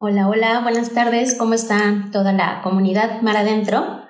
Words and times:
Hola, 0.00 0.28
hola, 0.28 0.60
buenas 0.60 0.92
tardes. 0.94 1.34
¿Cómo 1.34 1.54
está 1.54 2.08
toda 2.12 2.32
la 2.32 2.62
comunidad 2.62 3.20
Mar 3.20 3.36
Adentro? 3.36 4.00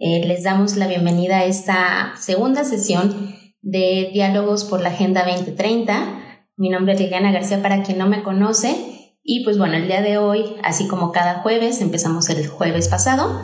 Eh, 0.00 0.26
les 0.26 0.42
damos 0.42 0.74
la 0.74 0.88
bienvenida 0.88 1.38
a 1.38 1.44
esta 1.44 2.14
segunda 2.18 2.64
sesión 2.64 3.32
de 3.62 4.10
Diálogos 4.12 4.64
por 4.64 4.80
la 4.80 4.88
Agenda 4.88 5.24
2030. 5.24 6.42
Mi 6.56 6.68
nombre 6.68 6.94
es 6.94 7.00
Liliana 7.00 7.30
García 7.30 7.62
para 7.62 7.84
quien 7.84 7.96
no 7.96 8.08
me 8.08 8.24
conoce. 8.24 8.74
Y 9.22 9.44
pues 9.44 9.56
bueno, 9.56 9.74
el 9.74 9.86
día 9.86 10.02
de 10.02 10.18
hoy, 10.18 10.56
así 10.64 10.88
como 10.88 11.12
cada 11.12 11.42
jueves, 11.42 11.80
empezamos 11.80 12.28
el 12.28 12.48
jueves 12.48 12.88
pasado, 12.88 13.40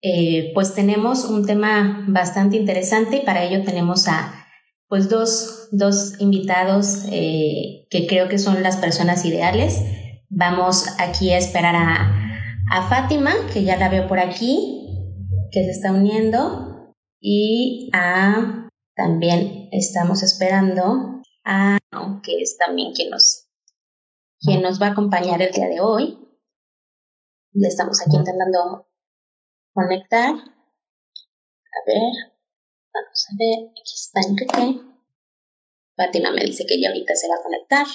eh, 0.00 0.52
pues 0.54 0.74
tenemos 0.74 1.26
un 1.26 1.44
tema 1.44 2.06
bastante 2.08 2.56
interesante 2.56 3.18
y 3.18 3.26
para 3.26 3.44
ello 3.44 3.62
tenemos 3.62 4.08
a 4.08 4.46
pues 4.88 5.10
dos, 5.10 5.68
dos 5.70 6.18
invitados 6.18 7.04
eh, 7.10 7.86
que 7.90 8.06
creo 8.06 8.30
que 8.30 8.38
son 8.38 8.62
las 8.62 8.78
personas 8.78 9.26
ideales. 9.26 9.82
Vamos 10.34 10.86
aquí 10.98 11.30
a 11.32 11.38
esperar 11.38 11.74
a, 11.76 12.10
a 12.70 12.88
Fátima, 12.88 13.32
que 13.52 13.64
ya 13.64 13.76
la 13.76 13.88
veo 13.88 14.08
por 14.08 14.18
aquí, 14.18 14.86
que 15.50 15.64
se 15.64 15.70
está 15.70 15.92
uniendo, 15.92 16.94
y 17.20 17.90
a 17.92 18.68
también 18.96 19.68
estamos 19.72 20.22
esperando 20.22 21.22
a 21.44 21.78
que 22.22 22.40
es 22.40 22.56
también 22.56 22.92
quien 22.92 23.10
nos, 23.10 23.48
quien 24.40 24.62
nos 24.62 24.80
va 24.80 24.86
a 24.86 24.90
acompañar 24.92 25.42
el 25.42 25.52
día 25.52 25.68
de 25.68 25.80
hoy. 25.80 26.18
Ya 27.52 27.68
estamos 27.68 28.00
aquí 28.00 28.16
intentando 28.16 28.88
conectar. 29.74 30.30
A 30.34 31.80
ver, 31.86 32.32
Vamos 32.94 33.26
a 33.30 33.36
ver, 33.38 33.70
aquí 33.70 33.94
está 33.94 34.20
Enrique. 34.20 34.82
Fátima 35.96 36.30
me 36.30 36.44
dice 36.44 36.66
que 36.66 36.80
ya 36.80 36.88
ahorita 36.88 37.14
se 37.14 37.28
va 37.28 37.36
a 37.36 37.42
conectar. 37.42 37.86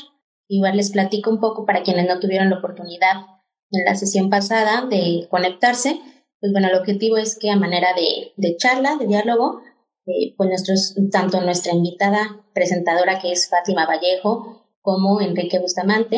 Igual 0.47 0.77
les 0.77 0.91
platico 0.91 1.29
un 1.29 1.39
poco 1.39 1.65
para 1.65 1.83
quienes 1.83 2.07
no 2.07 2.19
tuvieron 2.19 2.49
la 2.49 2.59
oportunidad 2.59 3.25
en 3.71 3.85
la 3.85 3.95
sesión 3.95 4.29
pasada 4.29 4.85
de 4.85 5.27
conectarse. 5.29 5.99
Pues 6.39 6.51
bueno, 6.51 6.67
el 6.67 6.75
objetivo 6.75 7.17
es 7.17 7.37
que 7.37 7.49
a 7.49 7.57
manera 7.57 7.89
de, 7.95 8.33
de 8.37 8.55
charla, 8.57 8.95
de 8.97 9.07
diálogo, 9.07 9.61
eh, 10.05 10.33
pues 10.37 10.49
nuestros, 10.49 10.95
tanto 11.11 11.41
nuestra 11.41 11.73
invitada 11.73 12.45
presentadora 12.53 13.19
que 13.19 13.31
es 13.31 13.49
Fátima 13.49 13.85
Vallejo 13.85 14.65
como 14.81 15.19
Enrique 15.19 15.59
Bustamante, 15.59 16.17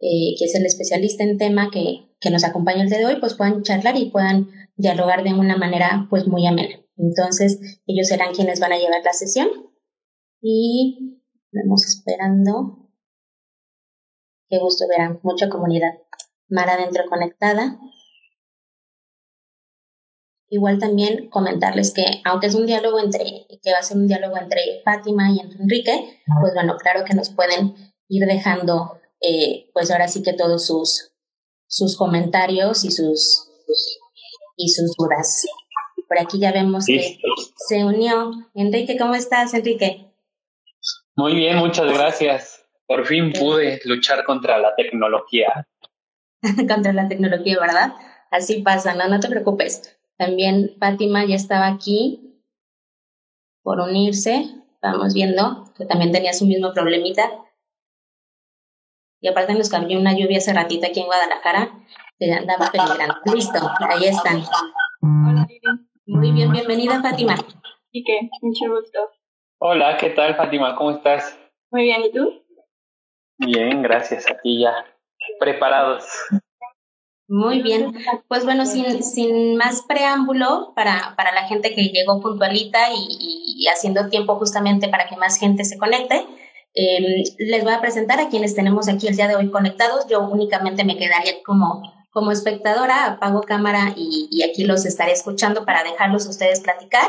eh, 0.00 0.34
que 0.38 0.44
es 0.44 0.54
el 0.54 0.66
especialista 0.66 1.22
en 1.22 1.38
tema 1.38 1.70
que, 1.72 2.08
que 2.20 2.30
nos 2.30 2.44
acompaña 2.44 2.82
el 2.82 2.88
día 2.88 2.98
de 2.98 3.06
hoy, 3.06 3.16
pues 3.20 3.34
puedan 3.34 3.62
charlar 3.62 3.96
y 3.96 4.10
puedan 4.10 4.48
dialogar 4.76 5.22
de 5.22 5.34
una 5.34 5.56
manera 5.56 6.06
pues 6.10 6.26
muy 6.26 6.46
amena. 6.46 6.74
Entonces, 6.96 7.80
ellos 7.86 8.08
serán 8.08 8.34
quienes 8.34 8.58
van 8.58 8.72
a 8.72 8.78
llevar 8.78 9.02
la 9.04 9.12
sesión 9.12 9.48
y 10.42 11.20
vamos 11.52 11.84
esperando. 11.86 12.77
Qué 14.48 14.58
gusto 14.58 14.84
verán, 14.88 15.20
mucha 15.22 15.48
comunidad. 15.48 15.98
Mar 16.48 16.70
adentro 16.70 17.04
conectada. 17.08 17.78
Igual 20.50 20.78
también 20.78 21.28
comentarles 21.28 21.92
que, 21.92 22.04
aunque 22.24 22.46
es 22.46 22.54
un 22.54 22.64
diálogo 22.64 22.98
entre, 22.98 23.46
que 23.62 23.72
va 23.72 23.78
a 23.78 23.82
ser 23.82 23.98
un 23.98 24.08
diálogo 24.08 24.38
entre 24.38 24.80
Fátima 24.82 25.30
y 25.30 25.40
Enrique, 25.40 26.22
pues 26.40 26.54
bueno, 26.54 26.76
claro 26.78 27.04
que 27.04 27.14
nos 27.14 27.28
pueden 27.28 27.74
ir 28.08 28.26
dejando, 28.26 28.98
eh, 29.20 29.68
pues 29.74 29.90
ahora 29.90 30.08
sí 30.08 30.22
que 30.22 30.32
todos 30.32 30.66
sus, 30.66 31.12
sus 31.66 31.98
comentarios 31.98 32.84
y 32.84 32.90
sus, 32.90 33.50
y 34.56 34.70
sus 34.70 34.96
dudas. 34.96 35.44
Por 36.08 36.18
aquí 36.18 36.38
ya 36.38 36.52
vemos 36.52 36.86
que 36.86 37.18
se 37.68 37.84
unió. 37.84 38.30
Enrique, 38.54 38.96
¿cómo 38.96 39.14
estás, 39.14 39.52
Enrique? 39.52 40.10
Muy 41.14 41.34
bien, 41.34 41.58
muchas 41.58 41.92
gracias. 41.92 42.57
Por 42.88 43.04
fin 43.04 43.32
pude 43.32 43.80
luchar 43.84 44.24
contra 44.24 44.58
la 44.58 44.74
tecnología. 44.74 45.68
contra 46.68 46.94
la 46.94 47.06
tecnología, 47.06 47.60
¿verdad? 47.60 47.92
Así 48.30 48.62
pasa, 48.62 48.94
no, 48.94 49.06
no 49.08 49.20
te 49.20 49.28
preocupes. 49.28 50.00
También 50.16 50.74
Fátima 50.80 51.26
ya 51.26 51.36
estaba 51.36 51.66
aquí 51.66 52.40
por 53.62 53.78
unirse. 53.80 54.46
Estamos 54.72 55.12
viendo 55.12 55.64
que 55.76 55.84
también 55.84 56.12
tenía 56.12 56.32
su 56.32 56.46
mismo 56.46 56.72
problemita. 56.72 57.30
Y 59.20 59.28
aparte 59.28 59.52
nos 59.52 59.68
cambió 59.68 59.98
una 59.98 60.16
lluvia 60.16 60.38
hace 60.38 60.54
ratito 60.54 60.86
aquí 60.86 61.00
en 61.00 61.06
Guadalajara 61.06 61.70
que 62.18 62.32
andaba 62.32 62.70
peligrando. 62.72 63.16
Listo, 63.34 63.58
ahí 63.80 64.06
están. 64.06 64.42
Hola, 65.02 65.46
muy 66.06 66.32
bien, 66.32 66.50
bienvenida 66.52 67.02
Fátima. 67.02 67.34
¿Y 67.92 68.02
qué? 68.02 68.30
Mucho 68.40 68.64
gusto. 68.74 69.10
Hola, 69.58 69.98
¿qué 69.98 70.08
tal 70.10 70.36
Fátima? 70.36 70.74
¿Cómo 70.74 70.92
estás? 70.92 71.38
Muy 71.70 71.82
bien, 71.82 72.02
¿y 72.02 72.12
tú? 72.12 72.47
Bien, 73.38 73.82
gracias 73.82 74.30
a 74.30 74.38
ti 74.38 74.60
ya. 74.62 74.72
Preparados. 75.40 76.04
Muy 77.28 77.62
bien. 77.62 77.94
Pues 78.28 78.44
bueno, 78.44 78.64
sin, 78.64 79.02
sin 79.02 79.56
más 79.56 79.82
preámbulo 79.82 80.72
para, 80.74 81.14
para 81.16 81.32
la 81.32 81.46
gente 81.46 81.74
que 81.74 81.88
llegó 81.88 82.20
puntualita 82.20 82.92
y, 82.92 83.06
y 83.58 83.66
haciendo 83.68 84.08
tiempo 84.08 84.36
justamente 84.36 84.88
para 84.88 85.06
que 85.06 85.16
más 85.16 85.38
gente 85.38 85.64
se 85.64 85.78
conecte, 85.78 86.26
eh, 86.74 87.24
les 87.38 87.64
voy 87.64 87.72
a 87.72 87.80
presentar 87.80 88.20
a 88.20 88.28
quienes 88.28 88.54
tenemos 88.54 88.88
aquí 88.88 89.08
el 89.08 89.16
día 89.16 89.28
de 89.28 89.36
hoy 89.36 89.50
conectados. 89.50 90.06
Yo 90.08 90.20
únicamente 90.20 90.84
me 90.84 90.96
quedaría 90.96 91.42
como 91.44 91.82
como 92.10 92.32
espectadora 92.32 93.06
apago 93.06 93.42
cámara 93.42 93.92
y, 93.96 94.42
aquí 94.42 94.64
los 94.64 94.84
estaré 94.86 95.12
escuchando 95.12 95.64
para 95.64 95.84
dejarlos 95.84 96.26
ustedes 96.26 96.60
platicar. 96.60 97.06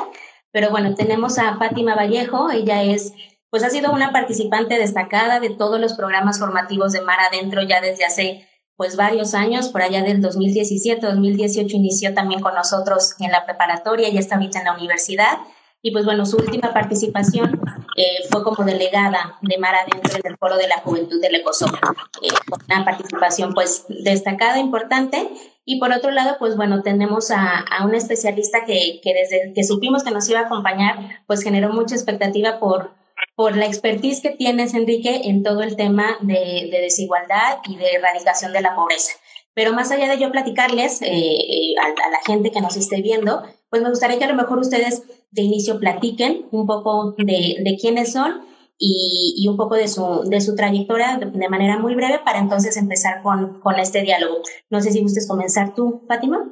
Pero 0.51 0.69
bueno, 0.71 0.95
tenemos 0.95 1.37
a 1.39 1.57
Fátima 1.57 1.95
Vallejo, 1.95 2.51
ella 2.51 2.83
es, 2.83 3.13
pues 3.49 3.63
ha 3.63 3.69
sido 3.69 3.91
una 3.91 4.11
participante 4.11 4.77
destacada 4.77 5.39
de 5.39 5.49
todos 5.49 5.79
los 5.79 5.93
programas 5.93 6.39
formativos 6.39 6.91
de 6.91 7.01
Mar 7.01 7.19
Adentro 7.19 7.63
ya 7.63 7.81
desde 7.81 8.05
hace 8.05 8.47
pues 8.75 8.95
varios 8.95 9.33
años, 9.33 9.67
por 9.69 9.81
allá 9.81 10.03
del 10.03 10.21
2017, 10.21 11.05
2018 11.05 11.75
inició 11.75 12.13
también 12.13 12.39
con 12.39 12.55
nosotros 12.55 13.15
en 13.19 13.31
la 13.31 13.45
preparatoria, 13.45 14.07
ya 14.09 14.19
está 14.19 14.35
ahorita 14.35 14.59
en 14.59 14.65
la 14.65 14.73
universidad 14.73 15.39
y 15.81 15.91
pues 15.91 16.03
bueno, 16.03 16.25
su 16.25 16.35
última 16.37 16.73
participación 16.73 17.61
eh, 17.95 18.27
fue 18.29 18.43
como 18.43 18.65
delegada 18.65 19.37
de 19.41 19.57
Mar 19.57 19.75
Adentro 19.75 20.17
en 20.17 20.31
el 20.31 20.37
Foro 20.37 20.57
de 20.57 20.67
la 20.67 20.79
Juventud 20.79 21.21
del 21.21 21.35
ECOSOC, 21.35 21.73
eh, 22.21 22.27
una 22.67 22.83
participación 22.83 23.53
pues 23.53 23.85
destacada, 23.87 24.59
importante. 24.59 25.29
Y 25.63 25.79
por 25.79 25.93
otro 25.93 26.11
lado, 26.11 26.35
pues 26.37 26.57
bueno, 26.57 26.81
tenemos 26.81 27.31
a, 27.31 27.59
a 27.59 27.85
una 27.85 27.97
especialista 27.97 28.65
que, 28.65 28.99
que, 29.01 29.13
desde 29.13 29.53
que 29.53 29.63
supimos 29.63 30.03
que 30.03 30.11
nos 30.11 30.27
iba 30.29 30.39
a 30.39 30.45
acompañar, 30.45 31.23
pues 31.27 31.43
generó 31.43 31.71
mucha 31.71 31.95
expectativa 31.95 32.59
por, 32.59 32.91
por 33.35 33.55
la 33.55 33.65
expertise 33.65 34.21
que 34.21 34.31
tienes, 34.31 34.73
Enrique, 34.73 35.21
en 35.25 35.43
todo 35.43 35.61
el 35.61 35.75
tema 35.75 36.17
de, 36.21 36.69
de 36.71 36.81
desigualdad 36.81 37.59
y 37.67 37.77
de 37.77 37.93
erradicación 37.93 38.51
de 38.53 38.61
la 38.61 38.75
pobreza. 38.75 39.13
Pero 39.53 39.73
más 39.73 39.91
allá 39.91 40.07
de 40.07 40.19
yo 40.19 40.31
platicarles 40.31 41.01
eh, 41.01 41.07
eh, 41.09 41.73
a, 41.81 41.87
a, 41.87 42.11
la 42.11 42.19
gente 42.25 42.51
que 42.51 42.61
nos 42.61 42.77
esté 42.77 43.01
viendo, 43.01 43.41
pues 43.69 43.81
me 43.81 43.89
gustaría 43.89 44.17
que 44.17 44.25
a 44.25 44.29
lo 44.29 44.35
mejor 44.35 44.59
ustedes 44.59 45.03
de 45.31 45.41
inicio 45.41 45.79
platiquen 45.79 46.47
un 46.51 46.65
poco 46.65 47.13
de, 47.17 47.57
de 47.59 47.77
quiénes 47.79 48.13
son 48.13 48.41
y, 48.77 49.35
y, 49.37 49.47
un 49.47 49.57
poco 49.57 49.75
de 49.75 49.87
su, 49.87 50.23
de 50.29 50.39
su 50.39 50.55
trayectoria 50.55 51.17
de, 51.17 51.49
manera 51.49 51.77
muy 51.77 51.95
breve 51.95 52.19
para 52.19 52.39
entonces 52.39 52.77
empezar 52.77 53.21
con, 53.21 53.59
con 53.59 53.77
este 53.77 54.01
diálogo. 54.01 54.37
No 54.69 54.79
sé 54.79 54.91
si 54.91 55.01
gustes 55.01 55.27
comenzar 55.27 55.75
tú, 55.75 56.03
Fátima. 56.07 56.47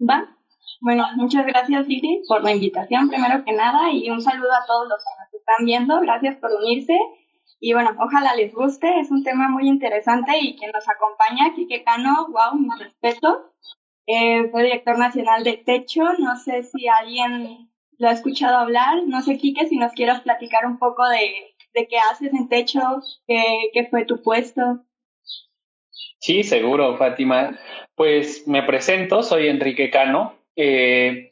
Va. 0.00 0.36
Bueno, 0.80 1.04
muchas 1.16 1.46
gracias, 1.46 1.86
Lili, 1.86 2.22
por 2.28 2.42
la 2.42 2.52
invitación, 2.52 3.08
primero 3.08 3.44
que 3.44 3.52
nada, 3.52 3.90
y 3.92 4.10
un 4.10 4.20
saludo 4.20 4.52
a 4.52 4.66
todos 4.66 4.88
los 4.88 4.98
están 5.46 5.66
viendo. 5.66 6.00
Gracias 6.00 6.36
por 6.36 6.50
unirse. 6.52 6.96
Y 7.60 7.72
bueno, 7.72 7.90
ojalá 7.98 8.34
les 8.34 8.52
guste, 8.52 9.00
es 9.00 9.10
un 9.10 9.22
tema 9.22 9.48
muy 9.48 9.68
interesante 9.68 10.32
y 10.38 10.56
quien 10.56 10.70
nos 10.72 10.86
acompaña, 10.88 11.54
Quique 11.54 11.82
Cano, 11.82 12.28
wow, 12.28 12.58
mis 12.58 12.78
respetos. 12.78 13.38
Eh, 14.06 14.48
fue 14.50 14.64
director 14.64 14.98
nacional 14.98 15.44
de 15.44 15.56
Techo, 15.56 16.02
no 16.18 16.36
sé 16.36 16.62
si 16.62 16.88
alguien 16.88 17.70
lo 17.98 18.08
ha 18.08 18.12
escuchado 18.12 18.58
hablar. 18.58 19.02
No 19.06 19.22
sé, 19.22 19.38
Kike, 19.38 19.66
si 19.66 19.76
nos 19.76 19.92
quieras 19.92 20.20
platicar 20.22 20.66
un 20.66 20.78
poco 20.78 21.08
de, 21.08 21.54
de 21.72 21.88
qué 21.88 21.96
haces 21.98 22.32
en 22.34 22.48
Techo, 22.48 22.80
qué, 23.26 23.70
qué 23.72 23.86
fue 23.86 24.04
tu 24.04 24.22
puesto. 24.22 24.84
Sí, 26.18 26.42
seguro, 26.42 26.96
Fátima. 26.96 27.58
Pues 27.94 28.46
me 28.46 28.62
presento, 28.62 29.22
soy 29.22 29.48
Enrique 29.48 29.90
Cano. 29.90 30.34
Eh, 30.56 31.30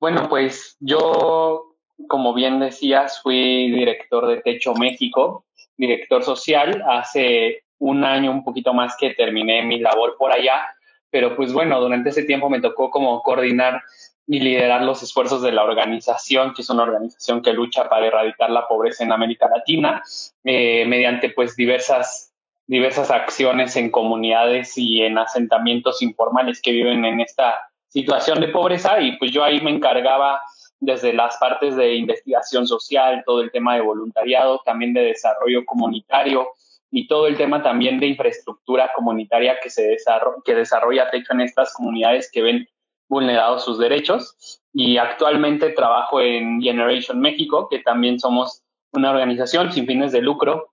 bueno, 0.00 0.28
pues 0.28 0.76
yo, 0.80 1.73
como 2.08 2.34
bien 2.34 2.60
decías, 2.60 3.20
fui 3.22 3.70
director 3.70 4.26
de 4.26 4.40
Techo 4.40 4.74
México, 4.74 5.44
director 5.76 6.22
social. 6.22 6.82
Hace 6.88 7.64
un 7.78 8.04
año, 8.04 8.30
un 8.30 8.44
poquito 8.44 8.72
más 8.74 8.96
que 8.96 9.14
terminé 9.14 9.62
mi 9.62 9.78
labor 9.78 10.16
por 10.18 10.32
allá, 10.32 10.74
pero 11.10 11.36
pues 11.36 11.52
bueno, 11.52 11.80
durante 11.80 12.10
ese 12.10 12.24
tiempo 12.24 12.50
me 12.50 12.60
tocó 12.60 12.90
como 12.90 13.22
coordinar 13.22 13.82
y 14.26 14.40
liderar 14.40 14.82
los 14.82 15.02
esfuerzos 15.02 15.42
de 15.42 15.52
la 15.52 15.64
organización, 15.64 16.54
que 16.54 16.62
es 16.62 16.70
una 16.70 16.84
organización 16.84 17.42
que 17.42 17.52
lucha 17.52 17.88
para 17.88 18.06
erradicar 18.06 18.50
la 18.50 18.66
pobreza 18.66 19.04
en 19.04 19.12
América 19.12 19.48
Latina, 19.48 20.02
eh, 20.44 20.86
mediante 20.86 21.28
pues 21.30 21.56
diversas, 21.56 22.32
diversas 22.66 23.10
acciones 23.10 23.76
en 23.76 23.90
comunidades 23.90 24.78
y 24.78 25.02
en 25.02 25.18
asentamientos 25.18 26.00
informales 26.00 26.62
que 26.62 26.72
viven 26.72 27.04
en 27.04 27.20
esta 27.20 27.68
situación 27.88 28.40
de 28.40 28.48
pobreza 28.48 29.00
y 29.00 29.16
pues 29.18 29.30
yo 29.30 29.44
ahí 29.44 29.60
me 29.60 29.70
encargaba 29.70 30.40
desde 30.84 31.12
las 31.12 31.36
partes 31.38 31.76
de 31.76 31.94
investigación 31.94 32.66
social, 32.66 33.22
todo 33.24 33.40
el 33.40 33.50
tema 33.50 33.74
de 33.74 33.80
voluntariado, 33.80 34.60
también 34.64 34.92
de 34.92 35.02
desarrollo 35.02 35.64
comunitario, 35.64 36.48
y 36.90 37.08
todo 37.08 37.26
el 37.26 37.36
tema 37.36 37.62
también 37.62 37.98
de 37.98 38.06
infraestructura 38.06 38.92
comunitaria 38.94 39.58
que 39.60 39.68
se 39.68 39.82
desarrolla, 39.82 40.42
que 40.44 40.54
desarrolla 40.54 41.10
Techo 41.10 41.32
en 41.32 41.40
estas 41.40 41.74
comunidades 41.74 42.30
que 42.30 42.42
ven 42.42 42.68
vulnerados 43.08 43.64
sus 43.64 43.78
derechos. 43.78 44.60
Y 44.72 44.96
actualmente 44.96 45.70
trabajo 45.70 46.20
en 46.20 46.62
Generation 46.62 47.20
México, 47.20 47.68
que 47.68 47.80
también 47.80 48.20
somos 48.20 48.62
una 48.92 49.10
organización 49.10 49.72
sin 49.72 49.86
fines 49.86 50.12
de 50.12 50.22
lucro, 50.22 50.72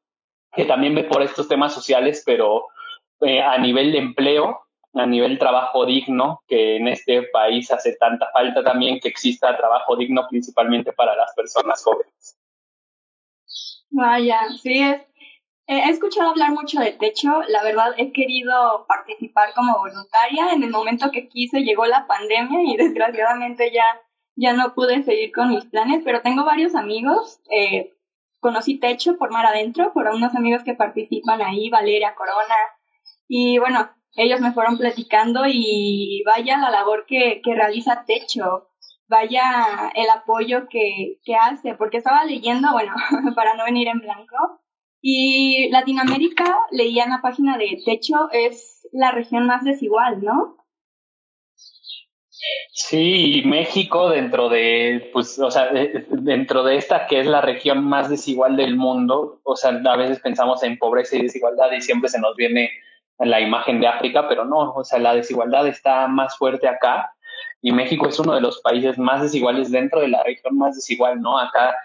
que 0.54 0.66
también 0.66 0.94
ve 0.94 1.06
por 1.06 1.24
estos 1.24 1.48
temas 1.48 1.74
sociales, 1.74 2.22
pero 2.24 2.68
eh, 3.22 3.42
a 3.42 3.58
nivel 3.58 3.92
de 3.92 3.98
empleo, 3.98 4.62
a 4.93 5.05
nivel 5.05 5.39
trabajo 5.39 5.85
digno, 5.85 6.41
que 6.47 6.77
en 6.77 6.88
este 6.88 7.23
país 7.23 7.71
hace 7.71 7.95
tanta 7.95 8.29
falta 8.31 8.63
también 8.63 8.99
que 8.99 9.07
exista 9.07 9.55
trabajo 9.55 9.95
digno 9.95 10.27
principalmente 10.29 10.91
para 10.91 11.15
las 11.15 11.33
personas 11.33 11.83
jóvenes. 11.83 12.38
Vaya, 13.89 14.39
sí, 14.61 14.79
es, 14.81 15.01
he 15.67 15.89
escuchado 15.89 16.31
hablar 16.31 16.51
mucho 16.51 16.79
de 16.79 16.91
techo, 16.91 17.41
la 17.47 17.63
verdad 17.63 17.93
he 17.97 18.11
querido 18.11 18.85
participar 18.88 19.53
como 19.53 19.77
voluntaria, 19.79 20.51
en 20.53 20.63
el 20.63 20.71
momento 20.71 21.11
que 21.11 21.27
quise 21.29 21.61
llegó 21.61 21.85
la 21.85 22.07
pandemia 22.07 22.61
y 22.63 22.77
desgraciadamente 22.77 23.71
ya, 23.71 23.85
ya 24.35 24.53
no 24.53 24.73
pude 24.73 25.03
seguir 25.03 25.31
con 25.31 25.49
mis 25.49 25.65
planes, 25.65 26.01
pero 26.03 26.21
tengo 26.21 26.43
varios 26.43 26.75
amigos, 26.75 27.39
eh, 27.49 27.93
conocí 28.39 28.79
Techo 28.79 29.17
por 29.17 29.31
Mar 29.31 29.45
Adentro, 29.45 29.93
por 29.93 30.07
unos 30.07 30.35
amigos 30.35 30.63
que 30.63 30.73
participan 30.73 31.41
ahí, 31.41 31.69
Valeria, 31.69 32.15
Corona, 32.15 32.55
y 33.27 33.57
bueno, 33.59 33.89
ellos 34.16 34.40
me 34.42 34.52
fueron 34.54 34.78
platicando 34.78 35.44
y 35.48 36.24
vaya 36.25 36.58
la 36.58 36.69
labor 36.69 37.06
que, 37.08 37.42
que 37.44 37.56
realiza 37.56 38.04
Techo, 38.06 38.69
vaya 39.08 39.92
el 39.96 40.10
apoyo 40.10 40.68
que, 40.69 41.19
que 41.24 41.36
hace, 41.36 41.75
porque 41.75 41.98
estaba 41.98 42.24
leyendo, 42.25 42.72
bueno, 42.72 42.94
para 43.36 43.56
no 43.56 43.66
venir 43.66 43.88
en 43.88 44.00
blanco, 44.00 44.62
y 45.02 45.69
Latinoamérica, 45.72 46.56
leía 46.72 47.06
en 47.06 47.10
la 47.10 47.22
página 47.22 47.58
de 47.58 47.81
Techo, 47.84 48.30
es 48.31 48.88
la 48.92 49.12
región 49.12 49.48
más 49.48 49.63
desigual, 49.63 50.22
¿no? 50.22 50.58
Sí, 52.72 53.44
México 53.46 54.10
dentro 54.10 54.50
de, 54.50 55.10
pues, 55.13 55.38
o 55.40 55.52
sea, 55.52 55.69
dentro 55.72 56.63
de 56.63 56.75
esta 56.75 57.06
que 57.08 57.19
es 57.19 57.28
la 57.28 57.42
región 57.42 57.84
más 57.84 58.10
desigual 58.10 58.56
del 58.58 58.75
mundo, 58.75 59.42
o 59.44 59.56
sea, 59.56 59.72
a 59.72 59.98
veces 59.98 60.19
pensamos 60.19 60.63
en 60.63 60.78
pobreza 60.78 61.18
y 61.18 61.24
desigualdad 61.24 61.72
y 61.72 61.81
siempre 61.81 62.10
se 62.10 62.19
nos 62.19 62.36
viene 62.36 62.72
la 63.25 63.39
imagen 63.39 63.79
de 63.79 63.88
África, 63.88 64.27
pero 64.27 64.45
no, 64.45 64.73
o 64.73 64.83
sea, 64.83 65.00
la 65.00 65.13
desigualdad 65.13 65.68
está 65.68 66.07
más 66.07 66.38
fuerte 66.38 66.68
acá 66.68 67.13
y 67.62 67.71
México 67.71 68.07
es 68.07 68.19
uno 68.19 68.33
de 68.33 68.41
los 68.41 68.59
países 68.62 68.97
más 68.97 69.21
desiguales 69.21 69.71
dentro 69.71 70.01
de 70.01 70.07
la 70.07 70.23
región 70.23 70.57
más 70.57 70.75
desigual, 70.75 71.21
¿no? 71.21 71.38
Acá 71.38 71.75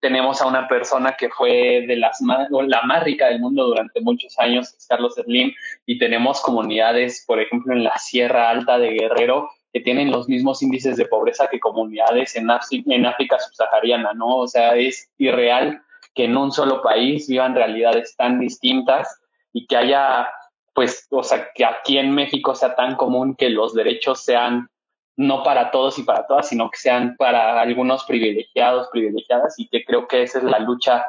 tenemos 0.00 0.40
a 0.40 0.46
una 0.46 0.68
persona 0.68 1.16
que 1.18 1.28
fue 1.30 1.84
de 1.86 1.96
las 1.96 2.20
más, 2.22 2.48
la 2.50 2.82
más 2.82 3.04
rica 3.04 3.26
del 3.26 3.40
mundo 3.40 3.66
durante 3.66 4.00
muchos 4.00 4.38
años, 4.38 4.74
Carlos 4.88 5.14
Slim, 5.14 5.52
y 5.84 5.98
tenemos 5.98 6.40
comunidades, 6.40 7.24
por 7.26 7.40
ejemplo, 7.40 7.72
en 7.72 7.84
la 7.84 7.96
Sierra 7.98 8.50
Alta 8.50 8.78
de 8.78 8.90
Guerrero, 8.90 9.50
que 9.72 9.80
tienen 9.80 10.10
los 10.10 10.28
mismos 10.28 10.62
índices 10.62 10.96
de 10.96 11.06
pobreza 11.06 11.48
que 11.48 11.60
comunidades 11.60 12.36
en, 12.36 12.48
en 12.86 13.06
África 13.06 13.38
subsahariana, 13.38 14.14
¿no? 14.14 14.38
O 14.38 14.46
sea, 14.46 14.74
es 14.74 15.10
irreal 15.18 15.82
que 16.14 16.24
en 16.24 16.36
un 16.36 16.50
solo 16.50 16.82
país 16.82 17.28
vivan 17.28 17.54
realidades 17.54 18.16
tan 18.16 18.40
distintas 18.40 19.20
y 19.52 19.66
que 19.66 19.76
haya, 19.76 20.28
pues, 20.76 21.06
o 21.10 21.22
sea, 21.22 21.48
que 21.54 21.64
aquí 21.64 21.96
en 21.96 22.14
México 22.14 22.54
sea 22.54 22.76
tan 22.76 22.96
común 22.96 23.34
que 23.34 23.48
los 23.48 23.72
derechos 23.72 24.22
sean 24.22 24.68
no 25.16 25.42
para 25.42 25.70
todos 25.70 25.98
y 25.98 26.02
para 26.02 26.26
todas, 26.26 26.50
sino 26.50 26.70
que 26.70 26.76
sean 26.76 27.16
para 27.16 27.58
algunos 27.58 28.04
privilegiados, 28.04 28.88
privilegiadas, 28.92 29.58
y 29.58 29.68
que 29.68 29.86
creo 29.86 30.06
que 30.06 30.22
esa 30.22 30.36
es 30.36 30.44
la 30.44 30.58
lucha 30.58 31.06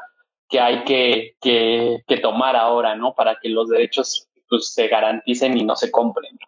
que 0.48 0.62
hay 0.62 0.86
que, 0.86 1.36
que, 1.42 2.02
que 2.08 2.18
tomar 2.18 2.56
ahora, 2.56 2.96
¿no? 2.96 3.14
Para 3.14 3.38
que 3.42 3.50
los 3.50 3.68
derechos 3.68 4.30
pues, 4.48 4.74
se 4.74 4.88
garanticen 4.88 5.58
y 5.58 5.66
no 5.66 5.76
se 5.76 5.92
compren. 5.92 6.40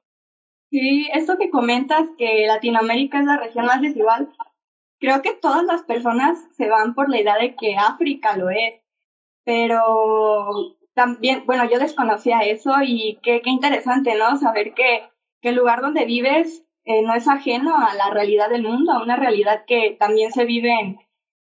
Sí, 0.71 1.09
esto 1.13 1.37
que 1.37 1.49
comentas, 1.49 2.07
que 2.17 2.47
Latinoamérica 2.47 3.19
es 3.19 3.25
la 3.25 3.35
región 3.35 3.65
más 3.65 3.81
desigual, 3.81 4.29
creo 4.97 5.21
que 5.21 5.33
todas 5.33 5.65
las 5.65 5.83
personas 5.83 6.37
se 6.55 6.69
van 6.69 6.95
por 6.95 7.09
la 7.09 7.19
idea 7.19 7.35
de 7.37 7.53
que 7.55 7.75
África 7.75 8.37
lo 8.37 8.49
es, 8.49 8.81
pero 9.43 10.77
también, 10.99 11.45
bueno, 11.45 11.63
yo 11.63 11.79
desconocía 11.79 12.41
eso 12.41 12.73
y 12.83 13.19
qué, 13.23 13.41
qué 13.41 13.49
interesante, 13.49 14.15
¿no? 14.15 14.35
Saber 14.35 14.73
que, 14.73 15.09
que 15.41 15.47
el 15.47 15.55
lugar 15.55 15.79
donde 15.79 16.03
vives 16.03 16.65
eh, 16.83 17.03
no 17.03 17.13
es 17.13 17.25
ajeno 17.29 17.77
a 17.77 17.93
la 17.93 18.09
realidad 18.09 18.49
del 18.49 18.63
mundo, 18.63 18.91
a 18.91 19.01
una 19.01 19.15
realidad 19.15 19.63
que 19.65 19.95
también 19.97 20.33
se 20.33 20.43
vive 20.43 20.97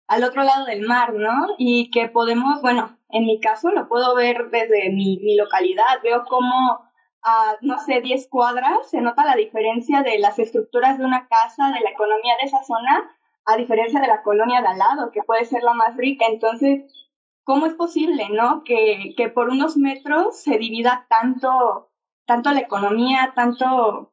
al 0.07 0.23
otro 0.23 0.43
lado 0.43 0.67
del 0.67 0.83
mar, 0.83 1.15
¿no? 1.15 1.47
Y 1.57 1.91
que 1.91 2.09
podemos, 2.09 2.61
bueno, 2.61 2.99
en 3.09 3.25
mi 3.25 3.41
caso 3.41 3.71
lo 3.71 3.89
puedo 3.89 4.15
ver 4.15 4.51
desde 4.51 4.91
mi, 4.91 5.19
mi 5.23 5.35
localidad, 5.35 6.03
veo 6.03 6.25
cómo 6.29 6.83
a, 7.23 7.57
no 7.63 7.79
sé, 7.79 8.03
10 8.03 8.29
cuadras, 8.29 8.91
se 8.91 9.01
nota 9.01 9.25
la 9.25 9.35
diferencia 9.35 10.03
de 10.03 10.19
las 10.19 10.39
estructuras 10.39 10.99
de 10.99 11.07
una 11.07 11.27
casa, 11.27 11.73
de 11.73 11.81
la 11.81 11.89
economía 11.89 12.35
de 12.39 12.49
esa 12.49 12.63
zona, 12.65 13.17
a 13.47 13.57
diferencia 13.57 13.99
de 13.99 14.09
la 14.09 14.23
colonia 14.23 14.61
de 14.61 14.69
al 14.69 14.79
lado, 14.79 15.11
que 15.11 15.23
puede 15.23 15.47
ser 15.47 15.63
la 15.63 15.73
más 15.73 15.97
rica. 15.97 16.27
Entonces, 16.29 16.85
¿cómo 17.49 17.65
es 17.65 17.73
posible, 17.73 18.29
no? 18.29 18.63
Que, 18.63 19.15
que 19.17 19.31
por 19.31 19.49
unos 19.49 19.79
metros 19.79 20.39
se 20.39 20.59
divida 20.59 21.07
tanto, 21.09 21.91
tanto 22.27 22.53
la 22.53 22.61
economía, 22.61 23.33
tanto 23.35 24.13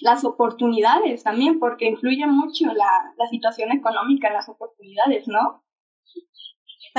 las 0.00 0.24
oportunidades 0.24 1.22
también, 1.22 1.60
porque 1.60 1.86
influye 1.86 2.26
mucho 2.26 2.66
la, 2.74 3.14
la 3.16 3.26
situación 3.30 3.70
económica 3.70 4.26
en 4.26 4.34
las 4.34 4.48
oportunidades, 4.48 5.28
¿no? 5.28 5.62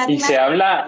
Y 0.07 0.17
se 0.21 0.37
habla, 0.37 0.85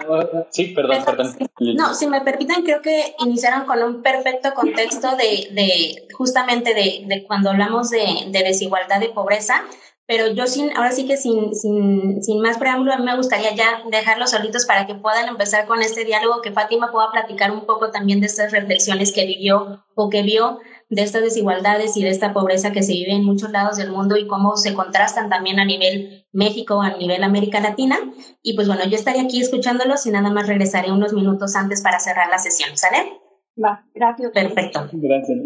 sí, 0.48 0.68
perdón, 0.68 1.04
perdón. 1.04 1.36
No, 1.76 1.92
si 1.92 2.06
me 2.06 2.22
permiten, 2.22 2.62
creo 2.62 2.80
que 2.80 3.14
iniciaron 3.18 3.66
con 3.66 3.82
un 3.82 4.02
perfecto 4.02 4.54
contexto 4.54 5.16
de, 5.16 5.48
de 5.52 6.08
justamente 6.14 6.72
de, 6.72 7.04
de, 7.06 7.24
cuando 7.26 7.50
hablamos 7.50 7.90
de, 7.90 8.06
de, 8.28 8.42
desigualdad 8.42 9.02
y 9.02 9.08
pobreza, 9.08 9.64
pero 10.08 10.26
yo 10.32 10.46
sin, 10.46 10.74
ahora 10.74 10.90
sí 10.90 11.06
que 11.06 11.18
sin, 11.18 11.54
sin, 11.54 12.22
sin 12.22 12.40
más 12.40 12.56
preámbulo, 12.56 12.94
a 12.94 12.96
mí 12.96 13.04
me 13.04 13.14
gustaría 13.14 13.54
ya 13.54 13.82
dejarlos 13.90 14.30
solitos 14.30 14.64
para 14.64 14.86
que 14.86 14.94
puedan 14.94 15.28
empezar 15.28 15.66
con 15.66 15.82
este 15.82 16.06
diálogo, 16.06 16.40
que 16.40 16.50
Fátima 16.50 16.90
pueda 16.90 17.10
platicar 17.12 17.50
un 17.50 17.66
poco 17.66 17.90
también 17.90 18.20
de 18.20 18.26
estas 18.26 18.50
reflexiones 18.50 19.12
que 19.12 19.26
vivió 19.26 19.84
o 19.94 20.08
que 20.08 20.22
vio 20.22 20.60
de 20.88 21.02
estas 21.02 21.20
desigualdades 21.20 21.94
y 21.98 22.02
de 22.02 22.08
esta 22.08 22.32
pobreza 22.32 22.72
que 22.72 22.82
se 22.82 22.92
vive 22.92 23.12
en 23.12 23.22
muchos 23.22 23.50
lados 23.50 23.76
del 23.76 23.92
mundo 23.92 24.16
y 24.16 24.26
cómo 24.26 24.56
se 24.56 24.72
contrastan 24.72 25.28
también 25.28 25.60
a 25.60 25.66
nivel 25.66 26.26
México, 26.32 26.80
a 26.80 26.96
nivel 26.96 27.22
América 27.22 27.60
Latina. 27.60 27.98
Y 28.42 28.54
pues 28.54 28.66
bueno, 28.66 28.86
yo 28.86 28.96
estaría 28.96 29.24
aquí 29.24 29.42
escuchándolos 29.42 30.06
y 30.06 30.10
nada 30.10 30.30
más 30.30 30.46
regresaré 30.46 30.90
unos 30.90 31.12
minutos 31.12 31.54
antes 31.54 31.82
para 31.82 32.00
cerrar 32.00 32.30
la 32.30 32.38
sesión, 32.38 32.78
¿sale? 32.78 33.20
Va, 33.62 33.84
gracias. 33.92 34.32
Perfecto. 34.32 34.88
Gracias. 34.90 35.38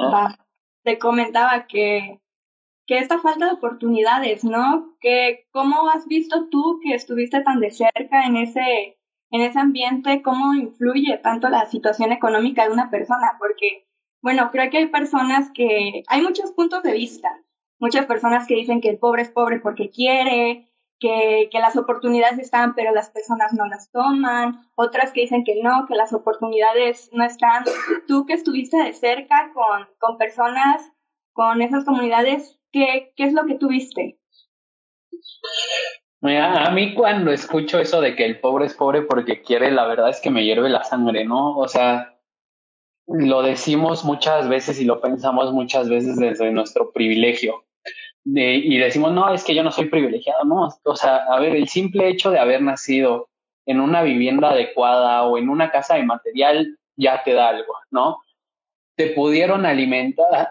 Va. 0.00 0.36
Te 0.82 0.98
comentaba 0.98 1.66
que, 1.68 2.21
que 2.86 2.98
esta 2.98 3.18
falta 3.20 3.46
de 3.46 3.52
oportunidades, 3.52 4.44
¿no? 4.44 4.96
Que 5.00 5.46
cómo 5.52 5.88
has 5.90 6.06
visto 6.06 6.48
tú 6.50 6.80
que 6.82 6.94
estuviste 6.94 7.40
tan 7.42 7.60
de 7.60 7.70
cerca 7.70 8.24
en 8.26 8.36
ese 8.36 8.98
en 9.32 9.40
ese 9.40 9.58
ambiente, 9.58 10.22
cómo 10.22 10.54
influye 10.54 11.18
tanto 11.18 11.48
la 11.48 11.66
situación 11.66 12.12
económica 12.12 12.64
de 12.64 12.72
una 12.72 12.90
persona, 12.90 13.36
porque, 13.38 13.88
bueno, 14.20 14.50
creo 14.52 14.70
que 14.70 14.76
hay 14.76 14.86
personas 14.88 15.50
que, 15.54 16.02
hay 16.06 16.20
muchos 16.20 16.52
puntos 16.52 16.82
de 16.82 16.92
vista, 16.92 17.30
muchas 17.80 18.04
personas 18.04 18.46
que 18.46 18.54
dicen 18.54 18.82
que 18.82 18.90
el 18.90 18.98
pobre 18.98 19.22
es 19.22 19.30
pobre 19.30 19.58
porque 19.58 19.88
quiere, 19.88 20.68
que, 21.00 21.48
que 21.50 21.58
las 21.60 21.76
oportunidades 21.76 22.38
están, 22.38 22.74
pero 22.74 22.92
las 22.92 23.10
personas 23.10 23.54
no 23.54 23.66
las 23.66 23.90
toman, 23.90 24.60
otras 24.76 25.12
que 25.12 25.22
dicen 25.22 25.44
que 25.44 25.60
no, 25.62 25.86
que 25.88 25.94
las 25.94 26.12
oportunidades 26.12 27.08
no 27.12 27.24
están. 27.24 27.64
Tú 28.06 28.26
que 28.26 28.34
estuviste 28.34 28.76
de 28.76 28.92
cerca 28.92 29.50
con, 29.54 29.88
con 29.98 30.18
personas, 30.18 30.92
con 31.32 31.62
esas 31.62 31.86
comunidades, 31.86 32.60
¿qué, 32.72 33.12
¿qué 33.16 33.24
es 33.24 33.32
lo 33.32 33.46
que 33.46 33.54
tuviste? 33.54 34.18
a 36.24 36.70
mí 36.70 36.94
cuando 36.94 37.32
escucho 37.32 37.80
eso 37.80 38.00
de 38.00 38.14
que 38.14 38.24
el 38.24 38.40
pobre 38.40 38.66
es 38.66 38.74
pobre 38.74 39.02
porque 39.02 39.42
quiere, 39.42 39.70
la 39.70 39.86
verdad 39.86 40.08
es 40.08 40.20
que 40.20 40.30
me 40.30 40.44
hierve 40.44 40.68
la 40.68 40.84
sangre, 40.84 41.24
¿no? 41.24 41.56
O 41.56 41.66
sea, 41.68 42.16
lo 43.06 43.42
decimos 43.42 44.04
muchas 44.04 44.48
veces 44.48 44.80
y 44.80 44.84
lo 44.84 45.00
pensamos 45.00 45.52
muchas 45.52 45.88
veces 45.88 46.16
desde 46.16 46.52
nuestro 46.52 46.92
privilegio. 46.92 47.64
y 48.24 48.78
decimos, 48.78 49.12
no, 49.12 49.34
es 49.34 49.42
que 49.42 49.54
yo 49.54 49.64
no 49.64 49.72
soy 49.72 49.86
privilegiado, 49.86 50.44
¿no? 50.44 50.68
O 50.84 50.96
sea, 50.96 51.24
a 51.26 51.40
ver, 51.40 51.56
el 51.56 51.68
simple 51.68 52.08
hecho 52.08 52.30
de 52.30 52.38
haber 52.38 52.62
nacido 52.62 53.28
en 53.66 53.80
una 53.80 54.02
vivienda 54.02 54.50
adecuada 54.50 55.24
o 55.24 55.38
en 55.38 55.48
una 55.48 55.70
casa 55.70 55.96
de 55.96 56.04
material 56.04 56.78
ya 56.96 57.22
te 57.24 57.32
da 57.32 57.48
algo, 57.48 57.74
¿no? 57.90 58.18
Te 58.96 59.08
pudieron 59.08 59.66
alimentar 59.66 60.50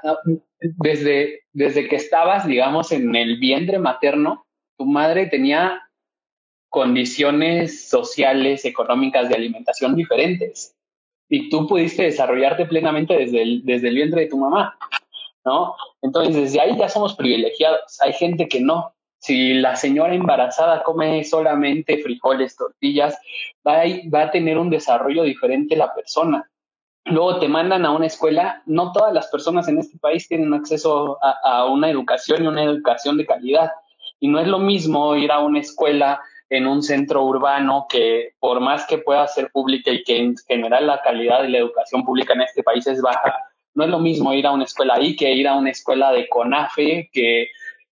desde, 0.62 1.42
desde 1.54 1.88
que 1.88 1.96
estabas, 1.96 2.46
digamos, 2.46 2.92
en 2.92 3.16
el 3.16 3.40
vientre 3.40 3.80
materno, 3.80 4.46
tu 4.78 4.86
madre 4.86 5.28
tenía 5.28 5.82
condiciones 6.70 7.90
sociales, 7.90 8.64
económicas 8.64 9.28
de 9.28 9.36
alimentación 9.36 9.96
diferentes 9.96 10.76
y 11.28 11.50
tú 11.50 11.68
pudiste 11.68 12.04
desarrollarte 12.04 12.66
plenamente 12.66 13.16
desde 13.16 13.42
el, 13.42 13.66
desde 13.66 13.90
el 13.90 13.96
vientre 13.96 14.22
de 14.22 14.28
tu 14.28 14.38
mamá, 14.38 14.78
¿no? 15.46 15.76
Entonces, 16.02 16.36
desde 16.36 16.62
ahí 16.62 16.78
ya 16.78 16.90
somos 16.90 17.16
privilegiados. 17.16 18.00
Hay 18.02 18.14
gente 18.14 18.48
que 18.48 18.60
no. 18.62 18.94
Si 19.20 19.54
la 19.54 19.76
señora 19.76 20.14
embarazada 20.14 20.84
come 20.84 21.24
solamente 21.24 22.00
frijoles, 22.00 22.56
tortillas, 22.58 23.18
va 23.66 23.82
a, 23.82 23.86
va 24.14 24.24
a 24.24 24.32
tener 24.32 24.58
un 24.58 24.70
desarrollo 24.70 25.24
diferente 25.24 25.76
la 25.76 25.94
persona. 25.94 26.51
Luego 27.06 27.40
te 27.40 27.48
mandan 27.48 27.86
a 27.86 27.92
una 27.92 28.06
escuela, 28.06 28.62
no 28.66 28.92
todas 28.92 29.14
las 29.14 29.28
personas 29.28 29.68
en 29.68 29.80
este 29.80 29.98
país 29.98 30.28
tienen 30.28 30.54
acceso 30.54 31.18
a, 31.22 31.66
una 31.66 31.90
educación 31.90 32.44
y 32.44 32.48
una 32.48 32.64
educación 32.64 33.18
de 33.18 33.26
calidad. 33.26 33.72
Y 34.20 34.28
no 34.28 34.40
es 34.40 34.48
lo 34.48 34.60
mismo 34.60 35.16
ir 35.16 35.32
a 35.32 35.40
una 35.40 35.60
escuela 35.60 36.22
en 36.50 36.68
un 36.68 36.84
centro 36.84 37.24
urbano 37.24 37.88
que 37.90 38.34
por 38.40 38.60
más 38.60 38.86
que 38.86 39.00
pueda 39.00 39.28
ser 39.28 39.50
pública 39.52 39.90
y 39.90 40.04
que 40.04 40.18
en 40.18 40.36
general 40.48 40.86
la 40.86 41.02
calidad 41.02 41.42
de 41.42 41.50
la 41.50 41.58
educación 41.58 42.04
pública 42.04 42.34
en 42.34 42.42
este 42.42 42.62
país 42.62 42.86
es 42.86 43.02
baja, 43.02 43.36
no 43.74 43.86
es 43.86 43.90
lo 43.90 44.00
mismo 44.00 44.34
ir 44.34 44.46
a 44.46 44.52
una 44.52 44.66
escuela 44.66 44.96
ahí 44.96 45.16
que 45.16 45.32
ir 45.32 45.48
a 45.48 45.56
una 45.56 45.72
escuela 45.72 46.12
de 46.12 46.28
CONAFE 46.28 47.10
que, 47.12 47.48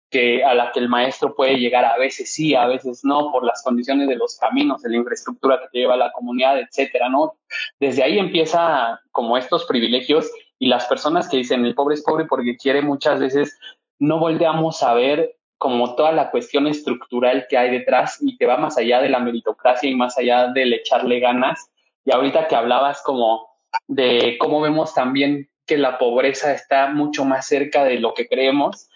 que 0.10 0.44
a 0.44 0.54
la 0.54 0.72
que 0.72 0.80
el 0.80 0.90
maestro 0.90 1.36
puede 1.36 1.58
llegar 1.58 1.86
a 1.86 1.98
veces 1.98 2.34
sí, 2.34 2.56
a 2.56 2.66
veces 2.66 3.02
no, 3.04 3.32
por 3.32 3.44
las 3.44 3.62
condiciones 3.64 4.08
de 4.08 4.16
los 4.16 4.38
caminos, 4.38 4.82
de 4.82 4.90
la 4.90 4.98
infraestructura 4.98 5.60
que 5.72 5.80
lleva 5.80 5.96
la 5.96 6.12
comunidad, 6.12 6.60
etcétera, 6.60 7.10
¿no? 7.10 7.36
Desde 7.80 8.04
ahí 8.04 8.18
empieza 8.18 9.00
como 9.12 9.38
estos 9.38 9.66
privilegios 9.66 10.32
y 10.58 10.68
las 10.68 10.86
personas 10.86 11.30
que 11.30 11.38
dicen 11.38 11.66
el 11.66 11.76
pobre 11.76 11.96
es 11.96 12.04
pobre 12.04 12.26
porque 12.26 12.58
quiere 12.58 12.82
muchas 12.82 13.20
veces 13.20 13.58
no 14.00 14.20
volteamos 14.20 14.82
a 14.82 14.94
ver 14.94 15.36
como 15.58 15.96
toda 15.96 16.14
la 16.14 16.32
cuestión 16.32 16.68
estructural 16.68 17.46
que 17.50 17.58
hay 17.58 17.70
detrás 17.70 18.18
y 18.22 18.38
que 18.38 18.46
va 18.46 18.58
más 18.58 18.78
allá 18.78 19.02
de 19.02 19.10
la 19.10 19.20
meritocracia 19.20 19.90
y 19.90 19.96
más 19.96 20.18
allá 20.18 20.48
del 20.48 20.74
echarle 20.74 21.20
ganas. 21.20 21.70
Y 22.06 22.14
ahorita 22.14 22.48
que 22.48 22.56
hablabas 22.56 23.02
como 23.04 23.50
de 23.88 24.38
cómo 24.40 24.62
vemos 24.62 24.94
también 24.94 25.50
que 25.66 25.78
la 25.78 25.98
pobreza 25.98 26.54
está 26.54 26.88
mucho 26.88 27.26
más 27.26 27.46
cerca 27.46 27.84
de 27.84 28.00
lo 28.00 28.14
que 28.14 28.28
creemos. 28.28 28.89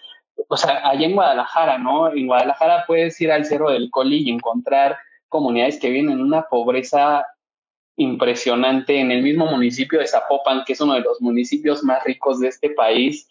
O 0.48 0.56
sea, 0.56 0.88
allá 0.88 1.06
en 1.06 1.14
Guadalajara, 1.14 1.78
¿no? 1.78 2.12
En 2.12 2.26
Guadalajara 2.26 2.84
puedes 2.86 3.20
ir 3.20 3.30
al 3.32 3.44
Cerro 3.44 3.70
del 3.70 3.90
Coli 3.90 4.22
y 4.24 4.30
encontrar 4.30 4.98
comunidades 5.28 5.78
que 5.78 5.90
viven 5.90 6.10
en 6.10 6.20
una 6.20 6.42
pobreza 6.42 7.26
impresionante 7.96 8.98
en 8.98 9.10
el 9.10 9.22
mismo 9.22 9.46
municipio 9.46 9.98
de 9.98 10.06
Zapopan, 10.06 10.64
que 10.64 10.72
es 10.72 10.80
uno 10.80 10.94
de 10.94 11.00
los 11.00 11.20
municipios 11.20 11.82
más 11.84 12.02
ricos 12.04 12.40
de 12.40 12.48
este 12.48 12.70
país, 12.70 13.28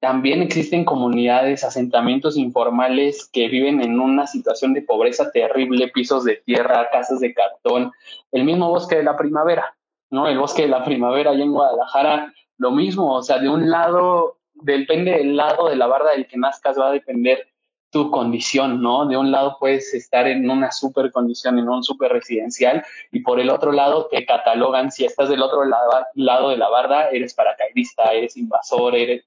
también 0.00 0.42
existen 0.42 0.84
comunidades, 0.84 1.64
asentamientos 1.64 2.36
informales 2.36 3.28
que 3.32 3.48
viven 3.48 3.80
en 3.80 3.98
una 3.98 4.26
situación 4.26 4.74
de 4.74 4.82
pobreza 4.82 5.30
terrible, 5.30 5.88
pisos 5.88 6.24
de 6.24 6.36
tierra, 6.36 6.88
casas 6.92 7.20
de 7.20 7.32
cartón, 7.32 7.92
el 8.30 8.44
mismo 8.44 8.68
bosque 8.68 8.96
de 8.96 9.02
la 9.02 9.16
primavera, 9.16 9.74
¿no? 10.10 10.28
El 10.28 10.38
bosque 10.38 10.62
de 10.62 10.68
la 10.68 10.84
primavera 10.84 11.30
allá 11.30 11.42
en 11.42 11.52
Guadalajara, 11.52 12.32
lo 12.58 12.70
mismo, 12.72 13.14
o 13.14 13.22
sea, 13.22 13.38
de 13.38 13.48
un 13.48 13.70
lado, 13.70 14.36
depende 14.62 15.12
del 15.12 15.36
lado 15.36 15.68
de 15.68 15.76
la 15.76 15.86
barda 15.86 16.10
del 16.12 16.26
que 16.26 16.36
nazcas, 16.36 16.78
va 16.78 16.88
a 16.88 16.92
depender 16.92 17.48
tu 17.90 18.10
condición, 18.10 18.82
¿no? 18.82 19.06
De 19.06 19.16
un 19.16 19.30
lado 19.30 19.56
puedes 19.58 19.94
estar 19.94 20.26
en 20.26 20.50
una 20.50 20.70
super 20.72 21.10
condición, 21.12 21.58
en 21.58 21.68
un 21.68 21.82
super 21.82 22.12
residencial, 22.12 22.84
y 23.12 23.20
por 23.20 23.40
el 23.40 23.48
otro 23.48 23.72
lado 23.72 24.08
te 24.10 24.26
catalogan, 24.26 24.90
si 24.90 25.04
estás 25.04 25.28
del 25.28 25.42
otro 25.42 25.64
lado, 25.64 26.04
lado 26.14 26.50
de 26.50 26.56
la 26.56 26.68
barda, 26.68 27.08
eres 27.10 27.34
paracaidista, 27.34 28.12
eres 28.12 28.36
invasor, 28.36 28.94
eres 28.94 29.24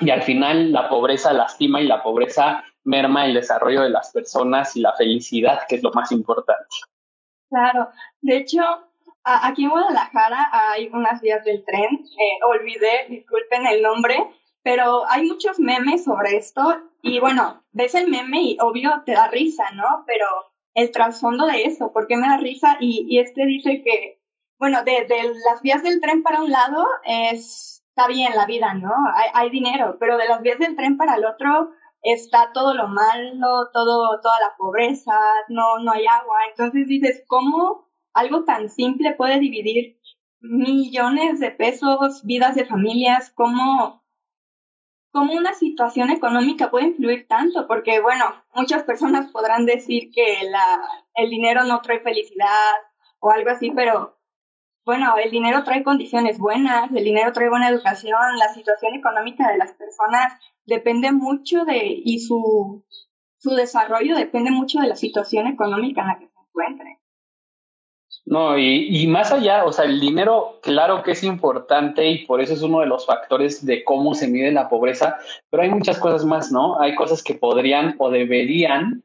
y 0.00 0.10
al 0.10 0.22
final 0.22 0.72
la 0.72 0.88
pobreza 0.88 1.32
lastima 1.32 1.80
y 1.80 1.86
la 1.86 2.02
pobreza 2.02 2.64
merma 2.84 3.26
el 3.26 3.34
desarrollo 3.34 3.82
de 3.82 3.90
las 3.90 4.12
personas 4.12 4.76
y 4.76 4.80
la 4.80 4.92
felicidad, 4.92 5.60
que 5.68 5.76
es 5.76 5.82
lo 5.82 5.90
más 5.92 6.12
importante. 6.12 6.64
Claro, 7.50 7.88
de 8.20 8.36
hecho, 8.36 8.60
aquí 9.42 9.64
en 9.64 9.70
Guadalajara 9.70 10.50
hay 10.52 10.88
unas 10.92 11.20
vías 11.20 11.44
del 11.44 11.64
tren, 11.64 12.04
eh, 12.04 12.44
olvidé, 12.46 13.06
disculpen 13.08 13.66
el 13.66 13.82
nombre, 13.82 14.16
pero 14.62 15.08
hay 15.08 15.26
muchos 15.26 15.58
memes 15.58 16.04
sobre 16.04 16.36
esto 16.36 16.62
y 17.02 17.20
bueno, 17.20 17.64
ves 17.72 17.94
el 17.94 18.08
meme 18.08 18.42
y 18.42 18.58
obvio 18.60 19.02
te 19.06 19.12
da 19.12 19.28
risa, 19.28 19.70
¿no? 19.72 20.04
Pero 20.06 20.26
el 20.74 20.90
trasfondo 20.90 21.46
de 21.46 21.64
eso, 21.64 21.92
¿por 21.92 22.06
qué 22.06 22.16
me 22.16 22.28
da 22.28 22.36
risa? 22.36 22.76
Y, 22.80 23.06
y 23.08 23.20
este 23.20 23.46
dice 23.46 23.82
que, 23.84 24.20
bueno, 24.58 24.82
de, 24.84 25.06
de 25.06 25.32
las 25.48 25.62
vías 25.62 25.82
del 25.82 26.00
tren 26.00 26.22
para 26.22 26.42
un 26.42 26.50
lado 26.50 26.86
es 27.04 27.78
está 27.98 28.06
bien 28.06 28.32
la 28.36 28.46
vida, 28.46 28.74
¿no? 28.74 28.92
Hay, 29.12 29.30
hay, 29.34 29.50
dinero, 29.50 29.96
pero 29.98 30.16
de 30.16 30.28
las 30.28 30.40
vías 30.40 30.60
del 30.60 30.76
tren 30.76 30.96
para 30.96 31.16
el 31.16 31.24
otro 31.24 31.70
está 32.00 32.52
todo 32.52 32.72
lo 32.74 32.86
malo, 32.86 33.70
todo, 33.72 34.20
toda 34.20 34.38
la 34.40 34.54
pobreza, 34.56 35.18
no, 35.48 35.80
no 35.80 35.90
hay 35.90 36.06
agua. 36.06 36.36
Entonces 36.48 36.86
dices, 36.86 37.24
¿cómo 37.26 37.87
algo 38.18 38.44
tan 38.44 38.68
simple 38.68 39.14
puede 39.14 39.38
dividir 39.38 39.98
millones 40.40 41.40
de 41.40 41.50
pesos, 41.50 42.24
vidas 42.24 42.54
de 42.54 42.64
familias? 42.64 43.30
¿Cómo, 43.34 44.02
una 45.12 45.54
situación 45.54 46.10
económica 46.10 46.70
puede 46.70 46.86
influir 46.86 47.26
tanto? 47.28 47.66
Porque, 47.66 48.00
bueno, 48.00 48.24
muchas 48.54 48.84
personas 48.84 49.30
podrán 49.32 49.66
decir 49.66 50.10
que 50.12 50.48
la, 50.48 50.80
el 51.14 51.30
dinero 51.30 51.64
no 51.64 51.80
trae 51.80 52.00
felicidad 52.00 52.74
o 53.20 53.30
algo 53.30 53.50
así, 53.50 53.70
pero 53.72 54.16
bueno, 54.84 55.16
el 55.22 55.30
dinero 55.30 55.64
trae 55.64 55.82
condiciones 55.82 56.38
buenas, 56.38 56.90
el 56.92 57.04
dinero 57.04 57.32
trae 57.32 57.50
buena 57.50 57.68
educación, 57.68 58.38
la 58.38 58.54
situación 58.54 58.94
económica 58.94 59.50
de 59.50 59.58
las 59.58 59.72
personas 59.74 60.32
depende 60.66 61.12
mucho 61.12 61.64
de, 61.64 62.00
y 62.04 62.20
su, 62.20 62.84
su 63.38 63.50
desarrollo 63.50 64.16
depende 64.16 64.50
mucho 64.50 64.80
de 64.80 64.88
la 64.88 64.96
situación 64.96 65.46
económica 65.46 66.02
en 66.02 66.06
la 66.06 66.18
que 66.18 66.28
se 66.28 66.38
encuentre. 66.40 67.00
No, 68.30 68.58
y, 68.58 68.88
y 68.90 69.06
más 69.06 69.32
allá, 69.32 69.64
o 69.64 69.72
sea, 69.72 69.86
el 69.86 70.00
dinero, 70.00 70.58
claro 70.62 71.02
que 71.02 71.12
es 71.12 71.24
importante 71.24 72.06
y 72.10 72.26
por 72.26 72.42
eso 72.42 72.52
es 72.52 72.60
uno 72.60 72.80
de 72.80 72.86
los 72.86 73.06
factores 73.06 73.64
de 73.64 73.82
cómo 73.84 74.14
se 74.14 74.28
mide 74.28 74.52
la 74.52 74.68
pobreza, 74.68 75.16
pero 75.48 75.62
hay 75.62 75.70
muchas 75.70 75.98
cosas 75.98 76.26
más, 76.26 76.52
¿no? 76.52 76.78
Hay 76.78 76.94
cosas 76.94 77.22
que 77.22 77.34
podrían 77.34 77.94
o 77.98 78.10
deberían 78.10 79.02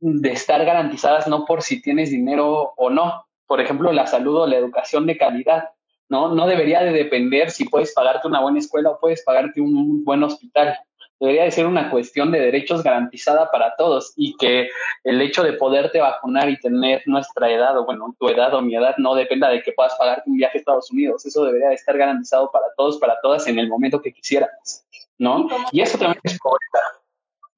de 0.00 0.30
estar 0.30 0.62
garantizadas 0.66 1.26
no 1.26 1.46
por 1.46 1.62
si 1.62 1.80
tienes 1.80 2.10
dinero 2.10 2.74
o 2.76 2.90
no, 2.90 3.24
por 3.46 3.62
ejemplo, 3.62 3.92
la 3.92 4.06
salud 4.06 4.42
o 4.42 4.46
la 4.46 4.58
educación 4.58 5.06
de 5.06 5.16
calidad, 5.16 5.70
¿no? 6.10 6.34
No 6.34 6.46
debería 6.46 6.82
de 6.82 6.92
depender 6.92 7.50
si 7.50 7.64
puedes 7.64 7.94
pagarte 7.94 8.28
una 8.28 8.42
buena 8.42 8.58
escuela 8.58 8.90
o 8.90 9.00
puedes 9.00 9.24
pagarte 9.24 9.62
un 9.62 10.04
buen 10.04 10.22
hospital. 10.22 10.78
Debería 11.20 11.44
de 11.44 11.50
ser 11.50 11.66
una 11.66 11.90
cuestión 11.90 12.30
de 12.30 12.40
derechos 12.40 12.82
garantizada 12.82 13.50
para 13.50 13.74
todos 13.76 14.12
y 14.16 14.36
que 14.36 14.68
el 15.04 15.20
hecho 15.20 15.42
de 15.42 15.54
poderte 15.54 16.00
vacunar 16.00 16.48
y 16.48 16.58
tener 16.58 17.02
nuestra 17.06 17.50
edad 17.50 17.76
o 17.76 17.84
bueno, 17.84 18.14
tu 18.18 18.28
edad 18.28 18.54
o 18.54 18.62
mi 18.62 18.76
edad 18.76 18.94
no 18.98 19.14
dependa 19.14 19.48
de 19.48 19.62
que 19.62 19.72
puedas 19.72 19.96
pagarte 19.96 20.30
un 20.30 20.36
viaje 20.36 20.58
a 20.58 20.60
Estados 20.60 20.90
Unidos. 20.90 21.26
Eso 21.26 21.44
debería 21.44 21.68
de 21.68 21.74
estar 21.74 21.96
garantizado 21.96 22.50
para 22.52 22.66
todos, 22.76 22.98
para 22.98 23.20
todas 23.20 23.46
en 23.48 23.58
el 23.58 23.68
momento 23.68 24.00
que 24.00 24.12
quisiéramos, 24.12 24.84
¿no? 25.18 25.48
Y 25.72 25.80
eso 25.80 25.98
también 25.98 26.20
es 26.22 26.38
pobreza 26.38 26.78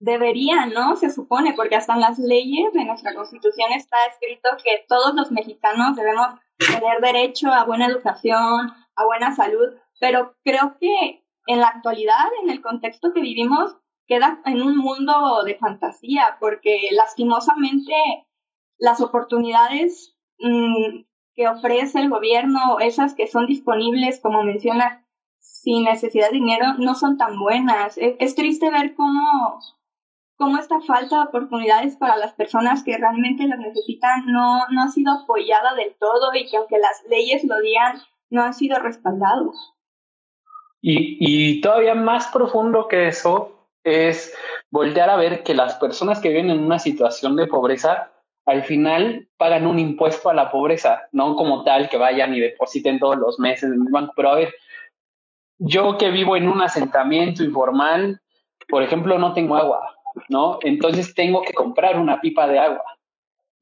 debería, 0.00 0.66
¿no? 0.66 0.96
Se 0.96 1.10
supone, 1.10 1.52
porque 1.52 1.76
hasta 1.76 1.92
en 1.92 2.00
las 2.00 2.18
leyes 2.18 2.72
de 2.72 2.84
nuestra 2.84 3.14
constitución 3.14 3.70
está 3.72 4.06
escrito 4.06 4.48
que 4.64 4.84
todos 4.88 5.14
los 5.14 5.30
mexicanos 5.30 5.94
debemos 5.94 6.28
tener 6.58 7.00
derecho 7.00 7.52
a 7.52 7.64
buena 7.64 7.86
educación, 7.86 8.72
a 8.96 9.04
buena 9.04 9.36
salud, 9.36 9.74
pero 10.00 10.34
creo 10.42 10.76
que 10.80 11.22
en 11.52 11.60
la 11.60 11.68
actualidad, 11.68 12.26
en 12.42 12.50
el 12.50 12.60
contexto 12.62 13.12
que 13.12 13.20
vivimos, 13.20 13.76
queda 14.06 14.40
en 14.44 14.62
un 14.62 14.76
mundo 14.76 15.42
de 15.44 15.56
fantasía, 15.56 16.36
porque 16.40 16.88
lastimosamente 16.92 17.92
las 18.78 19.00
oportunidades 19.00 20.16
mm, 20.38 21.04
que 21.34 21.48
ofrece 21.48 22.00
el 22.00 22.10
gobierno, 22.10 22.78
esas 22.80 23.14
que 23.14 23.26
son 23.26 23.46
disponibles, 23.46 24.20
como 24.20 24.42
mencionas, 24.42 25.04
sin 25.38 25.84
necesidad 25.84 26.28
de 26.28 26.38
dinero, 26.38 26.74
no 26.78 26.94
son 26.94 27.16
tan 27.16 27.38
buenas. 27.38 27.96
es 27.98 28.34
triste 28.34 28.70
ver 28.70 28.94
cómo 28.94 29.60
cómo 30.40 30.56
esta 30.56 30.80
falta 30.80 31.16
de 31.16 31.22
oportunidades 31.24 31.96
para 31.98 32.16
las 32.16 32.32
personas 32.32 32.82
que 32.82 32.96
realmente 32.96 33.46
las 33.46 33.58
necesitan 33.58 34.24
no, 34.24 34.60
no 34.70 34.82
ha 34.84 34.88
sido 34.88 35.12
apoyada 35.12 35.74
del 35.74 35.94
todo 36.00 36.34
y 36.34 36.48
que 36.48 36.56
aunque 36.56 36.78
las 36.78 37.04
leyes 37.10 37.44
lo 37.44 37.60
digan, 37.60 37.98
no 38.30 38.42
han 38.42 38.54
sido 38.54 38.78
respaldados. 38.78 39.74
Y, 40.82 41.60
todavía 41.60 41.94
más 41.94 42.28
profundo 42.28 42.88
que 42.88 43.08
eso 43.08 43.66
es 43.84 44.34
voltear 44.70 45.10
a 45.10 45.16
ver 45.16 45.42
que 45.42 45.54
las 45.54 45.74
personas 45.74 46.20
que 46.20 46.28
viven 46.28 46.50
en 46.50 46.60
una 46.60 46.78
situación 46.78 47.36
de 47.36 47.46
pobreza 47.46 48.12
al 48.46 48.64
final 48.64 49.28
pagan 49.36 49.66
un 49.66 49.78
impuesto 49.78 50.30
a 50.30 50.34
la 50.34 50.50
pobreza, 50.50 51.02
no 51.12 51.36
como 51.36 51.62
tal 51.62 51.88
que 51.88 51.98
vayan 51.98 52.34
y 52.34 52.40
depositen 52.40 52.98
todos 52.98 53.16
los 53.16 53.38
meses 53.38 53.64
en 53.64 53.82
el 53.86 53.92
banco. 53.92 54.12
Pero 54.16 54.30
a 54.30 54.34
ver, 54.34 54.54
yo 55.58 55.98
que 55.98 56.10
vivo 56.10 56.36
en 56.36 56.48
un 56.48 56.62
asentamiento 56.62 57.44
informal, 57.44 58.20
por 58.68 58.82
ejemplo, 58.82 59.18
no 59.18 59.34
tengo 59.34 59.56
agua, 59.56 59.94
¿no? 60.28 60.58
Entonces 60.62 61.14
tengo 61.14 61.42
que 61.42 61.52
comprar 61.52 61.98
una 61.98 62.20
pipa 62.20 62.46
de 62.48 62.58
agua, 62.58 62.84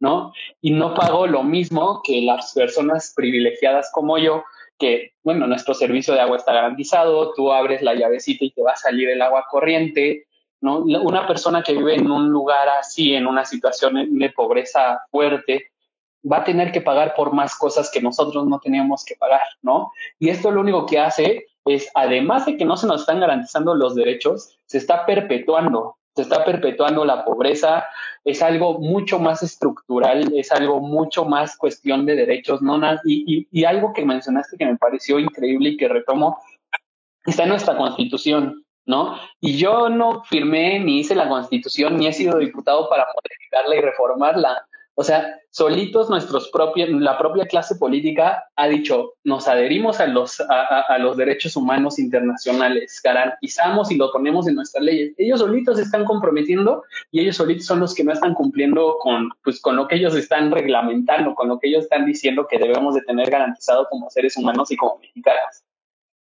¿no? 0.00 0.32
Y 0.60 0.70
no 0.70 0.94
pago 0.94 1.26
lo 1.26 1.42
mismo 1.42 2.00
que 2.04 2.22
las 2.22 2.54
personas 2.54 3.12
privilegiadas 3.14 3.90
como 3.92 4.16
yo, 4.16 4.44
que, 4.78 5.12
bueno, 5.22 5.46
nuestro 5.46 5.74
servicio 5.74 6.14
de 6.14 6.20
agua 6.20 6.36
está 6.36 6.52
garantizado, 6.52 7.32
tú 7.34 7.52
abres 7.52 7.82
la 7.82 7.94
llavecita 7.94 8.44
y 8.44 8.50
te 8.50 8.62
va 8.62 8.72
a 8.72 8.76
salir 8.76 9.08
el 9.08 9.20
agua 9.20 9.46
corriente, 9.50 10.26
¿no? 10.60 10.78
Una 10.78 11.26
persona 11.26 11.62
que 11.62 11.74
vive 11.74 11.96
en 11.96 12.10
un 12.10 12.30
lugar 12.30 12.68
así, 12.68 13.14
en 13.14 13.26
una 13.26 13.44
situación 13.44 14.18
de 14.18 14.30
pobreza 14.30 15.00
fuerte, 15.10 15.70
va 16.30 16.38
a 16.38 16.44
tener 16.44 16.72
que 16.72 16.80
pagar 16.80 17.14
por 17.14 17.32
más 17.32 17.56
cosas 17.56 17.90
que 17.90 18.00
nosotros 18.00 18.46
no 18.46 18.58
teníamos 18.58 19.04
que 19.04 19.16
pagar, 19.16 19.46
¿no? 19.62 19.92
Y 20.18 20.30
esto 20.30 20.50
lo 20.50 20.60
único 20.60 20.86
que 20.86 20.98
hace 20.98 21.46
es, 21.64 21.90
además 21.94 22.46
de 22.46 22.56
que 22.56 22.64
no 22.64 22.76
se 22.76 22.86
nos 22.86 23.02
están 23.02 23.20
garantizando 23.20 23.74
los 23.74 23.94
derechos, 23.94 24.56
se 24.66 24.78
está 24.78 25.04
perpetuando 25.06 25.97
se 26.18 26.22
está 26.22 26.44
perpetuando 26.44 27.04
la 27.04 27.24
pobreza, 27.24 27.86
es 28.24 28.42
algo 28.42 28.80
mucho 28.80 29.20
más 29.20 29.44
estructural, 29.44 30.32
es 30.34 30.50
algo 30.50 30.80
mucho 30.80 31.24
más 31.24 31.56
cuestión 31.56 32.06
de 32.06 32.16
derechos, 32.16 32.60
no 32.60 32.76
y, 33.04 33.24
y, 33.24 33.48
y 33.52 33.64
algo 33.64 33.92
que 33.92 34.04
mencionaste 34.04 34.56
que 34.56 34.66
me 34.66 34.76
pareció 34.76 35.20
increíble 35.20 35.68
y 35.68 35.76
que 35.76 35.86
retomo, 35.86 36.36
está 37.24 37.44
en 37.44 37.50
nuestra 37.50 37.76
constitución, 37.76 38.64
¿no? 38.84 39.16
Y 39.40 39.58
yo 39.58 39.90
no 39.90 40.24
firmé 40.24 40.80
ni 40.80 40.98
hice 40.98 41.14
la 41.14 41.28
constitución 41.28 41.96
ni 41.96 42.08
he 42.08 42.12
sido 42.12 42.38
diputado 42.38 42.88
para 42.88 43.06
modificarla 43.06 43.76
y 43.76 43.80
reformarla. 43.80 44.66
O 45.00 45.04
sea, 45.04 45.38
solitos 45.50 46.10
nuestros 46.10 46.50
propios, 46.50 46.90
la 46.90 47.16
propia 47.18 47.46
clase 47.46 47.76
política 47.76 48.42
ha 48.56 48.66
dicho, 48.66 49.12
nos 49.22 49.46
adherimos 49.46 50.00
a 50.00 50.08
los, 50.08 50.40
a, 50.40 50.98
los 50.98 51.16
derechos 51.16 51.54
humanos 51.54 52.00
internacionales, 52.00 53.00
garantizamos 53.04 53.92
y 53.92 53.96
lo 53.96 54.10
ponemos 54.10 54.48
en 54.48 54.56
nuestras 54.56 54.82
leyes. 54.82 55.14
Ellos 55.16 55.38
solitos 55.38 55.76
se 55.76 55.84
están 55.84 56.04
comprometiendo 56.04 56.82
y 57.12 57.20
ellos 57.20 57.36
solitos 57.36 57.66
son 57.66 57.78
los 57.78 57.94
que 57.94 58.02
no 58.02 58.12
están 58.12 58.34
cumpliendo 58.34 58.96
con, 58.98 59.28
pues, 59.44 59.60
con 59.60 59.76
lo 59.76 59.86
que 59.86 59.94
ellos 59.94 60.16
están 60.16 60.50
reglamentando, 60.50 61.36
con 61.36 61.46
lo 61.46 61.60
que 61.60 61.68
ellos 61.68 61.84
están 61.84 62.04
diciendo 62.04 62.48
que 62.50 62.58
debemos 62.58 62.96
de 62.96 63.02
tener 63.02 63.30
garantizado 63.30 63.86
como 63.88 64.10
seres 64.10 64.36
humanos 64.36 64.68
y 64.72 64.76
como 64.76 64.98
mexicanos. 64.98 65.62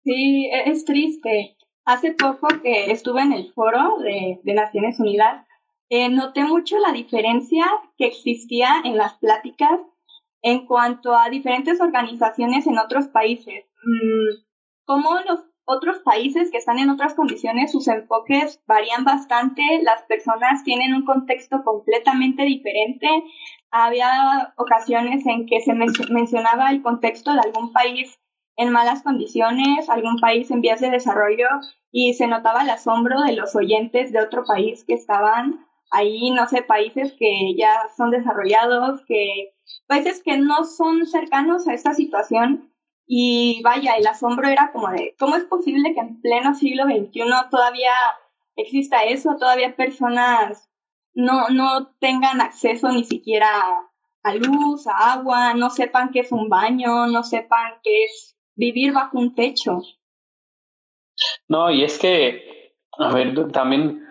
Sí, 0.06 0.46
e, 0.46 0.70
es 0.70 0.86
triste. 0.86 1.58
Hace 1.84 2.14
poco 2.14 2.48
que 2.64 2.90
estuve 2.90 3.22
en 3.22 3.34
el 3.34 3.52
foro 3.52 3.98
de, 3.98 4.40
de 4.42 4.54
Naciones 4.54 4.98
Unidas, 4.98 5.46
eh, 5.92 6.08
noté 6.08 6.46
mucho 6.46 6.78
la 6.80 6.94
diferencia 6.94 7.66
que 7.98 8.06
existía 8.06 8.82
en 8.86 8.96
las 8.96 9.16
pláticas 9.16 9.82
en 10.42 10.66
cuanto 10.66 11.14
a 11.14 11.30
diferentes 11.30 11.82
organizaciones 11.82 12.66
en 12.66 12.80
otros 12.80 13.10
países. 13.10 13.66
Mm, 13.84 14.42
como 14.86 15.16
los 15.28 15.42
otros 15.66 16.00
países 16.00 16.50
que 16.50 16.58
están 16.58 16.80
en 16.80 16.90
otras 16.90 17.14
condiciones, 17.14 17.74
sus 17.74 17.90
enfoques 17.90 18.64
varían 18.66 19.04
bastante, 19.04 19.62
las 19.84 20.04
personas 20.04 20.64
tienen 20.64 20.94
un 20.94 21.04
contexto 21.04 21.62
completamente 21.66 22.44
diferente. 22.44 23.08
Había 23.70 24.54
ocasiones 24.56 25.26
en 25.28 25.46
que 25.46 25.60
se 25.60 25.74
mencionaba 25.74 26.70
el 26.70 26.82
contexto 26.82 27.34
de 27.34 27.42
algún 27.42 27.74
país 27.74 28.18
en 28.56 28.72
malas 28.72 29.04
condiciones, 29.04 29.90
algún 29.90 30.22
país 30.22 30.50
en 30.52 30.62
vías 30.62 30.80
de 30.80 30.90
desarrollo 30.90 31.48
y 31.92 32.14
se 32.14 32.28
notaba 32.28 32.64
el 32.64 32.70
asombro 32.70 33.20
de 33.24 33.34
los 33.34 33.58
oyentes 33.58 34.14
de 34.14 34.22
otro 34.22 34.46
país 34.46 34.86
que 34.86 34.94
estaban 34.94 35.66
ahí, 35.92 36.32
no 36.32 36.48
sé, 36.48 36.64
países 36.64 37.14
que 37.20 37.54
ya 37.58 37.90
son 37.96 38.12
desarrollados, 38.12 39.02
que 39.06 39.54
países 39.88 40.24
que 40.24 40.38
no 40.38 40.64
son 40.64 41.06
cercanos 41.06 41.68
a 41.68 41.74
esta 41.74 41.94
situación. 41.94 42.74
Y 43.06 43.62
vaya, 43.64 43.96
el 43.96 44.08
asombro 44.08 44.48
era 44.48 44.72
como 44.72 44.90
de, 44.90 45.16
¿cómo 45.20 45.36
es 45.36 45.44
posible 45.44 45.94
que 45.94 46.00
en 46.00 46.22
pleno 46.22 46.56
siglo 46.56 46.86
XXI 46.86 47.24
todavía 47.50 47.92
exista 48.56 49.04
eso? 49.04 49.36
Todavía 49.38 49.76
personas 49.76 50.70
no, 51.14 51.50
no 51.50 51.94
tengan 52.00 52.40
acceso 52.40 52.90
ni 52.90 53.04
siquiera 53.04 53.50
a 54.24 54.36
luz, 54.36 54.88
a 54.88 55.14
agua, 55.14 55.54
no 55.56 55.70
sepan 55.70 56.12
qué 56.12 56.22
es 56.22 56.32
un 56.32 56.48
baño, 56.48 57.08
no 57.08 57.24
sepan 57.24 57.74
qué 57.84 58.06
es 58.06 58.38
vivir 58.56 58.94
bajo 58.94 59.18
un 59.20 59.36
techo. 59.36 59.82
No, 61.50 61.70
y 61.70 61.84
es 61.84 62.00
que, 62.00 62.76
a 62.98 63.14
ver, 63.14 63.52
también 63.52 64.06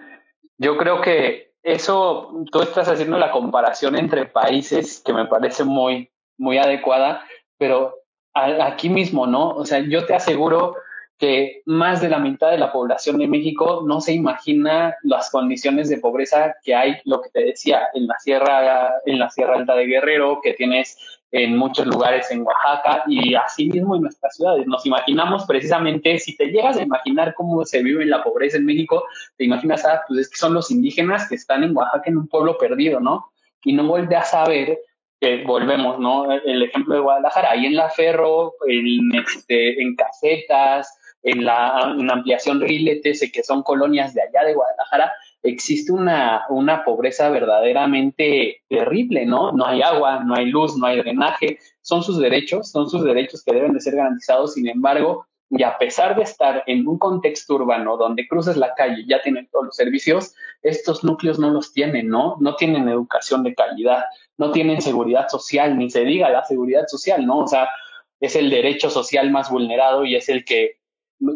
yo 0.58 0.76
creo 0.76 1.00
que 1.00 1.50
eso, 1.62 2.33
tú 2.50 2.62
estás 2.62 2.88
haciendo 2.88 3.19
la 3.19 3.31
comparación 3.31 3.97
entre 3.97 4.26
países 4.26 5.02
que 5.05 5.12
me 5.12 5.26
parece 5.26 5.64
muy, 5.64 6.11
muy 6.38 6.59
adecuada, 6.59 7.25
pero 7.59 7.97
aquí 8.35 8.88
mismo, 8.88 9.26
¿no? 9.26 9.50
O 9.50 9.67
sea, 9.67 9.81
yo 9.81 10.07
te 10.07 10.14
aseguro 10.14 10.76
que 11.19 11.61
más 11.67 12.00
de 12.00 12.09
la 12.09 12.19
mitad 12.19 12.50
de 12.50 12.57
la 12.57 12.73
población 12.73 13.19
de 13.19 13.29
México 13.29 13.83
no 13.87 14.00
se 14.00 14.14
imagina 14.14 14.97
las 15.02 15.31
condiciones 15.31 15.90
de 15.90 15.99
pobreza 15.99 16.57
que 16.64 16.75
hay, 16.75 16.97
lo 17.05 17.21
que 17.21 17.29
te 17.29 17.45
decía, 17.45 17.88
en 17.93 18.07
la 18.07 18.19
sierra, 18.19 18.95
en 19.05 19.19
la 19.19 19.29
Sierra 19.29 19.57
Alta 19.57 19.75
de 19.75 19.87
Guerrero, 19.87 20.40
que 20.43 20.55
tienes 20.55 21.19
en 21.32 21.56
muchos 21.56 21.87
lugares 21.87 22.30
en 22.30 22.42
Oaxaca 22.42 23.04
y 23.06 23.34
así 23.34 23.66
mismo 23.66 23.94
en 23.94 24.02
nuestras 24.02 24.37
ciudades. 24.37 24.66
Nos 24.66 24.84
imaginamos 24.84 25.44
precisamente, 25.46 26.18
si 26.18 26.37
te 26.37 26.46
llegas 26.46 26.76
a 26.76 26.82
imaginar 26.82 27.34
cómo 27.34 27.64
se 27.64 27.82
vive 27.82 28.04
la 28.04 28.22
pobreza 28.22 28.57
en 28.57 28.66
México, 28.66 29.05
te 29.37 29.44
imaginas, 29.44 29.85
ah, 29.85 30.02
pues 30.07 30.20
es 30.20 30.31
que 30.31 30.37
son 30.37 30.55
los 30.55 30.70
indígenas 30.70 31.28
que 31.28 31.37
están 31.37 31.62
en 31.62 31.76
Oaxaca 31.76 32.11
en 32.11 32.18
un 32.18 32.28
pueblo 32.28 32.59
perdido, 32.59 33.00
¿no? 33.00 33.33
Y 33.62 33.72
no 33.72 33.87
volteas 33.87 34.35
a 34.35 34.44
ver 34.44 34.78
que 35.20 35.44
volvemos, 35.44 35.98
¿no? 35.98 36.33
El 36.33 36.62
ejemplo 36.62 36.94
de 36.94 37.00
Guadalajara, 37.00 37.50
ahí 37.52 37.66
en 37.66 37.76
la 37.76 37.90
Ferro, 37.90 38.55
en, 38.66 39.14
este, 39.14 39.81
en 39.81 39.94
casetas, 39.94 40.98
en 41.22 41.44
la 41.44 41.94
en 41.98 42.11
ampliación 42.11 42.61
Rilete, 42.61 43.12
que 43.31 43.42
son 43.42 43.62
colonias 43.62 44.14
de 44.14 44.22
allá 44.22 44.46
de 44.46 44.55
Guadalajara, 44.55 45.12
existe 45.42 45.92
una, 45.92 46.44
una 46.48 46.85
pobreza 46.85 47.31
verdaderamente 47.31 48.62
terrible, 48.68 49.26
¿no? 49.26 49.53
No 49.53 49.66
hay 49.66 49.83
agua, 49.83 50.22
no 50.24 50.35
hay 50.35 50.46
luz, 50.46 50.76
no 50.76 50.87
hay 50.87 50.98
drenaje, 50.98 51.59
son 51.81 52.03
sus 52.03 52.18
derechos, 52.18 52.70
son 52.70 52.88
sus 52.88 53.05
derechos 53.05 53.42
que 53.42 53.55
deben 53.55 53.72
de 53.72 53.81
ser 53.81 53.96
garantizados, 53.96 54.55
sin 54.55 54.68
embargo, 54.68 55.26
y 55.50 55.64
a 55.64 55.79
pesar 55.79 56.14
de 56.14 56.22
estar 56.22 56.62
en 56.66 56.87
un 56.87 56.96
contexto 56.96 57.57
urbano 57.57 57.96
donde 57.96 58.29
cruces 58.29 58.57
la 58.57 58.72
calle 58.74 59.00
y 59.00 59.09
ya 59.09 59.20
tienen 59.20 59.48
todos 59.50 59.66
los 59.66 59.76
servicios, 59.76 60.33
estos 60.62 61.03
núcleos 61.03 61.40
no 61.40 61.50
los 61.50 61.72
tienen, 61.72 62.09
¿no? 62.09 62.37
No 62.38 62.55
tienen 62.55 62.88
educación 62.88 63.42
de 63.42 63.55
calidad, 63.55 64.05
no 64.38 64.53
tienen 64.53 64.81
seguridad 64.81 65.29
social, 65.29 65.76
ni 65.76 65.90
se 65.90 66.05
diga 66.05 66.31
la 66.31 66.44
seguridad 66.44 66.87
social, 66.87 67.26
¿no? 67.26 67.38
O 67.38 67.46
sea, 67.48 67.68
es 68.20 68.37
el 68.37 68.48
derecho 68.48 68.90
social 68.90 69.31
más 69.31 69.50
vulnerado 69.50 70.05
y 70.05 70.14
es 70.14 70.29
el 70.29 70.44
que 70.44 70.80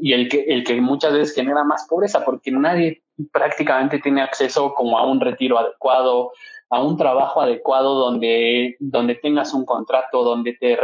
y 0.01 0.13
el 0.13 0.29
que, 0.29 0.45
el 0.49 0.65
que 0.65 0.81
muchas 0.81 1.13
veces 1.13 1.35
genera 1.35 1.65
más 1.65 1.87
pobreza, 1.89 2.25
porque 2.25 2.51
nadie 2.51 3.03
prácticamente 3.33 3.99
tiene 3.99 4.23
acceso 4.23 4.75
como 4.75 4.99
a 4.99 5.07
un 5.07 5.21
retiro 5.21 5.59
adecuado, 5.59 6.33
a 6.71 6.83
un 6.83 6.97
trabajo 6.97 7.41
adecuado 7.41 7.95
donde, 7.95 8.77
donde 8.81 9.15
tengas 9.15 9.53
un 9.53 9.65
contrato, 9.65 10.25
donde 10.25 10.55
te, 10.55 10.79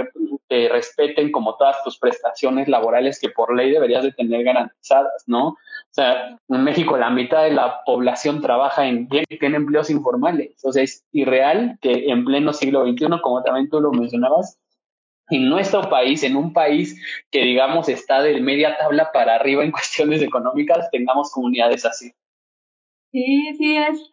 te, 0.48 0.68
respeten 0.68 1.32
como 1.32 1.56
todas 1.56 1.82
tus 1.82 1.98
prestaciones 1.98 2.68
laborales 2.68 3.18
que 3.18 3.30
por 3.30 3.56
ley 3.56 3.70
deberías 3.70 4.04
de 4.04 4.12
tener 4.12 4.44
garantizadas, 4.44 5.24
¿no? 5.26 5.48
O 5.48 5.92
sea, 5.92 6.38
en 6.48 6.64
México 6.64 6.96
la 6.96 7.10
mitad 7.10 7.42
de 7.42 7.52
la 7.52 7.82
población 7.84 8.40
trabaja 8.40 8.86
en, 8.86 9.08
tiene 9.08 9.56
empleos 9.56 9.90
informales, 9.90 10.64
o 10.64 10.72
sea, 10.72 10.82
es 10.82 11.04
irreal 11.12 11.78
que 11.80 12.10
en 12.10 12.24
pleno 12.24 12.52
siglo 12.52 12.86
XXI, 12.86 13.20
como 13.22 13.42
también 13.42 13.68
tú 13.70 13.80
lo 13.80 13.90
mencionabas, 13.90 14.60
en 15.30 15.48
nuestro 15.48 15.88
país, 15.88 16.22
en 16.22 16.36
un 16.36 16.52
país 16.52 17.00
que 17.30 17.42
digamos 17.42 17.88
está 17.88 18.22
de 18.22 18.40
media 18.40 18.76
tabla 18.76 19.10
para 19.12 19.34
arriba 19.34 19.64
en 19.64 19.72
cuestiones 19.72 20.22
económicas, 20.22 20.90
tengamos 20.90 21.30
comunidades 21.30 21.84
así. 21.84 22.12
Sí, 23.12 23.54
sí, 23.58 23.76
es, 23.76 24.10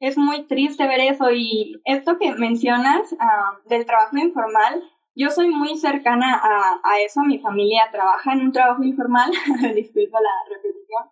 es 0.00 0.18
muy 0.18 0.44
triste 0.44 0.86
ver 0.86 1.00
eso. 1.00 1.30
Y 1.30 1.80
esto 1.84 2.18
que 2.18 2.32
mencionas 2.32 3.14
ah, 3.20 3.58
del 3.66 3.86
trabajo 3.86 4.16
informal, 4.16 4.82
yo 5.14 5.30
soy 5.30 5.48
muy 5.48 5.76
cercana 5.76 6.34
a, 6.34 6.80
a, 6.82 7.00
eso. 7.00 7.20
Mi 7.22 7.38
familia 7.38 7.88
trabaja 7.92 8.32
en 8.32 8.40
un 8.40 8.52
trabajo 8.52 8.82
informal, 8.82 9.30
disculpa 9.74 10.18
la 10.20 10.54
repetición. 10.56 11.04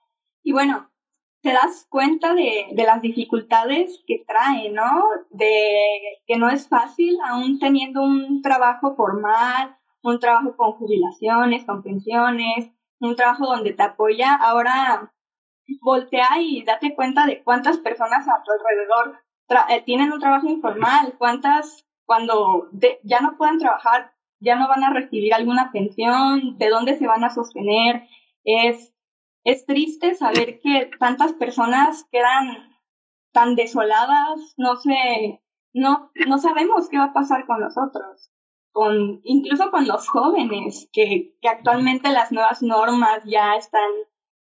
Y 0.43 0.53
bueno, 0.53 0.92
te 1.43 1.53
das 1.53 1.87
cuenta 1.91 2.35
de, 2.35 2.69
de, 2.73 2.85
las 2.85 3.03
dificultades 3.03 4.03
que 4.07 4.25
trae, 4.27 4.71
¿no? 4.71 5.05
De 5.31 6.21
que 6.27 6.37
no 6.37 6.49
es 6.49 6.69
fácil, 6.69 7.19
aún 7.25 7.59
teniendo 7.59 8.03
un 8.03 8.43
trabajo 8.43 8.95
formal, 8.95 9.77
un 10.03 10.19
trabajo 10.21 10.57
con 10.57 10.73
jubilaciones, 10.73 11.65
con 11.65 11.83
pensiones, 11.83 12.71
un 13.01 13.17
trabajo 13.17 13.47
donde 13.47 13.73
te 13.73 13.83
apoya. 13.83 14.35
Ahora 14.35 15.13
voltea 15.81 16.41
y 16.41 16.63
date 16.65 16.95
cuenta 16.95 17.27
de 17.27 17.43
cuántas 17.43 17.79
personas 17.79 18.27
a 18.29 18.43
tu 18.45 18.53
alrededor 18.53 19.19
eh, 19.69 19.83
tienen 19.83 20.13
un 20.13 20.21
trabajo 20.21 20.49
informal, 20.49 21.15
cuántas 21.19 21.87
cuando 22.05 22.69
ya 23.05 23.21
no 23.21 23.37
puedan 23.37 23.59
trabajar, 23.59 24.13
ya 24.41 24.57
no 24.57 24.69
van 24.69 24.85
a 24.85 24.93
recibir 24.93 25.35
alguna 25.35 25.71
pensión, 25.73 26.59
de 26.59 26.69
dónde 26.69 26.97
se 26.97 27.07
van 27.07 27.25
a 27.25 27.31
sostener. 27.31 28.09
Es 28.45 28.95
es 29.45 29.67
triste 29.67 30.15
saber 30.15 30.61
que 30.61 30.91
tantas 30.99 31.33
personas 31.33 32.07
quedan 32.11 32.77
tan 33.33 33.55
desoladas, 33.55 34.55
no 34.57 34.77
sé, 34.77 35.43
no, 35.73 36.11
no 36.27 36.39
sabemos 36.39 36.89
qué 36.89 36.99
va 36.99 37.07
a 37.07 37.13
pasar 37.13 37.47
con 37.47 37.61
nosotros, 37.61 38.31
con, 38.73 39.21
incluso 39.25 39.71
con 39.71 39.87
los 39.87 40.09
jóvenes, 40.09 40.89
que, 40.93 41.37
que 41.41 41.49
actualmente 41.49 42.11
las 42.11 42.31
nuevas 42.31 42.63
normas 42.63 43.23
ya 43.25 43.55
están 43.57 43.91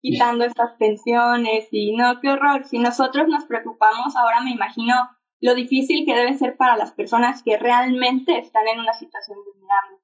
quitando 0.00 0.44
estas 0.44 0.72
pensiones 0.78 1.68
y 1.72 1.96
no, 1.96 2.20
qué 2.20 2.30
horror. 2.30 2.64
Si 2.64 2.78
nosotros 2.78 3.28
nos 3.28 3.44
preocupamos, 3.46 4.14
ahora 4.14 4.40
me 4.40 4.52
imagino 4.52 4.94
lo 5.40 5.54
difícil 5.54 6.06
que 6.06 6.14
debe 6.14 6.34
ser 6.34 6.56
para 6.56 6.76
las 6.76 6.92
personas 6.92 7.42
que 7.42 7.58
realmente 7.58 8.38
están 8.38 8.68
en 8.68 8.80
una 8.80 8.92
situación 8.94 9.38
vulnerable. 9.44 9.98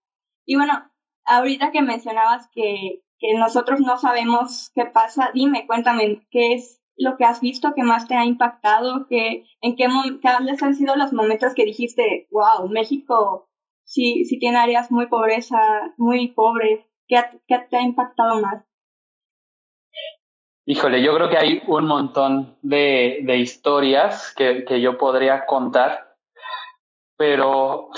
Y 0.44 0.56
bueno, 0.56 0.90
ahorita 1.24 1.70
que 1.70 1.82
mencionabas 1.82 2.48
que 2.52 3.02
que 3.22 3.38
nosotros 3.38 3.80
no 3.80 3.96
sabemos 3.96 4.72
qué 4.74 4.84
pasa. 4.84 5.30
Dime, 5.32 5.64
cuéntame, 5.68 6.26
¿qué 6.30 6.54
es 6.54 6.82
lo 6.96 7.16
que 7.16 7.24
has 7.24 7.40
visto 7.40 7.72
que 7.74 7.84
más 7.84 8.08
te 8.08 8.16
ha 8.16 8.24
impactado? 8.24 9.06
¿Qué, 9.08 9.44
¿En 9.60 9.76
qué 9.76 9.86
cuáles 10.20 10.62
han 10.62 10.74
sido 10.74 10.96
los 10.96 11.12
momentos 11.12 11.54
que 11.54 11.64
dijiste, 11.64 12.26
wow, 12.32 12.68
México 12.68 13.48
sí, 13.84 14.24
sí 14.24 14.40
tiene 14.40 14.58
áreas 14.58 14.90
muy 14.90 15.06
pobreza, 15.06 15.56
muy 15.96 16.32
pobres? 16.32 16.80
¿Qué, 17.06 17.22
qué 17.46 17.60
te 17.70 17.76
ha 17.76 17.82
impactado 17.82 18.40
más? 18.40 18.64
Híjole, 20.66 21.02
yo 21.02 21.14
creo 21.14 21.28
que 21.28 21.38
hay 21.38 21.62
un 21.68 21.86
montón 21.86 22.58
de, 22.62 23.20
de 23.22 23.36
historias 23.38 24.34
que, 24.36 24.64
que 24.64 24.80
yo 24.80 24.98
podría 24.98 25.46
contar, 25.46 26.16
pero, 27.16 27.90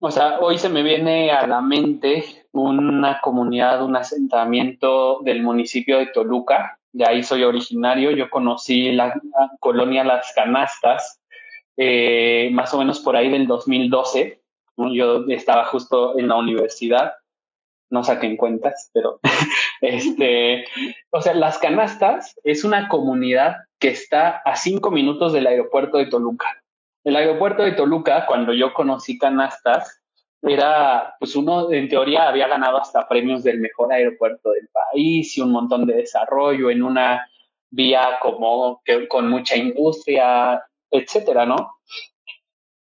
o 0.00 0.10
sea, 0.10 0.38
hoy 0.40 0.58
se 0.58 0.68
me 0.68 0.82
viene 0.82 1.30
a 1.30 1.46
la 1.46 1.60
mente 1.60 2.37
una 2.62 3.20
comunidad, 3.20 3.82
un 3.82 3.96
asentamiento 3.96 5.20
del 5.22 5.42
municipio 5.42 5.98
de 5.98 6.06
Toluca, 6.06 6.78
de 6.92 7.06
ahí 7.06 7.22
soy 7.22 7.44
originario, 7.44 8.10
yo 8.10 8.30
conocí 8.30 8.92
la, 8.92 9.20
colonia 9.60 10.04
Las 10.04 10.32
Canastas, 10.34 11.20
eh, 11.76 12.50
más 12.52 12.72
o 12.74 12.78
menos 12.78 13.00
por 13.00 13.16
ahí 13.16 13.30
del 13.30 13.46
2012, 13.46 14.40
yo 14.92 15.24
estaba 15.28 15.64
justo 15.66 16.18
en 16.18 16.28
la 16.28 16.36
universidad. 16.36 17.14
No 17.90 18.04
saquen 18.04 18.36
cuentas, 18.36 18.90
pero 18.92 19.18
este, 19.80 20.64
o 21.10 21.22
sea, 21.22 21.34
Las 21.34 21.58
Canastas 21.58 22.38
es 22.44 22.64
una 22.64 22.88
comunidad 22.88 23.56
que 23.78 23.88
está 23.88 24.42
a 24.44 24.56
cinco 24.56 24.90
minutos 24.90 25.32
del 25.32 25.46
aeropuerto 25.46 25.98
de 25.98 26.06
Toluca. 26.06 26.62
El 27.04 27.16
aeropuerto 27.16 27.62
de 27.62 27.72
Toluca, 27.72 28.26
cuando 28.26 28.52
yo 28.52 28.74
conocí 28.74 29.18
Canastas, 29.18 30.02
era, 30.42 31.16
pues 31.18 31.34
uno 31.36 31.70
en 31.72 31.88
teoría 31.88 32.28
había 32.28 32.48
ganado 32.48 32.78
hasta 32.78 33.08
premios 33.08 33.42
del 33.42 33.60
mejor 33.60 33.92
aeropuerto 33.92 34.50
del 34.50 34.68
país 34.68 35.36
y 35.36 35.40
un 35.40 35.52
montón 35.52 35.86
de 35.86 35.94
desarrollo 35.94 36.70
en 36.70 36.82
una 36.82 37.28
vía 37.70 38.18
como 38.22 38.80
con 39.08 39.28
mucha 39.28 39.56
industria, 39.56 40.62
etcétera, 40.90 41.44
¿no? 41.44 41.74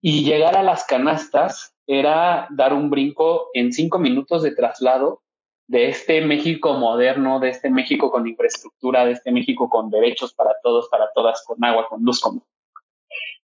Y 0.01 0.25
llegar 0.25 0.57
a 0.57 0.63
las 0.63 0.85
canastas 0.85 1.75
era 1.87 2.47
dar 2.51 2.73
un 2.73 2.91
brinco 2.91 3.49
en 3.55 3.73
cinco 3.73 3.99
minutos 3.99 4.43
de 4.43 4.55
traslado 4.55 5.23
de 5.69 5.89
este 5.89 6.21
México 6.21 6.75
moderno, 6.75 7.41
de 7.41 7.49
este 7.51 7.71
México 7.71 8.11
con 8.11 8.27
infraestructura, 8.27 9.05
de 9.05 9.13
este 9.13 9.33
México 9.33 9.69
con 9.69 9.91
derechos 9.91 10.33
para 10.33 10.53
todos, 10.63 10.89
para 10.89 11.11
todas, 11.13 11.45
con 11.45 11.65
agua, 11.65 11.89
con 11.89 12.03
luz, 12.03 12.21
con... 12.21 12.43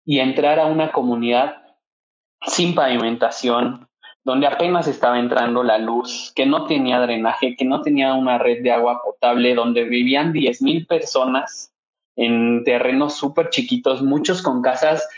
y 0.04 0.18
entrar 0.18 0.58
a 0.58 0.66
una 0.66 0.90
comunidad 0.90 1.62
sin 2.46 2.74
pavimentación, 2.74 3.87
donde 4.28 4.46
apenas 4.46 4.86
estaba 4.86 5.18
entrando 5.18 5.62
la 5.62 5.78
luz, 5.78 6.34
que 6.36 6.44
no 6.44 6.66
tenía 6.66 7.00
drenaje, 7.00 7.56
que 7.56 7.64
no 7.64 7.80
tenía 7.80 8.12
una 8.12 8.36
red 8.36 8.62
de 8.62 8.70
agua 8.70 9.00
potable, 9.02 9.54
donde 9.54 9.84
vivían 9.84 10.34
10.000 10.34 10.86
personas 10.86 11.72
en 12.14 12.62
terrenos 12.62 13.14
súper 13.14 13.48
chiquitos, 13.48 14.02
muchos 14.02 14.42
con 14.42 14.60
casas 14.60 15.08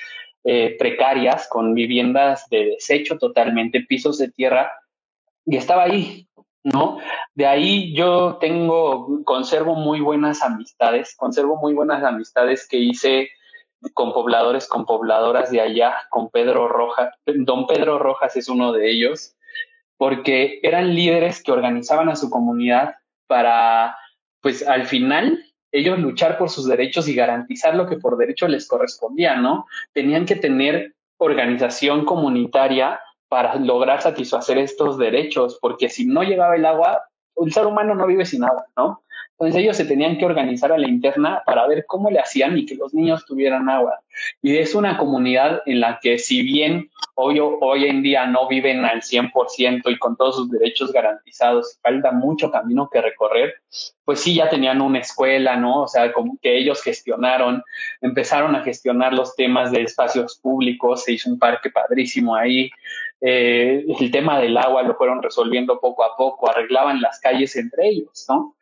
eh, 0.45 0.77
precarias, 0.79 1.49
con 1.49 1.75
viviendas 1.75 2.49
de 2.51 2.67
desecho 2.67 3.19
totalmente, 3.19 3.81
pisos 3.81 4.17
de 4.19 4.31
tierra, 4.31 4.71
y 5.45 5.57
estaba 5.57 5.83
ahí, 5.83 6.29
¿no? 6.63 6.99
De 7.35 7.49
ahí 7.49 7.93
yo 7.93 8.39
tengo, 8.41 9.25
conservo 9.25 9.75
muy 9.75 9.99
buenas 9.99 10.41
amistades, 10.41 11.17
conservo 11.17 11.57
muy 11.57 11.75
buenas 11.75 12.05
amistades 12.05 12.69
que 12.69 12.79
hice 12.79 13.31
con 13.95 14.13
pobladores, 14.13 14.69
con 14.69 14.85
pobladoras 14.85 15.51
de 15.51 15.61
allá, 15.61 15.95
con 16.11 16.31
Pedro 16.31 16.69
Rojas, 16.69 17.15
don 17.27 17.67
Pedro 17.67 17.99
Rojas 17.99 18.37
es 18.37 18.49
uno 18.49 18.73
de 18.73 18.91
ellos, 18.91 19.35
porque 19.97 20.61
eran 20.63 20.95
líderes 20.95 21.43
que 21.43 21.53
organizaban 21.53 22.09
a 22.09 22.17
su 22.17 22.31
comunidad 22.31 22.95
para, 23.27 23.97
pues 24.41 24.67
al 24.67 24.87
final, 24.87 25.45
ellos 25.73 25.99
luchar 25.99 26.37
por 26.39 26.51
sus 26.51 26.67
derechos 26.67 27.09
y 27.09 27.15
garantizar 27.15 27.75
lo 27.75 27.87
que 27.87 27.97
por 27.97 28.17
derecho 28.17 28.49
les 28.49 28.67
correspondía, 28.67 29.37
¿no? 29.37 29.67
Tenían 29.93 30.27
que 30.27 30.37
tener 30.37 30.95
organización 31.19 32.05
comunitaria 32.05 33.01
para 33.29 33.55
lograr 33.57 34.03
satisfacer 34.03 34.59
estos 34.59 34.99
derechos, 34.99 35.59
porque 35.61 35.89
si 35.89 36.07
no 36.07 36.23
llegaba 36.23 36.57
el 36.57 36.67
agua, 36.67 37.03
un 37.35 37.51
ser 37.53 37.67
humano 37.67 37.95
no 37.95 38.07
vive 38.07 38.27
sin 38.27 38.43
agua, 38.43 38.67
¿no? 38.77 39.03
Entonces 39.41 39.63
ellos 39.63 39.77
se 39.79 39.87
tenían 39.87 40.19
que 40.19 40.27
organizar 40.27 40.71
a 40.71 40.77
la 40.77 40.87
interna 40.87 41.43
para 41.47 41.67
ver 41.67 41.87
cómo 41.87 42.11
le 42.11 42.21
hacían 42.21 42.59
y 42.59 42.67
que 42.67 42.75
los 42.75 42.93
niños 42.93 43.25
tuvieran 43.25 43.71
agua. 43.71 44.01
Y 44.43 44.59
es 44.59 44.75
una 44.75 44.99
comunidad 44.99 45.63
en 45.65 45.81
la 45.81 45.99
que 45.99 46.19
si 46.19 46.43
bien 46.43 46.91
hoy, 47.15 47.41
hoy 47.41 47.87
en 47.87 48.03
día 48.03 48.27
no 48.27 48.49
viven 48.49 48.85
al 48.85 49.01
100% 49.01 49.81
y 49.87 49.99
con 49.99 50.19
todos 50.19 50.37
sus 50.37 50.51
derechos 50.51 50.93
garantizados, 50.93 51.79
falta 51.83 52.13
mucho 52.13 52.51
camino 52.51 52.91
que 52.93 53.01
recorrer, 53.01 53.55
pues 54.05 54.21
sí 54.21 54.35
ya 54.35 54.51
tenían 54.51 54.83
una 54.83 54.99
escuela, 54.99 55.57
¿no? 55.57 55.85
O 55.85 55.89
sea, 55.89 56.13
como 56.13 56.37
que 56.43 56.59
ellos 56.59 56.83
gestionaron, 56.83 57.63
empezaron 58.03 58.55
a 58.55 58.63
gestionar 58.63 59.15
los 59.15 59.35
temas 59.37 59.73
de 59.73 59.81
espacios 59.85 60.37
públicos, 60.37 61.05
se 61.05 61.13
hizo 61.13 61.31
un 61.31 61.39
parque 61.39 61.71
padrísimo 61.71 62.37
ahí, 62.37 62.71
eh, 63.23 63.85
el 64.01 64.11
tema 64.11 64.39
del 64.39 64.57
agua 64.57 64.83
lo 64.83 64.97
fueron 64.97 65.23
resolviendo 65.23 65.79
poco 65.81 66.05
a 66.05 66.17
poco, 66.17 66.51
arreglaban 66.51 67.01
las 67.01 67.21
calles 67.21 67.55
entre 67.57 67.89
ellos, 67.89 68.27
¿no? 68.29 68.55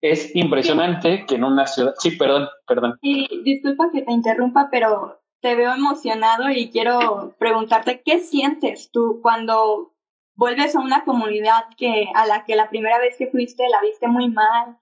Es 0.00 0.34
impresionante 0.34 1.26
que 1.26 1.34
en 1.34 1.44
una 1.44 1.66
ciudad... 1.66 1.94
Sí, 1.98 2.12
perdón, 2.12 2.48
perdón. 2.66 2.98
Y 3.02 3.42
disculpa 3.42 3.90
que 3.92 4.02
te 4.02 4.12
interrumpa, 4.12 4.68
pero 4.70 5.20
te 5.40 5.54
veo 5.54 5.72
emocionado 5.74 6.50
y 6.50 6.70
quiero 6.70 7.34
preguntarte, 7.38 8.02
¿qué 8.04 8.20
sientes 8.20 8.90
tú 8.90 9.20
cuando 9.22 9.92
vuelves 10.34 10.74
a 10.74 10.80
una 10.80 11.04
comunidad 11.04 11.64
que 11.76 12.08
a 12.14 12.26
la 12.26 12.44
que 12.44 12.56
la 12.56 12.70
primera 12.70 12.98
vez 12.98 13.16
que 13.18 13.28
fuiste 13.28 13.62
la 13.70 13.80
viste 13.82 14.08
muy 14.08 14.30
mal, 14.30 14.78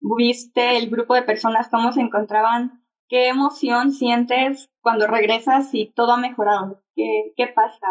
viste 0.00 0.78
el 0.78 0.88
grupo 0.88 1.14
de 1.14 1.22
personas 1.22 1.68
cómo 1.68 1.92
se 1.92 2.00
encontraban? 2.00 2.82
¿Qué 3.08 3.28
emoción 3.28 3.92
sientes 3.92 4.70
cuando 4.80 5.06
regresas 5.06 5.74
y 5.74 5.92
todo 5.92 6.12
ha 6.12 6.16
mejorado? 6.16 6.82
¿Qué, 6.94 7.32
qué 7.36 7.46
pasa? 7.46 7.86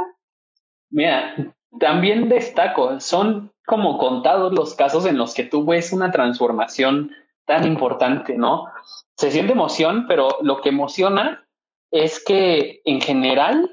Mira, 0.90 1.36
también 1.80 2.30
destaco, 2.30 3.00
son 3.00 3.52
como 3.66 3.98
contados 3.98 4.54
los 4.54 4.76
casos 4.76 5.06
en 5.06 5.18
los 5.18 5.34
que 5.34 5.44
tú 5.44 5.66
ves 5.66 5.94
una 5.94 6.12
transformación 6.12 7.12
tan 7.46 7.66
importante, 7.66 8.38
¿no? 8.38 8.68
Se 9.16 9.32
siente 9.32 9.54
emoción, 9.54 10.06
pero 10.08 10.38
lo 10.42 10.62
que 10.62 10.70
emociona 10.70 11.48
es 11.92 12.24
que 12.24 12.82
en 12.86 13.02
general 13.02 13.70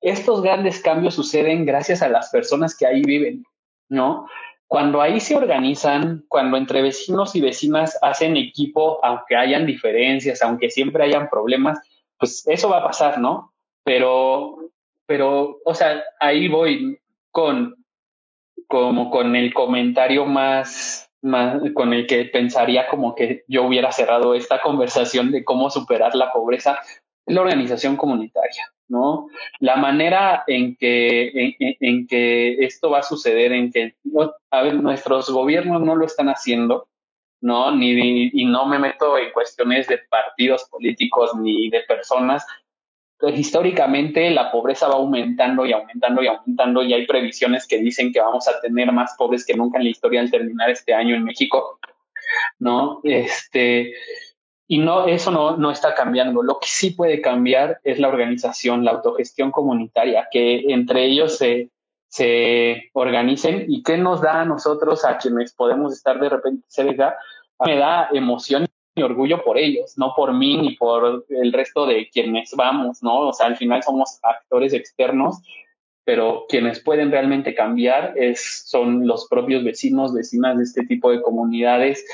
estos 0.00 0.42
grandes 0.42 0.80
cambios 0.80 1.14
suceden 1.14 1.66
gracias 1.66 2.02
a 2.02 2.08
las 2.08 2.30
personas 2.30 2.76
que 2.76 2.86
ahí 2.86 3.02
viven, 3.02 3.44
¿no? 3.88 4.28
Cuando 4.66 5.00
ahí 5.00 5.18
se 5.18 5.34
organizan, 5.34 6.24
cuando 6.28 6.56
entre 6.56 6.82
vecinos 6.82 7.34
y 7.34 7.40
vecinas 7.40 7.98
hacen 8.02 8.36
equipo, 8.36 9.02
aunque 9.02 9.34
hayan 9.34 9.64
diferencias, 9.64 10.42
aunque 10.42 10.70
siempre 10.70 11.04
hayan 11.04 11.30
problemas, 11.30 11.80
pues 12.18 12.46
eso 12.46 12.68
va 12.68 12.78
a 12.78 12.84
pasar, 12.84 13.18
¿no? 13.18 13.54
Pero, 13.82 14.58
pero, 15.06 15.58
o 15.64 15.74
sea, 15.74 16.02
ahí 16.20 16.48
voy 16.48 16.98
con 17.30 17.78
como 18.68 19.10
con 19.10 19.34
el 19.34 19.52
comentario 19.54 20.26
más, 20.26 21.10
más, 21.22 21.60
con 21.74 21.92
el 21.94 22.06
que 22.06 22.26
pensaría 22.26 22.86
como 22.88 23.14
que 23.14 23.44
yo 23.48 23.64
hubiera 23.64 23.90
cerrado 23.92 24.34
esta 24.34 24.60
conversación 24.60 25.32
de 25.32 25.42
cómo 25.42 25.70
superar 25.70 26.14
la 26.14 26.32
pobreza, 26.32 26.78
la 27.26 27.40
organización 27.40 27.96
comunitaria, 27.96 28.70
¿no? 28.88 29.28
La 29.60 29.76
manera 29.76 30.44
en 30.46 30.76
que, 30.76 31.56
en, 31.58 32.06
que 32.06 32.64
esto 32.64 32.90
va 32.90 32.98
a 32.98 33.02
suceder, 33.02 33.52
en 33.52 33.72
que, 33.72 33.94
a 34.50 34.62
ver, 34.62 34.74
nuestros 34.74 35.30
gobiernos 35.30 35.80
no 35.80 35.96
lo 35.96 36.04
están 36.04 36.28
haciendo, 36.28 36.88
¿no? 37.40 37.74
Ni, 37.74 38.30
y 38.32 38.44
no 38.44 38.66
me 38.66 38.78
meto 38.78 39.16
en 39.16 39.32
cuestiones 39.32 39.88
de 39.88 39.98
partidos 40.10 40.68
políticos 40.70 41.30
ni 41.36 41.70
de 41.70 41.80
personas, 41.82 42.46
históricamente 43.26 44.30
la 44.30 44.50
pobreza 44.50 44.88
va 44.88 44.94
aumentando 44.94 45.66
y 45.66 45.72
aumentando 45.72 46.22
y 46.22 46.28
aumentando 46.28 46.82
y 46.82 46.94
hay 46.94 47.06
previsiones 47.06 47.66
que 47.66 47.78
dicen 47.78 48.12
que 48.12 48.20
vamos 48.20 48.46
a 48.46 48.60
tener 48.60 48.92
más 48.92 49.14
pobres 49.18 49.44
que 49.44 49.54
nunca 49.54 49.78
en 49.78 49.84
la 49.84 49.90
historia 49.90 50.20
al 50.20 50.30
terminar 50.30 50.70
este 50.70 50.94
año 50.94 51.16
en 51.16 51.24
México, 51.24 51.80
¿no? 52.60 53.00
Este, 53.02 53.92
y 54.68 54.78
no, 54.78 55.06
eso 55.06 55.30
no, 55.32 55.56
no 55.56 55.70
está 55.70 55.94
cambiando. 55.94 56.42
Lo 56.42 56.60
que 56.60 56.68
sí 56.68 56.90
puede 56.90 57.20
cambiar 57.20 57.80
es 57.82 57.98
la 57.98 58.08
organización, 58.08 58.84
la 58.84 58.92
autogestión 58.92 59.50
comunitaria, 59.50 60.28
que 60.30 60.64
entre 60.68 61.06
ellos 61.06 61.38
se, 61.38 61.70
se 62.08 62.90
organicen 62.92 63.64
y 63.66 63.82
qué 63.82 63.96
nos 63.96 64.20
da 64.20 64.42
a 64.42 64.44
nosotros, 64.44 65.04
a 65.04 65.18
quienes 65.18 65.54
podemos 65.54 65.92
estar 65.92 66.20
de 66.20 66.28
repente 66.28 66.64
cerca, 66.68 67.16
me 67.64 67.76
da 67.76 68.08
emoción 68.12 68.68
orgullo 69.02 69.42
por 69.42 69.58
ellos, 69.58 69.96
no 69.96 70.12
por 70.16 70.32
mí 70.34 70.56
ni 70.56 70.76
por 70.76 71.24
el 71.28 71.52
resto 71.52 71.86
de 71.86 72.08
quienes 72.08 72.52
vamos, 72.56 73.02
¿no? 73.02 73.28
O 73.28 73.32
sea, 73.32 73.46
al 73.46 73.56
final 73.56 73.82
somos 73.82 74.18
actores 74.22 74.72
externos, 74.72 75.42
pero 76.04 76.46
quienes 76.48 76.80
pueden 76.80 77.10
realmente 77.10 77.54
cambiar 77.54 78.14
es, 78.16 78.64
son 78.66 79.06
los 79.06 79.28
propios 79.28 79.64
vecinos, 79.64 80.14
vecinas 80.14 80.56
de 80.56 80.64
este 80.64 80.86
tipo 80.86 81.10
de 81.10 81.20
comunidades. 81.20 82.04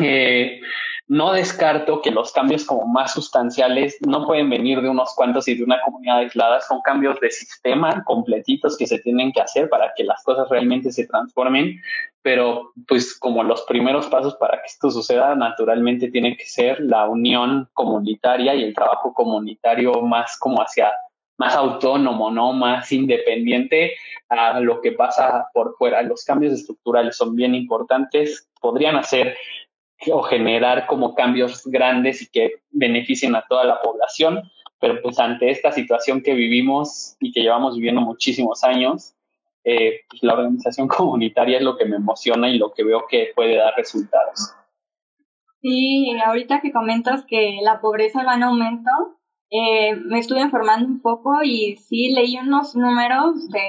Eh, 0.00 0.60
no 1.08 1.32
descarto 1.32 2.02
que 2.02 2.10
los 2.10 2.32
cambios 2.32 2.64
como 2.64 2.86
más 2.86 3.14
sustanciales 3.14 3.96
no 4.06 4.26
pueden 4.26 4.50
venir 4.50 4.82
de 4.82 4.90
unos 4.90 5.14
cuantos 5.16 5.48
y 5.48 5.54
de 5.54 5.64
una 5.64 5.80
comunidad 5.82 6.18
aislada, 6.18 6.60
son 6.60 6.80
cambios 6.82 7.18
de 7.20 7.30
sistema 7.30 8.04
completitos 8.04 8.76
que 8.76 8.86
se 8.86 8.98
tienen 8.98 9.32
que 9.32 9.40
hacer 9.40 9.70
para 9.70 9.92
que 9.96 10.04
las 10.04 10.22
cosas 10.22 10.48
realmente 10.50 10.92
se 10.92 11.06
transformen, 11.06 11.80
pero 12.20 12.72
pues 12.86 13.18
como 13.18 13.42
los 13.42 13.62
primeros 13.62 14.06
pasos 14.08 14.36
para 14.36 14.60
que 14.60 14.66
esto 14.66 14.90
suceda 14.90 15.34
naturalmente 15.34 16.10
tiene 16.10 16.36
que 16.36 16.44
ser 16.44 16.78
la 16.80 17.08
unión 17.08 17.70
comunitaria 17.72 18.54
y 18.54 18.62
el 18.62 18.74
trabajo 18.74 19.14
comunitario 19.14 20.02
más 20.02 20.38
como 20.38 20.60
hacia 20.60 20.92
más 21.38 21.54
autónomo, 21.54 22.30
¿no? 22.30 22.52
Más 22.52 22.90
independiente 22.92 23.94
a 24.28 24.60
lo 24.60 24.80
que 24.80 24.92
pasa 24.92 25.48
por 25.54 25.76
fuera. 25.76 26.02
Los 26.02 26.24
cambios 26.24 26.52
estructurales 26.52 27.16
son 27.16 27.34
bien 27.34 27.54
importantes, 27.54 28.50
podrían 28.60 28.96
hacer 28.96 29.36
o 30.06 30.22
generar 30.22 30.86
como 30.86 31.14
cambios 31.14 31.66
grandes 31.66 32.22
y 32.22 32.30
que 32.30 32.62
beneficien 32.70 33.34
a 33.34 33.44
toda 33.48 33.64
la 33.64 33.80
población, 33.80 34.42
pero 34.80 35.02
pues 35.02 35.18
ante 35.18 35.50
esta 35.50 35.72
situación 35.72 36.22
que 36.22 36.34
vivimos 36.34 37.16
y 37.20 37.32
que 37.32 37.42
llevamos 37.42 37.74
viviendo 37.76 38.00
muchísimos 38.00 38.62
años, 38.62 39.14
eh, 39.64 40.00
pues 40.08 40.22
la 40.22 40.34
organización 40.34 40.88
comunitaria 40.88 41.58
es 41.58 41.64
lo 41.64 41.76
que 41.76 41.84
me 41.84 41.96
emociona 41.96 42.48
y 42.48 42.58
lo 42.58 42.72
que 42.72 42.84
veo 42.84 43.06
que 43.08 43.32
puede 43.34 43.56
dar 43.56 43.74
resultados. 43.76 44.54
Sí, 45.60 46.16
ahorita 46.24 46.60
que 46.60 46.72
comentas 46.72 47.24
que 47.26 47.58
la 47.62 47.80
pobreza 47.80 48.22
va 48.24 48.36
en 48.36 48.44
aumento, 48.44 48.90
eh, 49.50 49.96
me 49.96 50.20
estuve 50.20 50.40
informando 50.40 50.86
un 50.86 51.00
poco 51.00 51.42
y 51.42 51.76
sí 51.76 52.12
leí 52.14 52.38
unos 52.38 52.76
números 52.76 53.48
de, 53.50 53.68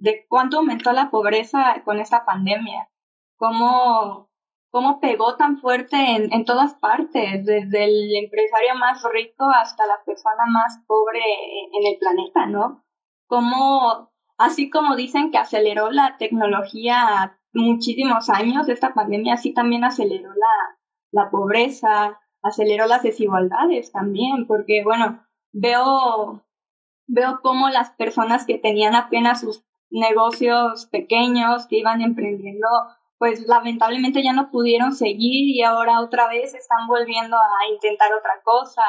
de 0.00 0.26
cuánto 0.28 0.58
aumentó 0.58 0.92
la 0.92 1.10
pobreza 1.10 1.82
con 1.84 2.00
esta 2.00 2.24
pandemia, 2.24 2.88
cómo, 3.36 4.27
cómo 4.70 5.00
pegó 5.00 5.36
tan 5.36 5.58
fuerte 5.58 5.96
en, 5.96 6.32
en 6.32 6.44
todas 6.44 6.74
partes, 6.74 7.44
desde 7.44 7.84
el 7.84 8.14
empresario 8.16 8.74
más 8.78 9.02
rico 9.12 9.48
hasta 9.50 9.86
la 9.86 10.02
persona 10.04 10.44
más 10.46 10.80
pobre 10.86 11.20
en 11.72 11.86
el 11.92 11.98
planeta, 11.98 12.46
¿no? 12.46 12.84
Cómo, 13.26 14.10
así 14.36 14.70
como 14.70 14.96
dicen 14.96 15.30
que 15.30 15.38
aceleró 15.38 15.90
la 15.90 16.16
tecnología 16.18 17.38
muchísimos 17.52 18.28
años, 18.30 18.68
esta 18.68 18.94
pandemia 18.94 19.36
sí 19.36 19.52
también 19.52 19.84
aceleró 19.84 20.30
la, 20.30 20.78
la 21.10 21.30
pobreza, 21.30 22.20
aceleró 22.42 22.86
las 22.86 23.02
desigualdades 23.02 23.92
también, 23.92 24.46
porque 24.46 24.82
bueno, 24.84 25.26
veo, 25.52 26.44
veo 27.06 27.40
cómo 27.42 27.70
las 27.70 27.90
personas 27.90 28.46
que 28.46 28.58
tenían 28.58 28.94
apenas 28.94 29.40
sus 29.40 29.64
negocios 29.90 30.86
pequeños, 30.86 31.66
que 31.66 31.78
iban 31.78 32.02
emprendiendo, 32.02 32.68
pues 33.18 33.46
lamentablemente 33.46 34.22
ya 34.22 34.32
no 34.32 34.50
pudieron 34.50 34.92
seguir 34.94 35.54
y 35.54 35.62
ahora 35.62 36.00
otra 36.00 36.28
vez 36.28 36.54
están 36.54 36.86
volviendo 36.86 37.36
a 37.36 37.72
intentar 37.72 38.10
otra 38.14 38.40
cosa. 38.44 38.82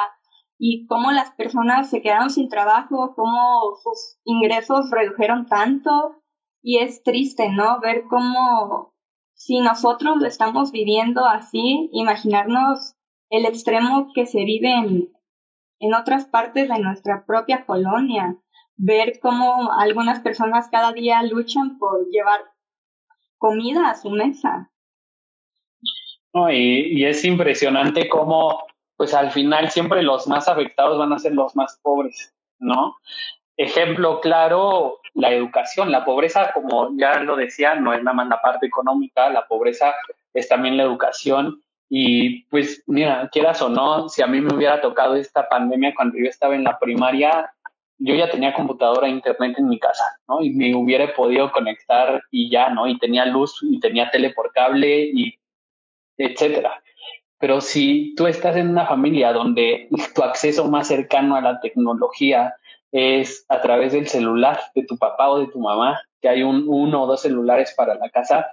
Y 0.58 0.86
cómo 0.88 1.12
las 1.12 1.32
personas 1.32 1.90
se 1.90 2.02
quedaron 2.02 2.30
sin 2.30 2.50
trabajo, 2.50 3.14
cómo 3.16 3.76
sus 3.82 4.20
ingresos 4.26 4.90
redujeron 4.92 5.48
tanto. 5.48 6.22
Y 6.62 6.80
es 6.80 7.02
triste, 7.04 7.50
¿no? 7.50 7.80
Ver 7.80 8.04
cómo 8.10 8.94
si 9.34 9.60
nosotros 9.62 10.18
lo 10.18 10.28
estamos 10.28 10.72
viviendo 10.72 11.26
así, 11.26 11.90
imaginarnos 11.94 12.96
el 13.30 13.46
extremo 13.46 14.12
que 14.14 14.26
se 14.26 14.44
vive 14.44 14.74
en, 14.74 15.14
en 15.80 15.94
otras 15.94 16.26
partes 16.26 16.68
de 16.68 16.80
nuestra 16.80 17.26
propia 17.26 17.66
colonia, 17.66 18.38
ver 18.76 19.20
cómo 19.22 19.72
algunas 19.80 20.20
personas 20.20 20.68
cada 20.70 20.92
día 20.92 21.24
luchan 21.24 21.78
por 21.80 22.06
llevar 22.10 22.42
comida 23.40 23.90
a 23.90 23.96
su 23.96 24.12
mesa. 24.12 24.70
y, 26.52 27.00
y, 27.00 27.06
es 27.06 27.26
impresionante 27.26 28.08
cómo, 28.08 28.68
pues 28.96 29.16
al 29.16 29.32
final 29.32 29.72
siempre 29.72 30.04
los 30.04 30.28
más 30.28 30.48
afectados 30.48 31.00
van 31.00 31.12
a 31.12 31.20
ser 31.20 31.34
los 31.34 31.56
más 31.56 31.80
pobres, 31.82 32.36
¿no? 32.60 32.98
Ejemplo 33.58 34.22
claro, 34.22 35.00
la 35.14 35.32
educación. 35.32 35.92
La 35.92 36.06
pobreza, 36.06 36.52
como 36.54 36.92
ya 36.98 37.20
lo 37.20 37.36
decía, 37.36 37.76
no 37.76 37.94
es 37.94 38.04
nada 38.04 38.16
más 38.16 38.28
la 38.28 38.42
parte 38.42 38.68
económica, 38.68 39.30
la 39.30 39.48
pobreza 39.48 39.94
es 40.34 40.48
también 40.48 40.78
la 40.78 40.84
educación. 40.84 41.62
Y 41.90 42.44
pues 42.44 42.84
mira, 42.86 43.28
quieras 43.32 43.62
o 43.62 43.70
no, 43.70 44.10
si 44.10 44.22
a 44.22 44.28
mí 44.28 44.42
me 44.42 44.54
hubiera 44.54 44.80
tocado 44.80 45.16
esta 45.16 45.50
pandemia 45.50 45.94
cuando 45.96 46.18
yo 46.18 46.26
estaba 46.26 46.56
en 46.56 46.64
la 46.64 46.78
primaria, 46.78 47.52
yo 48.00 48.16
ya 48.16 48.30
tenía 48.30 48.54
computadora 48.54 49.08
e 49.08 49.12
internet 49.12 49.56
en 49.58 49.68
mi 49.68 49.78
casa, 49.78 50.04
¿no? 50.28 50.42
Y 50.42 50.52
me 50.52 50.74
hubiera 50.74 51.14
podido 51.14 51.52
conectar 51.52 52.22
y 52.32 52.50
ya, 52.50 52.70
¿no? 52.70 52.88
Y 52.88 52.98
tenía 52.98 53.26
luz 53.26 53.60
y 53.62 53.80
tenía 53.80 54.10
tele 54.10 54.32
por 54.32 54.52
cable 54.54 55.12
y 55.14 55.36
etcétera. 56.18 56.82
Pero 57.40 57.62
si 57.62 58.14
tú 58.16 58.28
estás 58.28 58.56
en 58.56 58.70
una 58.70 58.86
familia 58.86 59.32
donde 59.34 59.90
tu 60.16 60.24
acceso 60.24 60.70
más 60.70 60.88
cercano 60.88 61.36
a 61.36 61.42
la 61.42 61.60
tecnología 61.60 62.54
es 62.92 63.46
a 63.50 63.62
través 63.62 63.94
del 63.94 64.08
celular 64.08 64.60
de 64.76 64.84
tu 64.84 64.98
papá 64.98 65.30
o 65.30 65.40
de 65.40 65.48
tu 65.48 65.60
mamá, 65.60 66.02
que 66.22 66.30
hay 66.30 66.44
un, 66.44 66.66
uno 66.68 67.04
o 67.04 67.08
dos 67.08 67.22
celulares 67.22 67.74
para 67.78 67.96
la 67.96 68.10
casa 68.10 68.48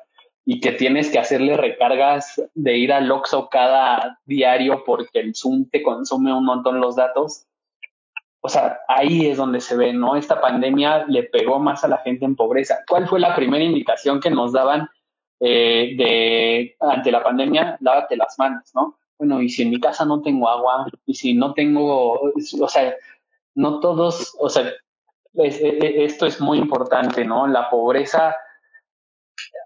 y 0.45 0.61
que 0.61 0.73
tienes 0.73 1.11
que 1.11 1.19
hacerle 1.19 1.57
recargas 1.57 2.41
de 2.55 2.77
ir 2.77 2.93
al 2.93 3.11
Oxxo 3.11 3.49
cada 3.49 4.21
diario 4.25 4.85
porque 4.85 5.19
el 5.19 5.35
Zoom 5.35 5.69
te 5.71 5.83
consume 5.83 6.33
un 6.33 6.45
montón 6.45 6.81
los 6.81 6.95
datos. 6.95 7.47
O 8.47 8.49
sea, 8.49 8.79
ahí 8.87 9.27
es 9.27 9.39
donde 9.39 9.61
se 9.61 9.77
ve, 9.77 9.93
¿no? 9.93 10.15
Esta 10.15 10.41
pandemia 10.41 11.05
le 11.09 11.25
pegó 11.25 11.59
más 11.59 11.83
a 11.83 11.89
la 11.89 11.99
gente 11.99 12.25
en 12.25 12.37
pobreza. 12.37 12.79
¿Cuál 12.89 13.09
fue 13.09 13.19
la 13.19 13.35
primera 13.35 13.65
indicación 13.65 14.21
que 14.21 14.31
nos 14.31 14.53
daban 14.53 14.89
eh, 15.41 15.97
de 15.99 16.77
ante 16.79 17.11
la 17.11 17.25
pandemia? 17.25 17.77
Lávate 17.81 18.17
las 18.17 18.39
manos, 18.39 18.71
¿no? 18.73 18.99
Bueno, 19.19 19.43
y 19.43 19.49
si 19.49 19.63
en 19.63 19.71
mi 19.71 19.81
casa 19.81 20.05
no 20.05 20.23
tengo 20.23 20.49
agua, 20.49 20.87
y 21.07 21.15
si 21.15 21.35
no 21.35 21.55
tengo, 21.55 22.21
o 22.21 22.69
sea, 22.69 22.95
no 23.57 23.81
todos, 23.81 24.37
o 24.39 24.49
sea, 24.49 24.69
e, 25.35 25.49
e, 25.49 26.05
esto 26.05 26.25
es 26.27 26.41
muy 26.41 26.59
importante, 26.59 27.25
¿no? 27.25 27.49
La 27.49 27.69
pobreza 27.69 28.37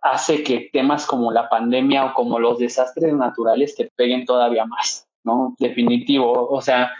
hace 0.00 0.42
que 0.42 0.70
temas 0.72 1.04
como 1.04 1.32
la 1.32 1.50
pandemia 1.50 2.06
o 2.06 2.14
como 2.14 2.38
los 2.38 2.58
desastres 2.58 3.12
naturales 3.12 3.76
te 3.76 3.92
peguen 3.94 4.24
todavía 4.24 4.64
más, 4.64 5.06
¿no? 5.22 5.54
Definitivo, 5.58 6.48
o 6.48 6.62
sea, 6.62 6.92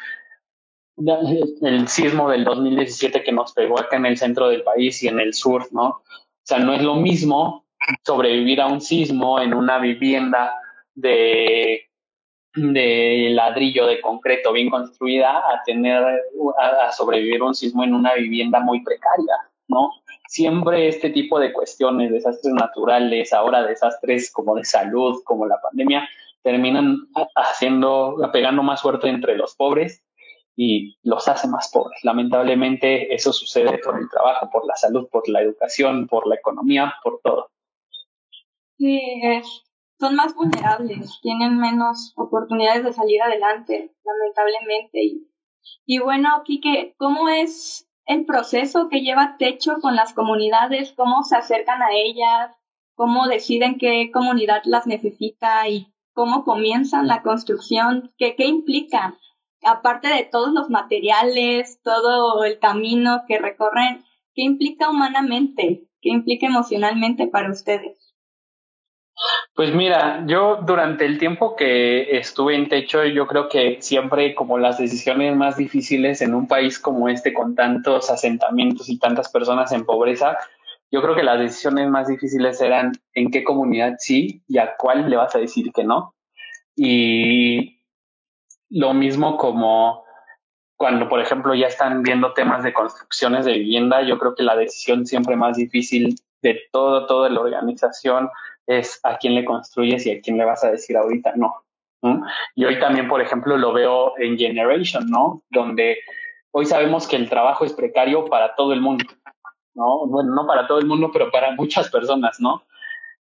el 0.96 1.88
sismo 1.88 2.30
del 2.30 2.44
2017 2.44 3.22
que 3.22 3.32
nos 3.32 3.52
pegó 3.52 3.78
acá 3.78 3.96
en 3.96 4.06
el 4.06 4.18
centro 4.18 4.48
del 4.48 4.62
país 4.62 5.02
y 5.02 5.08
en 5.08 5.20
el 5.20 5.32
sur, 5.34 5.68
¿no? 5.72 5.88
O 5.88 6.02
sea, 6.44 6.58
no 6.58 6.72
es 6.74 6.82
lo 6.82 6.96
mismo 6.96 7.64
sobrevivir 8.04 8.60
a 8.60 8.66
un 8.66 8.80
sismo 8.80 9.40
en 9.40 9.54
una 9.54 9.78
vivienda 9.78 10.54
de 10.94 11.90
de 12.54 13.28
ladrillo 13.30 13.86
de 13.86 14.00
concreto 14.00 14.52
bien 14.52 14.70
construida 14.70 15.38
a 15.38 15.62
tener 15.64 16.02
a, 16.58 16.92
sobrevivir 16.92 17.42
un 17.42 17.54
sismo 17.54 17.84
en 17.84 17.94
una 17.94 18.14
vivienda 18.14 18.60
muy 18.60 18.82
precaria, 18.82 19.34
¿no? 19.68 19.90
Siempre 20.28 20.88
este 20.88 21.10
tipo 21.10 21.38
de 21.38 21.52
cuestiones, 21.52 22.10
desastres 22.10 22.54
naturales, 22.54 23.32
ahora 23.32 23.62
desastres 23.62 24.32
como 24.32 24.56
de 24.56 24.64
salud, 24.64 25.22
como 25.24 25.46
la 25.46 25.60
pandemia, 25.60 26.08
terminan 26.42 26.98
haciendo, 27.36 28.16
pegando 28.32 28.62
más 28.62 28.82
fuerte 28.82 29.08
entre 29.08 29.36
los 29.36 29.54
pobres 29.54 30.02
y 30.56 30.98
los 31.02 31.26
hace 31.28 31.48
más 31.48 31.70
pobres. 31.72 31.98
Lamentablemente 32.02 33.14
eso 33.14 33.32
sucede 33.32 33.78
por 33.78 33.98
el 33.98 34.08
trabajo, 34.08 34.50
por 34.50 34.66
la 34.66 34.76
salud, 34.76 35.08
por 35.10 35.28
la 35.28 35.40
educación, 35.42 36.06
por 36.06 36.26
la 36.26 36.36
economía, 36.36 36.94
por 37.02 37.20
todo. 37.22 37.50
Sí, 38.76 39.00
son 39.98 40.16
más 40.16 40.34
vulnerables, 40.34 41.20
tienen 41.20 41.58
menos 41.58 42.14
oportunidades 42.16 42.84
de 42.84 42.92
salir 42.92 43.22
adelante, 43.22 43.94
lamentablemente. 44.04 45.04
Y, 45.04 45.28
y 45.84 45.98
bueno, 45.98 46.42
Kike, 46.44 46.94
¿cómo 46.96 47.28
es 47.28 47.86
el 48.06 48.24
proceso 48.24 48.88
que 48.88 49.02
lleva 49.02 49.36
Techo 49.38 49.76
con 49.80 49.94
las 49.96 50.14
comunidades? 50.14 50.94
¿Cómo 50.96 51.22
se 51.22 51.36
acercan 51.36 51.82
a 51.82 51.92
ellas? 51.92 52.56
¿Cómo 52.94 53.28
deciden 53.28 53.78
qué 53.78 54.10
comunidad 54.10 54.62
las 54.64 54.86
necesita? 54.86 55.68
¿Y 55.68 55.92
cómo 56.14 56.44
comienzan 56.44 57.06
la 57.06 57.22
construcción? 57.22 58.12
¿Qué, 58.16 58.36
qué 58.36 58.46
implica? 58.46 59.18
Aparte 59.62 60.08
de 60.08 60.24
todos 60.24 60.52
los 60.52 60.70
materiales, 60.70 61.80
todo 61.82 62.44
el 62.44 62.58
camino 62.58 63.24
que 63.28 63.38
recorren, 63.38 64.04
¿qué 64.34 64.42
implica 64.42 64.88
humanamente? 64.88 65.84
¿Qué 66.00 66.08
implica 66.10 66.46
emocionalmente 66.46 67.26
para 67.26 67.50
ustedes? 67.50 68.10
Pues 69.54 69.74
mira, 69.74 70.24
yo 70.26 70.60
durante 70.62 71.04
el 71.04 71.18
tiempo 71.18 71.54
que 71.54 72.16
estuve 72.16 72.54
en 72.54 72.68
techo, 72.68 73.04
yo 73.04 73.26
creo 73.26 73.48
que 73.48 73.82
siempre 73.82 74.34
como 74.34 74.56
las 74.56 74.78
decisiones 74.78 75.36
más 75.36 75.56
difíciles 75.56 76.22
en 76.22 76.34
un 76.34 76.48
país 76.48 76.78
como 76.78 77.08
este 77.08 77.34
con 77.34 77.54
tantos 77.54 78.10
asentamientos 78.10 78.88
y 78.88 78.98
tantas 78.98 79.30
personas 79.30 79.72
en 79.72 79.84
pobreza, 79.84 80.38
yo 80.90 81.02
creo 81.02 81.14
que 81.14 81.22
las 81.22 81.38
decisiones 81.38 81.88
más 81.88 82.08
difíciles 82.08 82.60
eran 82.60 82.92
en 83.12 83.30
qué 83.30 83.44
comunidad 83.44 83.96
sí 83.98 84.42
y 84.48 84.58
a 84.58 84.74
cuál 84.78 85.10
le 85.10 85.16
vas 85.16 85.34
a 85.34 85.38
decir 85.38 85.70
que 85.72 85.84
no. 85.84 86.14
Y 86.74 87.79
lo 88.70 88.94
mismo 88.94 89.36
como 89.36 90.04
cuando, 90.76 91.08
por 91.08 91.20
ejemplo, 91.20 91.54
ya 91.54 91.66
están 91.66 92.02
viendo 92.02 92.32
temas 92.32 92.62
de 92.62 92.72
construcciones 92.72 93.44
de 93.44 93.52
vivienda, 93.52 94.00
yo 94.02 94.18
creo 94.18 94.34
que 94.34 94.42
la 94.42 94.56
decisión 94.56 95.04
siempre 95.04 95.36
más 95.36 95.58
difícil 95.58 96.16
de 96.40 96.58
todo, 96.72 97.06
toda 97.06 97.28
la 97.28 97.40
organización 97.40 98.30
es 98.66 98.98
a 99.02 99.18
quién 99.18 99.34
le 99.34 99.44
construyes 99.44 100.06
y 100.06 100.12
a 100.12 100.20
quién 100.22 100.38
le 100.38 100.44
vas 100.44 100.64
a 100.64 100.70
decir 100.70 100.96
ahorita 100.96 101.34
no. 101.36 101.64
Y 102.54 102.64
hoy 102.64 102.78
también, 102.78 103.08
por 103.08 103.20
ejemplo, 103.20 103.58
lo 103.58 103.74
veo 103.74 104.14
en 104.18 104.38
Generation, 104.38 105.10
¿no? 105.10 105.42
Donde 105.50 105.98
hoy 106.50 106.64
sabemos 106.64 107.06
que 107.06 107.16
el 107.16 107.28
trabajo 107.28 107.66
es 107.66 107.74
precario 107.74 108.24
para 108.24 108.54
todo 108.54 108.72
el 108.72 108.80
mundo, 108.80 109.04
¿no? 109.74 110.06
Bueno, 110.06 110.34
no 110.34 110.46
para 110.46 110.66
todo 110.66 110.78
el 110.78 110.86
mundo, 110.86 111.10
pero 111.12 111.30
para 111.30 111.50
muchas 111.52 111.90
personas, 111.90 112.40
¿no? 112.40 112.62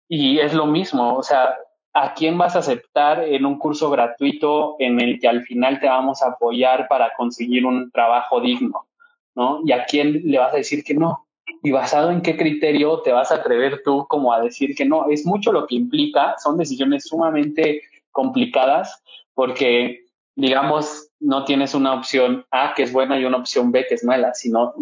Y 0.08 0.40
es 0.40 0.54
lo 0.54 0.66
mismo, 0.66 1.16
o 1.16 1.24
sea, 1.24 1.58
¿a 1.93 2.13
quién 2.13 2.38
vas 2.38 2.56
a 2.56 2.60
aceptar 2.60 3.23
en 3.23 3.45
un 3.45 3.58
curso 3.58 3.89
gratuito 3.89 4.75
en 4.80 4.99
el 4.99 5.19
que 5.19 5.28
al 5.28 5.43
final 5.43 5.80
te 5.80 5.88
vamos 5.88 6.21
a 6.21 6.30
apoyar 6.30 6.88
para 6.88 7.12
conseguir 7.17 7.65
un 7.65 7.91
trabajo 7.91 8.41
digno, 8.41 8.88
¿no? 9.36 9.62
Y 9.65 9.71
a 9.71 9.86
quién 9.86 10.21
le 10.23 10.38
vas 10.38 10.54
a 10.54 10.58
decir 10.58 10.84
que 10.84 10.93
no 10.93 11.25
y 11.62 11.71
basado 11.71 12.12
en 12.12 12.21
qué 12.21 12.38
criterio 12.38 13.02
te 13.02 13.12
vas 13.12 13.32
a 13.32 13.36
atrever 13.36 13.82
tú 13.84 14.06
como 14.08 14.34
a 14.34 14.41
decir 14.41 14.75
que 14.75 14.86
no. 14.86 15.10
Es 15.10 15.25
mucho 15.25 15.52
lo 15.52 15.67
que 15.67 15.75
implica, 15.75 16.36
son 16.38 16.58
decisiones 16.58 17.08
sumamente 17.08 17.82
complicadas 18.12 19.02
porque, 19.34 20.06
digamos, 20.36 21.10
no 21.19 21.43
tienes 21.45 21.73
una 21.73 21.93
opción 21.93 22.45
A 22.52 22.73
que 22.75 22.84
es 22.84 22.93
buena 22.93 23.19
y 23.19 23.25
una 23.25 23.38
opción 23.38 23.71
B 23.71 23.86
que 23.88 23.95
es 23.95 24.04
mala, 24.04 24.34
sino 24.34 24.73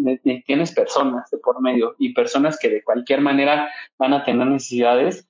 tienes 0.46 0.72
personas 0.72 1.30
de 1.30 1.38
por 1.38 1.60
medio 1.60 1.94
y 1.98 2.14
personas 2.14 2.58
que 2.58 2.68
de 2.68 2.84
cualquier 2.84 3.20
manera 3.20 3.70
van 3.98 4.12
a 4.12 4.24
tener 4.24 4.46
necesidades. 4.46 5.27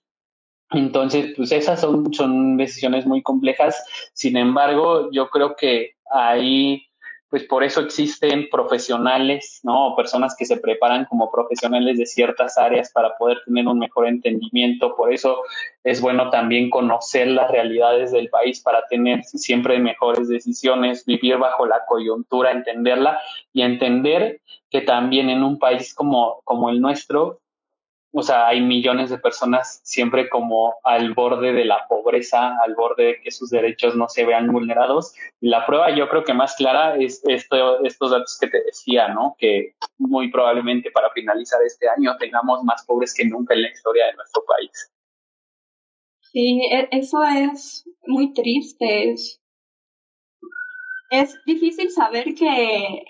Entonces, 0.71 1.33
pues 1.37 1.53
esas 1.53 1.81
son, 1.81 2.13
son 2.13 2.57
decisiones 2.57 3.07
muy 3.07 3.23
complejas. 3.23 3.83
Sin 4.13 4.37
embargo, 4.37 5.11
yo 5.13 5.31
creo 5.31 5.57
que 5.57 5.93
ahí 6.11 6.89
pues 7.31 7.45
por 7.45 7.63
eso 7.63 7.83
existen 7.83 8.49
profesionales, 8.51 9.61
¿no? 9.63 9.95
Personas 9.95 10.35
que 10.37 10.47
se 10.47 10.57
preparan 10.57 11.05
como 11.05 11.31
profesionales 11.31 11.99
de 11.99 12.07
ciertas 12.07 12.57
áreas 12.57 12.91
para 12.91 13.17
poder 13.19 13.39
tener 13.45 13.67
un 13.67 13.79
mejor 13.79 14.07
entendimiento. 14.07 14.97
Por 14.97 15.13
eso 15.13 15.43
es 15.85 16.01
bueno 16.01 16.31
también 16.31 16.71
conocer 16.71 17.29
las 17.29 17.51
realidades 17.51 18.13
del 18.13 18.31
país 18.31 18.61
para 18.61 18.87
tener 18.89 19.25
siempre 19.25 19.79
mejores 19.79 20.29
decisiones, 20.29 21.05
vivir 21.05 21.37
bajo 21.37 21.67
la 21.67 21.85
coyuntura, 21.87 22.51
entenderla 22.51 23.21
y 23.53 23.61
entender 23.61 24.41
que 24.71 24.81
también 24.81 25.29
en 25.29 25.43
un 25.43 25.59
país 25.59 25.95
como, 25.95 26.41
como 26.45 26.71
el 26.71 26.81
nuestro, 26.81 27.41
o 28.13 28.23
sea, 28.23 28.49
hay 28.49 28.63
millones 28.63 29.11
de 29.11 29.19
personas 29.19 29.81
siempre 29.85 30.31
como 30.31 30.75
al 30.83 31.13
borde 31.13 31.53
de 31.53 31.67
la 31.67 31.87
pobreza, 31.89 32.57
al 32.65 32.75
borde 32.75 33.05
de 33.05 33.21
que 33.21 33.31
sus 33.31 33.51
derechos 33.51 33.95
no 33.97 34.09
se 34.09 34.25
vean 34.25 34.51
vulnerados. 34.51 35.15
La 35.41 35.67
prueba 35.67 35.95
yo 35.95 36.09
creo 36.09 36.25
que 36.25 36.33
más 36.33 36.57
clara 36.57 36.97
es 36.97 37.23
esto, 37.29 37.85
estos 37.85 38.11
datos 38.11 38.39
que 38.41 38.49
te 38.49 38.63
decía, 38.65 39.09
¿no? 39.09 39.37
Que 39.39 39.75
muy 39.99 40.31
probablemente 40.31 40.91
para 40.91 41.11
finalizar 41.11 41.61
este 41.67 41.87
año 41.89 42.17
tengamos 42.19 42.65
más 42.65 42.85
pobres 42.87 43.13
que 43.15 43.27
nunca 43.27 43.55
en 43.55 43.63
la 43.63 43.71
historia 43.71 44.07
de 44.07 44.15
nuestro 44.15 44.43
país. 44.47 44.91
Sí, 46.33 46.63
e, 46.73 46.89
eso 46.93 47.23
es 47.23 47.85
muy 48.07 48.33
triste. 48.33 49.11
Es, 49.11 49.43
es 51.11 51.39
difícil 51.45 51.91
saber 51.91 52.35
que, 52.35 53.05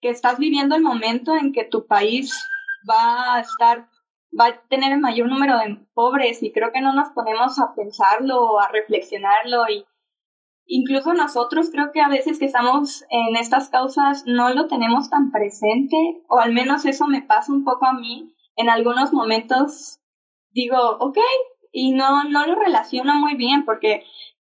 que 0.00 0.10
estás 0.10 0.38
viviendo 0.38 0.74
el 0.74 0.82
momento 0.82 1.36
en 1.36 1.52
que 1.52 1.64
tu 1.64 1.86
país 1.86 2.34
va 2.88 3.36
a 3.36 3.40
estar 3.40 3.88
va 4.38 4.46
a 4.46 4.60
tener 4.68 4.92
el 4.92 5.00
mayor 5.00 5.28
número 5.28 5.58
de 5.58 5.76
pobres 5.94 6.42
y 6.42 6.52
creo 6.52 6.72
que 6.72 6.80
no 6.80 6.92
nos 6.92 7.10
ponemos 7.10 7.58
a 7.58 7.74
pensarlo 7.74 8.60
a 8.60 8.68
reflexionarlo 8.68 9.68
y 9.68 9.84
incluso 10.66 11.12
nosotros 11.12 11.70
creo 11.70 11.92
que 11.92 12.00
a 12.00 12.08
veces 12.08 12.38
que 12.38 12.46
estamos 12.46 13.04
en 13.10 13.36
estas 13.36 13.68
causas 13.68 14.24
no 14.26 14.50
lo 14.54 14.68
tenemos 14.68 15.10
tan 15.10 15.30
presente 15.30 15.96
o 16.28 16.38
al 16.38 16.52
menos 16.52 16.84
eso 16.86 17.06
me 17.06 17.22
pasa 17.22 17.52
un 17.52 17.64
poco 17.64 17.86
a 17.86 17.92
mí. 17.92 18.34
En 18.56 18.70
algunos 18.70 19.12
momentos 19.12 20.00
digo 20.50 20.78
ok 20.98 21.18
y 21.72 21.92
no 21.92 22.24
no 22.24 22.46
lo 22.46 22.54
relaciono 22.54 23.14
muy 23.14 23.34
bien 23.34 23.64
porque 23.64 24.04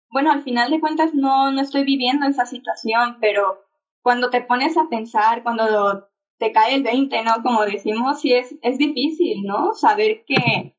bueno 0.09 0.31
al 0.31 0.43
final 0.43 0.71
de 0.71 0.79
cuentas 0.79 1.13
no 1.13 1.51
no 1.51 1.61
estoy 1.61 1.83
viviendo 1.83 2.27
esa 2.27 2.45
situación 2.45 3.17
pero 3.19 3.63
cuando 4.01 4.29
te 4.29 4.41
pones 4.41 4.77
a 4.77 4.87
pensar 4.89 5.41
cuando 5.41 6.07
te 6.37 6.51
cae 6.51 6.75
el 6.75 6.83
20, 6.83 7.23
¿no? 7.23 7.33
Como 7.43 7.65
decimos, 7.65 8.21
sí 8.21 8.33
es, 8.33 8.55
es 8.61 8.77
difícil, 8.77 9.43
¿no? 9.43 9.73
Saber 9.73 10.25
que, 10.25 10.75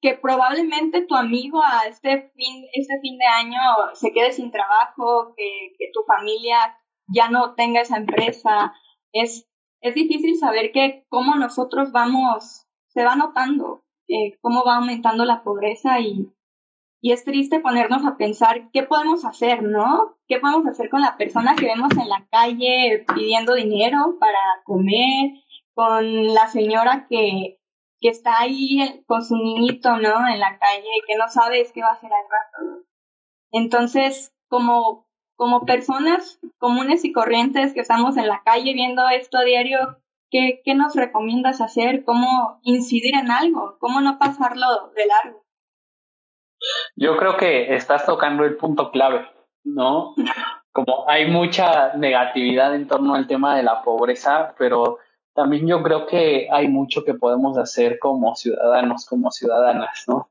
que 0.00 0.14
probablemente 0.14 1.02
tu 1.02 1.14
amigo 1.14 1.62
a 1.62 1.86
este 1.88 2.32
fin, 2.34 2.66
este 2.72 3.00
fin 3.00 3.18
de 3.18 3.26
año 3.26 3.60
se 3.94 4.12
quede 4.12 4.32
sin 4.32 4.50
trabajo, 4.50 5.34
que, 5.36 5.74
que 5.78 5.90
tu 5.92 6.02
familia 6.04 6.78
ya 7.06 7.28
no 7.30 7.54
tenga 7.54 7.80
esa 7.80 7.96
empresa. 7.96 8.74
Es, 9.12 9.48
es 9.80 9.94
difícil 9.94 10.36
saber 10.36 10.72
que 10.72 11.04
cómo 11.08 11.36
nosotros 11.36 11.92
vamos, 11.92 12.66
se 12.88 13.04
va 13.04 13.16
notando, 13.16 13.84
eh, 14.08 14.36
cómo 14.40 14.64
va 14.64 14.76
aumentando 14.76 15.24
la 15.24 15.42
pobreza 15.42 16.00
y, 16.00 16.32
y 17.00 17.12
es 17.12 17.24
triste 17.24 17.60
ponernos 17.60 18.04
a 18.04 18.16
pensar 18.16 18.70
qué 18.72 18.82
podemos 18.82 19.24
hacer, 19.24 19.62
¿no? 19.62 20.13
¿Qué 20.26 20.38
podemos 20.40 20.66
hacer 20.66 20.88
con 20.88 21.02
la 21.02 21.16
persona 21.16 21.54
que 21.54 21.66
vemos 21.66 21.92
en 21.92 22.08
la 22.08 22.26
calle 22.30 23.04
pidiendo 23.14 23.54
dinero 23.54 24.16
para 24.18 24.38
comer? 24.64 25.32
Con 25.74 26.32
la 26.32 26.46
señora 26.46 27.06
que, 27.08 27.58
que 28.00 28.08
está 28.08 28.38
ahí 28.38 29.02
con 29.06 29.24
su 29.24 29.36
niñito, 29.36 29.96
¿no? 29.96 30.26
En 30.28 30.40
la 30.40 30.58
calle, 30.58 30.88
que 31.06 31.16
no 31.16 31.28
sabes 31.28 31.72
qué 31.72 31.82
va 31.82 31.88
a 31.88 31.92
hacer 31.92 32.10
al 32.12 32.22
rato. 32.22 32.84
Entonces, 33.50 34.34
como, 34.48 35.06
como 35.36 35.66
personas 35.66 36.38
comunes 36.58 37.04
y 37.04 37.12
corrientes 37.12 37.74
que 37.74 37.80
estamos 37.80 38.16
en 38.16 38.28
la 38.28 38.42
calle 38.44 38.72
viendo 38.72 39.08
esto 39.08 39.38
a 39.38 39.44
diario, 39.44 40.00
¿qué, 40.30 40.62
qué 40.64 40.74
nos 40.74 40.94
recomiendas 40.94 41.60
hacer? 41.60 42.04
¿Cómo 42.04 42.60
incidir 42.62 43.14
en 43.16 43.30
algo? 43.30 43.76
¿Cómo 43.78 44.00
no 44.00 44.18
pasarlo 44.18 44.90
de 44.94 45.06
largo? 45.06 45.44
Yo 46.96 47.16
creo 47.16 47.36
que 47.36 47.74
estás 47.74 48.06
tocando 48.06 48.44
el 48.44 48.56
punto 48.56 48.90
clave, 48.90 49.26
¿no? 49.64 50.14
Como 50.72 51.08
hay 51.08 51.30
mucha 51.30 51.94
negatividad 51.94 52.74
en 52.74 52.86
torno 52.86 53.14
al 53.14 53.26
tema 53.26 53.56
de 53.56 53.62
la 53.62 53.82
pobreza, 53.82 54.54
pero 54.58 54.98
también 55.34 55.66
yo 55.66 55.82
creo 55.82 56.06
que 56.06 56.48
hay 56.50 56.68
mucho 56.68 57.04
que 57.04 57.14
podemos 57.14 57.58
hacer 57.58 57.98
como 57.98 58.34
ciudadanos, 58.36 59.06
como 59.06 59.30
ciudadanas, 59.30 60.04
¿no? 60.06 60.30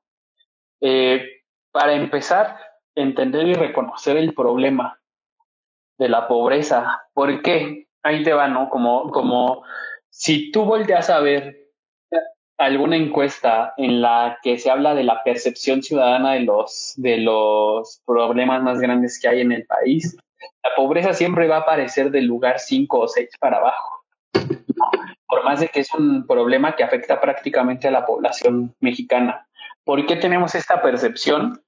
Eh, 0.82 1.44
para 1.72 1.94
empezar, 1.94 2.58
entender 2.96 3.48
y 3.48 3.54
reconocer 3.54 4.18
el 4.18 4.34
problema 4.34 5.00
de 5.98 6.10
la 6.10 6.28
pobreza. 6.28 7.04
¿Por 7.14 7.42
qué? 7.42 7.88
Ahí 8.04 8.24
te 8.24 8.34
va, 8.34 8.48
¿no? 8.48 8.70
Como, 8.70 9.12
como 9.12 9.64
si 10.10 10.52
tú 10.52 10.66
volteas 10.66 11.10
a 11.10 11.20
ver 11.20 11.63
alguna 12.66 12.96
encuesta 12.96 13.74
en 13.78 14.02
la 14.02 14.40
que 14.42 14.58
se 14.58 14.70
habla 14.70 14.96
de 14.96 15.04
la 15.04 15.24
percepción 15.24 15.84
ciudadana 15.84 16.34
de 16.34 16.42
los, 16.42 16.94
de 16.98 17.18
los 17.18 18.02
problemas 18.06 18.64
más 18.64 18.80
grandes 18.80 19.20
que 19.20 19.28
hay 19.28 19.42
en 19.42 19.52
el 19.52 19.66
país, 19.66 20.18
la 20.64 20.70
pobreza 20.76 21.14
siempre 21.14 21.48
va 21.48 21.58
a 21.58 21.62
aparecer 21.62 22.12
del 22.12 22.26
lugar 22.26 22.60
5 22.60 23.00
o 23.00 23.08
6 23.08 23.30
para 23.40 23.58
abajo. 23.58 24.04
Por 25.28 25.44
más 25.44 25.60
de 25.60 25.68
que 25.68 25.82
es 25.82 25.94
un 25.94 26.26
problema 26.28 26.76
que 26.76 26.84
afecta 26.84 27.20
prácticamente 27.20 27.88
a 27.88 27.92
la 27.92 28.06
población 28.06 28.74
mexicana. 28.80 29.48
¿Por 29.84 30.06
qué 30.06 30.16
tenemos 30.16 30.56
esta 30.56 30.82
percepción? 30.82 31.62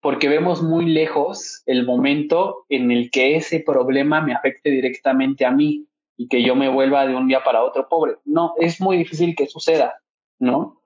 Porque 0.00 0.28
vemos 0.28 0.62
muy 0.62 0.86
lejos 0.86 1.62
el 1.66 1.84
momento 1.84 2.64
en 2.68 2.92
el 2.92 3.10
que 3.10 3.36
ese 3.36 3.60
problema 3.60 4.20
me 4.20 4.34
afecte 4.34 4.70
directamente 4.70 5.44
a 5.44 5.50
mí 5.50 5.86
y 6.16 6.28
que 6.28 6.42
yo 6.42 6.54
me 6.54 6.68
vuelva 6.68 7.06
de 7.06 7.16
un 7.16 7.26
día 7.26 7.42
para 7.42 7.62
otro 7.62 7.88
pobre. 7.88 8.16
No, 8.24 8.54
es 8.58 8.80
muy 8.80 8.96
difícil 8.96 9.34
que 9.34 9.46
suceda. 9.46 10.00
¿No? 10.38 10.78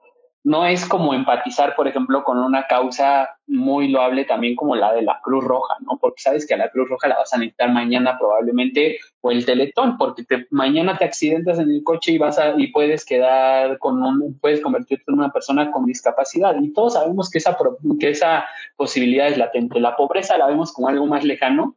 No 0.44 0.66
es 0.66 0.86
como 0.86 1.14
empatizar, 1.14 1.76
por 1.76 1.86
ejemplo, 1.86 2.24
con 2.24 2.36
una 2.38 2.66
causa 2.66 3.36
muy 3.46 3.88
loable 3.88 4.24
también 4.24 4.56
como 4.56 4.74
la 4.74 4.92
de 4.92 5.02
la 5.02 5.20
Cruz 5.22 5.44
Roja, 5.44 5.76
¿no? 5.80 5.98
Porque 6.00 6.20
sabes 6.20 6.48
que 6.48 6.54
a 6.54 6.56
la 6.56 6.68
Cruz 6.68 6.88
Roja 6.88 7.06
la 7.06 7.18
vas 7.18 7.32
a 7.32 7.38
necesitar 7.38 7.70
mañana 7.70 8.18
probablemente 8.18 8.98
o 9.20 9.30
el 9.30 9.46
Teletón, 9.46 9.96
porque 9.98 10.24
te, 10.24 10.48
mañana 10.50 10.98
te 10.98 11.04
accidentas 11.04 11.60
en 11.60 11.70
el 11.70 11.84
coche 11.84 12.10
y 12.10 12.18
vas 12.18 12.40
a, 12.40 12.54
y 12.58 12.72
puedes 12.72 13.04
quedar 13.04 13.78
con 13.78 14.02
un, 14.02 14.36
puedes 14.40 14.60
convertirte 14.60 15.04
en 15.06 15.18
una 15.18 15.30
persona 15.30 15.70
con 15.70 15.86
discapacidad. 15.86 16.56
Y 16.60 16.72
todos 16.72 16.94
sabemos 16.94 17.30
que 17.30 17.38
esa, 17.38 17.56
que 18.00 18.10
esa 18.10 18.44
posibilidad 18.76 19.28
es 19.28 19.38
latente. 19.38 19.78
La 19.78 19.94
pobreza 19.94 20.36
la 20.38 20.48
vemos 20.48 20.72
como 20.72 20.88
algo 20.88 21.06
más 21.06 21.22
lejano. 21.22 21.76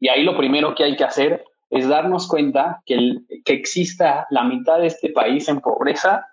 Y 0.00 0.08
ahí 0.08 0.24
lo 0.24 0.36
primero 0.36 0.74
que 0.74 0.82
hay 0.82 0.96
que 0.96 1.04
hacer 1.04 1.44
es 1.70 1.86
darnos 1.86 2.26
cuenta 2.26 2.82
que, 2.84 3.18
que 3.44 3.52
exista 3.52 4.26
la 4.30 4.42
mitad 4.42 4.80
de 4.80 4.88
este 4.88 5.10
país 5.10 5.48
en 5.48 5.60
pobreza 5.60 6.26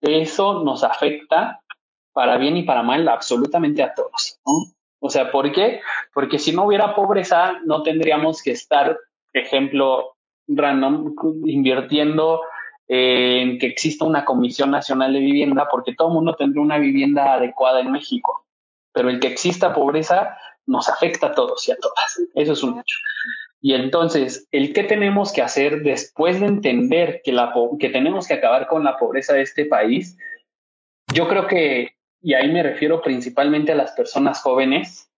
eso 0.00 0.62
nos 0.64 0.84
afecta 0.84 1.62
para 2.12 2.36
bien 2.36 2.56
y 2.56 2.62
para 2.62 2.82
mal 2.82 3.08
absolutamente 3.08 3.82
a 3.82 3.94
todos. 3.94 4.40
O 5.00 5.08
sea, 5.08 5.30
¿por 5.30 5.50
qué? 5.52 5.80
Porque 6.12 6.38
si 6.38 6.52
no 6.52 6.64
hubiera 6.64 6.94
pobreza, 6.94 7.60
no 7.64 7.82
tendríamos 7.82 8.42
que 8.42 8.50
estar, 8.52 8.98
ejemplo, 9.32 10.16
random, 10.46 11.14
invirtiendo 11.46 12.42
en 12.88 13.58
que 13.58 13.66
exista 13.66 14.04
una 14.04 14.24
Comisión 14.24 14.70
Nacional 14.72 15.12
de 15.12 15.20
Vivienda, 15.20 15.68
porque 15.70 15.94
todo 15.94 16.08
el 16.08 16.14
mundo 16.14 16.34
tendría 16.34 16.62
una 16.62 16.78
vivienda 16.78 17.34
adecuada 17.34 17.80
en 17.80 17.92
México. 17.92 18.46
Pero 18.92 19.08
el 19.08 19.20
que 19.20 19.28
exista 19.28 19.72
pobreza 19.72 20.36
nos 20.66 20.88
afecta 20.88 21.28
a 21.28 21.34
todos 21.34 21.68
y 21.68 21.72
a 21.72 21.76
todas. 21.76 22.20
Eso 22.34 22.52
es 22.52 22.62
un 22.62 22.78
hecho. 22.78 22.96
Y 23.60 23.74
entonces, 23.74 24.48
el 24.52 24.72
que 24.72 24.84
tenemos 24.84 25.32
que 25.32 25.42
hacer 25.42 25.82
después 25.82 26.40
de 26.40 26.46
entender 26.46 27.20
que, 27.22 27.32
la, 27.32 27.52
que 27.78 27.90
tenemos 27.90 28.26
que 28.26 28.34
acabar 28.34 28.66
con 28.66 28.84
la 28.84 28.96
pobreza 28.96 29.34
de 29.34 29.42
este 29.42 29.66
país, 29.66 30.16
yo 31.12 31.28
creo 31.28 31.46
que, 31.46 31.96
y 32.22 32.34
ahí 32.34 32.50
me 32.50 32.62
refiero 32.62 33.02
principalmente 33.02 33.72
a 33.72 33.76
las 33.76 33.92
personas 33.92 34.40
jóvenes, 34.40 35.10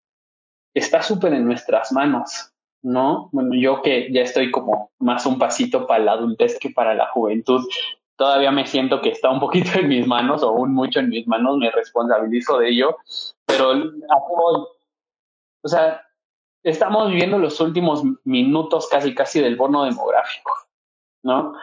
está 0.74 1.02
súper 1.02 1.34
en 1.34 1.44
nuestras 1.44 1.92
manos, 1.92 2.52
¿no? 2.82 3.28
Bueno, 3.32 3.50
yo 3.54 3.80
que 3.82 4.12
ya 4.12 4.22
estoy 4.22 4.50
como 4.50 4.90
más 4.98 5.24
un 5.26 5.38
pasito 5.38 5.86
para 5.86 6.02
la 6.02 6.12
adultez 6.12 6.58
que 6.58 6.70
para 6.70 6.94
la 6.94 7.06
juventud, 7.08 7.64
todavía 8.16 8.50
me 8.50 8.66
siento 8.66 9.00
que 9.00 9.10
está 9.10 9.30
un 9.30 9.40
poquito 9.40 9.78
en 9.78 9.88
mis 9.88 10.06
manos 10.06 10.42
o 10.42 10.48
aún 10.48 10.74
mucho 10.74 11.00
en 11.00 11.10
mis 11.10 11.26
manos, 11.28 11.58
me 11.58 11.70
responsabilizo 11.70 12.58
de 12.58 12.70
ello, 12.70 12.96
pero 13.46 13.72
o 15.64 15.68
sea, 15.68 16.02
estamos 16.62 17.08
viviendo 17.08 17.38
los 17.38 17.60
últimos 17.60 18.02
minutos 18.24 18.88
casi 18.90 19.14
casi 19.14 19.40
del 19.40 19.56
bono 19.56 19.84
demográfico, 19.84 20.52
¿no? 21.22 21.54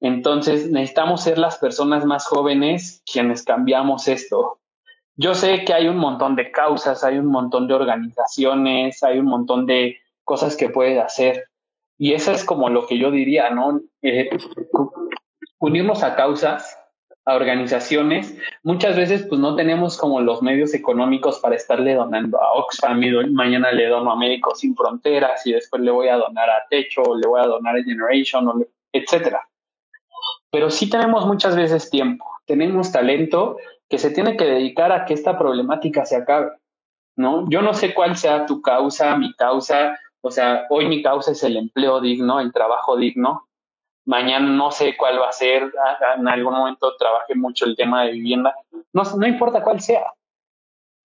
Entonces 0.00 0.70
necesitamos 0.70 1.22
ser 1.22 1.38
las 1.38 1.58
personas 1.58 2.04
más 2.04 2.26
jóvenes 2.26 3.02
quienes 3.10 3.44
cambiamos 3.44 4.08
esto. 4.08 4.58
yo 5.16 5.34
sé 5.34 5.64
que 5.64 5.74
hay 5.74 5.86
un 5.88 5.98
montón 5.98 6.34
de 6.34 6.50
causas, 6.50 7.04
hay 7.04 7.18
un 7.18 7.26
montón 7.26 7.68
de 7.68 7.74
organizaciones, 7.74 9.02
hay 9.02 9.18
un 9.18 9.26
montón 9.26 9.66
de 9.66 9.98
cosas 10.24 10.56
que 10.56 10.70
puedes 10.70 10.98
hacer. 10.98 11.48
Y 11.98 12.14
eso 12.14 12.32
es 12.32 12.44
como 12.44 12.70
lo 12.70 12.86
que 12.86 12.96
yo 12.98 13.10
diría, 13.10 13.50
¿no? 13.50 13.80
Eh, 14.00 14.30
unirnos 15.58 16.02
a 16.02 16.16
causas, 16.16 16.79
a 17.30 17.36
organizaciones. 17.36 18.36
Muchas 18.62 18.96
veces 18.96 19.26
pues 19.28 19.40
no 19.40 19.56
tenemos 19.56 19.96
como 19.96 20.20
los 20.20 20.42
medios 20.42 20.74
económicos 20.74 21.38
para 21.38 21.56
estarle 21.56 21.94
donando 21.94 22.40
a 22.40 22.52
Oxfam 22.54 23.02
y 23.02 23.10
mañana 23.30 23.72
le 23.72 23.88
dono 23.88 24.12
a 24.12 24.16
Médicos 24.16 24.60
Sin 24.60 24.74
Fronteras 24.74 25.46
y 25.46 25.52
después 25.52 25.82
le 25.82 25.90
voy 25.90 26.08
a 26.08 26.16
donar 26.16 26.50
a 26.50 26.66
Techo 26.68 27.02
o 27.02 27.16
le 27.16 27.26
voy 27.26 27.40
a 27.40 27.46
donar 27.46 27.76
a 27.76 27.82
Generation, 27.82 28.48
o 28.48 28.66
etcétera. 28.92 29.48
Pero 30.50 30.70
sí 30.70 30.90
tenemos 30.90 31.26
muchas 31.26 31.56
veces 31.56 31.90
tiempo, 31.90 32.24
tenemos 32.46 32.90
talento 32.90 33.56
que 33.88 33.98
se 33.98 34.10
tiene 34.10 34.36
que 34.36 34.44
dedicar 34.44 34.92
a 34.92 35.04
que 35.04 35.14
esta 35.14 35.38
problemática 35.38 36.04
se 36.04 36.16
acabe, 36.16 36.50
¿no? 37.16 37.48
Yo 37.48 37.62
no 37.62 37.74
sé 37.74 37.94
cuál 37.94 38.16
sea 38.16 38.46
tu 38.46 38.60
causa, 38.60 39.16
mi 39.16 39.32
causa, 39.34 39.96
o 40.22 40.30
sea, 40.30 40.66
hoy 40.70 40.86
mi 40.86 41.02
causa 41.02 41.32
es 41.32 41.42
el 41.44 41.56
empleo 41.56 42.00
digno, 42.00 42.40
el 42.40 42.52
trabajo 42.52 42.96
digno. 42.96 43.48
Mañana 44.06 44.48
no 44.48 44.70
sé 44.70 44.96
cuál 44.96 45.20
va 45.20 45.28
a 45.28 45.32
ser, 45.32 45.70
en 46.16 46.28
algún 46.28 46.54
momento 46.54 46.96
trabajé 46.96 47.34
mucho 47.34 47.64
el 47.64 47.76
tema 47.76 48.04
de 48.04 48.12
vivienda. 48.12 48.54
No, 48.92 49.02
no 49.16 49.26
importa 49.26 49.62
cuál 49.62 49.80
sea. 49.80 50.12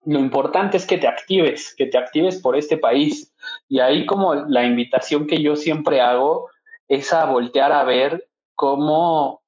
Lo 0.05 0.19
importante 0.19 0.77
es 0.77 0.85
que 0.85 0.97
te 0.97 1.07
actives, 1.07 1.73
que 1.75 1.87
te 1.87 1.97
actives 1.97 2.41
por 2.41 2.55
este 2.55 2.77
país. 2.77 3.33
Y 3.67 3.79
ahí 3.79 4.05
como 4.05 4.35
la 4.35 4.63
invitación 4.63 5.27
que 5.27 5.41
yo 5.41 5.55
siempre 5.55 5.99
hago 5.99 6.49
es 6.87 7.11
a 7.11 7.25
voltear 7.25 7.71
a 7.71 7.83
ver 7.83 8.27
cómo 8.55 9.41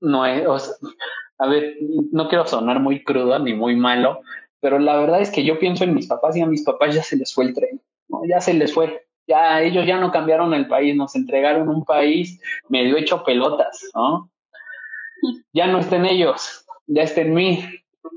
no 0.00 0.26
es, 0.26 0.80
a 1.38 1.46
ver, 1.46 1.76
no 2.12 2.28
quiero 2.28 2.46
sonar 2.46 2.80
muy 2.80 3.02
crudo 3.02 3.38
ni 3.38 3.54
muy 3.54 3.76
malo, 3.76 4.20
pero 4.60 4.78
la 4.78 4.96
verdad 4.96 5.20
es 5.20 5.30
que 5.30 5.44
yo 5.44 5.58
pienso 5.58 5.84
en 5.84 5.94
mis 5.94 6.06
papás 6.06 6.36
y 6.36 6.40
a 6.40 6.46
mis 6.46 6.64
papás 6.64 6.94
ya 6.94 7.02
se 7.02 7.16
les 7.16 7.34
fue 7.34 7.46
el 7.46 7.54
tren, 7.54 7.82
ya 8.28 8.40
se 8.40 8.54
les 8.54 8.72
fue, 8.72 9.07
ya 9.28 9.60
ellos 9.60 9.86
ya 9.86 9.98
no 9.98 10.10
cambiaron 10.10 10.54
el 10.54 10.66
país, 10.66 10.96
nos 10.96 11.14
entregaron 11.14 11.68
un 11.68 11.84
país 11.84 12.40
medio 12.68 12.96
hecho 12.96 13.22
pelotas, 13.22 13.84
¿no? 13.94 14.30
Ya 15.52 15.66
no 15.66 15.78
está 15.78 15.96
en 15.96 16.06
ellos, 16.06 16.64
ya 16.86 17.02
está 17.02 17.20
en 17.20 17.34
mí, 17.34 17.64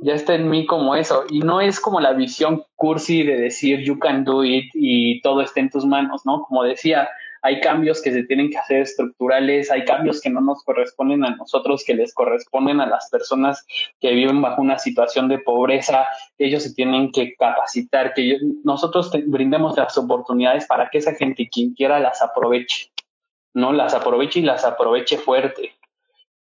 ya 0.02 0.14
está 0.14 0.36
en 0.36 0.50
mí 0.50 0.66
como 0.66 0.96
eso. 0.96 1.26
Y 1.30 1.40
no 1.40 1.60
es 1.62 1.80
como 1.80 2.00
la 2.00 2.14
visión 2.14 2.64
cursi 2.76 3.24
de 3.24 3.38
decir 3.38 3.82
you 3.84 4.00
can 4.00 4.24
do 4.24 4.44
it 4.44 4.72
y 4.74 5.22
todo 5.22 5.42
está 5.42 5.60
en 5.60 5.70
tus 5.70 5.86
manos, 5.86 6.26
¿no? 6.26 6.44
Como 6.44 6.64
decía, 6.64 7.10
hay 7.42 7.60
cambios 7.60 8.02
que 8.02 8.12
se 8.12 8.24
tienen 8.24 8.50
que 8.50 8.58
hacer 8.58 8.82
estructurales, 8.82 9.72
hay 9.72 9.84
cambios 9.86 10.22
que 10.22 10.30
no 10.30 10.42
nos 10.42 10.64
corresponden 10.64 11.26
a 11.26 11.36
nosotros, 11.36 11.84
que 11.84 11.96
les 11.96 12.14
corresponden 12.14 12.80
a 12.82 12.86
las 12.86 13.10
personas 13.10 13.66
que 14.00 14.12
viven 14.12 14.42
bajo 14.42 14.62
una 14.62 14.78
situación 14.78 15.28
de 15.28 15.40
pobreza, 15.40 16.08
ellos 16.38 16.64
se 16.64 16.74
tienen 16.74 17.12
que 17.12 17.36
capacitar, 17.36 18.14
que 18.14 18.38
nosotros 18.64 19.12
brindemos 19.26 19.76
las 19.78 19.98
oportunidades 19.98 20.66
para 20.68 20.90
que 20.90 21.00
esa 21.00 21.16
gente, 21.16 21.50
quien 21.50 21.74
quiera, 21.74 22.00
las 22.00 22.22
aproveche, 22.22 22.92
¿no? 23.54 23.74
Las 23.74 23.94
aproveche 23.94 24.40
y 24.40 24.44
las 24.44 24.64
aproveche 24.64 25.18
fuerte 25.18 25.74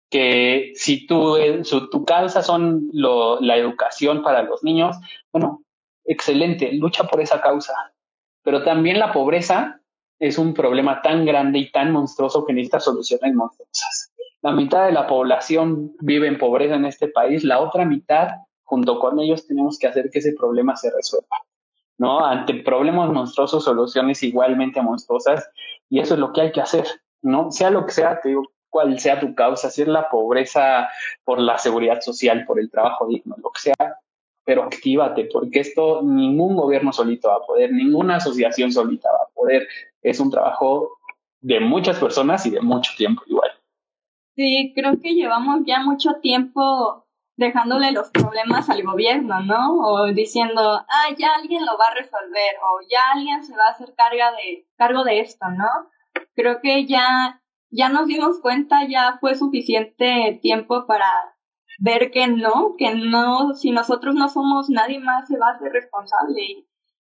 que 0.10 0.72
si 0.74 1.06
tu 1.06 2.04
causa 2.06 2.42
son 2.42 2.90
la 2.92 3.58
educación 3.58 4.24
para 4.24 4.42
los 4.42 4.64
niños, 4.64 4.98
bueno, 5.32 5.64
excelente, 6.04 6.74
lucha 6.74 7.04
por 7.04 7.22
esa 7.22 7.42
causa. 7.42 7.94
Pero 8.42 8.64
también 8.64 8.98
la 8.98 9.14
pobreza 9.14 9.79
es 10.20 10.38
un 10.38 10.54
problema 10.54 11.02
tan 11.02 11.26
grande 11.26 11.60
y 11.60 11.72
tan 11.72 11.92
monstruoso 11.92 12.46
que 12.46 12.54
necesita 12.54 12.80
soluciones 12.80 13.34
monstruosas. 13.34 14.14
La 14.42 14.52
mitad 14.52 14.86
de 14.86 14.92
la 14.92 15.08
población 15.08 15.94
vive 16.00 16.28
en 16.28 16.38
pobreza 16.38 16.76
en 16.76 16.86
este 16.86 17.08
país, 17.08 17.44
la 17.44 17.60
otra 17.60 17.86
mitad, 17.86 18.30
junto 18.64 19.00
con 19.00 19.20
ellos, 19.20 19.48
tenemos 19.48 19.78
que 19.78 19.88
hacer 19.88 20.10
que 20.12 20.20
ese 20.20 20.34
problema 20.34 20.76
se 20.76 20.92
resuelva. 20.92 21.38
¿no? 22.00 22.26
Ante 22.26 22.56
problemas 22.64 23.12
monstruosos, 23.12 23.64
soluciones 23.64 24.24
igualmente 24.24 24.82
monstruosas, 24.82 25.50
y 25.90 26.00
eso 26.00 26.14
es 26.14 26.20
lo 26.20 26.32
que 26.32 26.42
hay 26.42 26.52
que 26.52 26.62
hacer, 26.62 26.86
¿no? 27.22 27.52
Sea 27.52 27.70
lo 27.70 27.86
que 27.86 27.92
sea, 27.92 28.22
te 28.22 28.30
digo, 28.30 28.44
cuál 28.70 28.98
sea 29.00 29.20
tu 29.20 29.36
causa, 29.36 29.70
si 29.70 29.82
es 29.82 29.88
la 29.88 30.10
pobreza 30.10 30.88
por 31.26 31.40
la 31.40 31.58
seguridad 31.58 32.00
social, 32.00 32.46
por 32.46 32.60
el 32.60 32.72
trabajo 32.72 33.08
digno, 33.08 33.36
lo 33.44 33.52
que 33.52 33.60
sea, 33.60 33.98
pero 34.46 34.64
actívate, 34.64 35.26
porque 35.32 35.60
esto 35.60 36.02
ningún 36.02 36.56
gobierno 36.56 36.94
solito 36.94 37.28
va 37.28 37.36
a 37.36 37.46
poder, 37.46 37.74
ninguna 37.74 38.16
asociación 38.16 38.72
solita 38.72 39.10
va 39.12 39.26
a 39.26 39.34
poder, 39.34 39.68
es 40.02 40.20
un 40.20 40.32
trabajo 40.32 40.98
de 41.42 41.60
muchas 41.60 42.00
personas 42.00 42.46
y 42.46 42.52
de 42.52 42.62
mucho 42.62 42.92
tiempo 42.98 43.24
igual. 43.26 43.52
Sí, 44.36 44.72
creo 44.76 44.94
que 45.02 45.16
llevamos 45.16 45.62
ya 45.66 45.82
mucho 45.82 46.16
tiempo 46.22 47.06
dejándole 47.40 47.92
los 47.92 48.10
problemas 48.10 48.70
al 48.70 48.84
gobierno, 48.84 49.42
¿no? 49.42 49.80
O 49.80 50.14
diciendo, 50.14 50.62
ah, 50.62 51.16
ya 51.18 51.36
alguien 51.36 51.66
lo 51.66 51.78
va 51.78 51.86
a 51.86 51.96
resolver, 51.96 52.56
o 52.62 52.82
ya 52.90 53.00
alguien 53.14 53.44
se 53.44 53.56
va 53.56 53.64
a 53.68 53.72
hacer 53.72 53.88
de, 53.88 54.68
cargo 54.78 55.04
de 55.06 55.22
esto, 55.22 55.46
¿no? 55.50 55.68
Creo 56.36 56.60
que 56.62 56.86
ya, 56.86 57.42
ya 57.70 57.88
nos 57.90 58.08
dimos 58.08 58.42
cuenta, 58.42 58.86
ya 58.88 59.18
fue 59.22 59.36
suficiente 59.36 60.40
tiempo 60.42 60.86
para 60.86 61.08
ver 61.80 62.12
que 62.12 62.28
no, 62.28 62.76
que 62.78 62.94
no, 62.94 63.54
si 63.54 63.72
nosotros 63.72 64.16
no 64.16 64.28
somos, 64.28 64.70
nadie 64.70 65.00
más 65.00 65.28
se 65.30 65.38
va 65.38 65.48
a 65.48 65.54
hacer 65.54 65.72
responsable. 65.72 66.66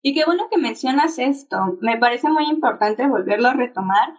Y 0.08 0.14
qué 0.14 0.24
bueno 0.24 0.48
que 0.50 0.58
mencionas 0.58 1.20
esto. 1.20 1.58
Me 1.82 1.98
parece 1.98 2.30
muy 2.30 2.46
importante 2.46 3.06
volverlo 3.10 3.50
a 3.50 3.56
retomar, 3.56 4.14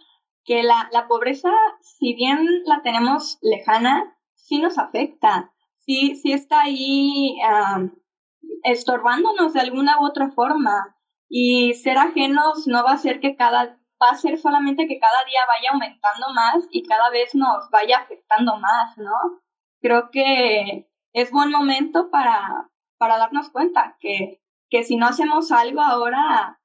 que 0.45 0.62
la, 0.62 0.86
la 0.93 1.09
pobreza, 1.09 1.49
si 1.80 2.12
bien 2.12 2.47
la 2.66 2.82
tenemos 2.82 3.39
lejana, 3.41 4.14
sí 4.34 4.59
nos 4.59 4.76
afecta, 4.76 5.51
sí, 5.78 6.14
sí 6.16 6.34
está 6.34 6.61
ahí 6.61 7.39
estorbándonos 8.64 9.55
de 9.55 9.61
alguna 9.61 9.99
u 9.99 10.05
otra 10.05 10.30
forma. 10.30 10.95
Y 11.26 11.72
ser 11.72 11.97
ajenos 11.97 12.66
no 12.66 12.84
va 12.84 12.93
a 12.93 12.99
ser 12.99 13.18
que 13.18 13.34
cada, 13.34 13.78
va 14.03 14.11
a 14.11 14.16
ser 14.16 14.36
solamente 14.36 14.86
que 14.89 14.99
cada 14.99 15.24
día 15.24 15.41
vaya 15.49 15.70
aumentando 15.72 16.26
más 16.34 16.68
y 16.70 16.82
cada 16.82 17.09
vez 17.09 17.34
nos 17.34 17.70
vaya 17.70 18.01
afectando 18.01 18.59
más, 18.59 18.99
¿no? 18.99 19.41
Creo 19.80 20.11
que 20.11 20.86
es 21.14 21.30
buen 21.30 21.51
momento 21.51 22.11
para, 22.11 22.68
para 22.99 23.16
darnos 23.16 23.49
cuenta 23.49 23.97
que 24.01 24.43
que 24.71 24.85
si 24.85 24.97
no 24.97 25.07
hacemos 25.07 25.51
algo 25.53 25.81
ahora, 25.81 26.59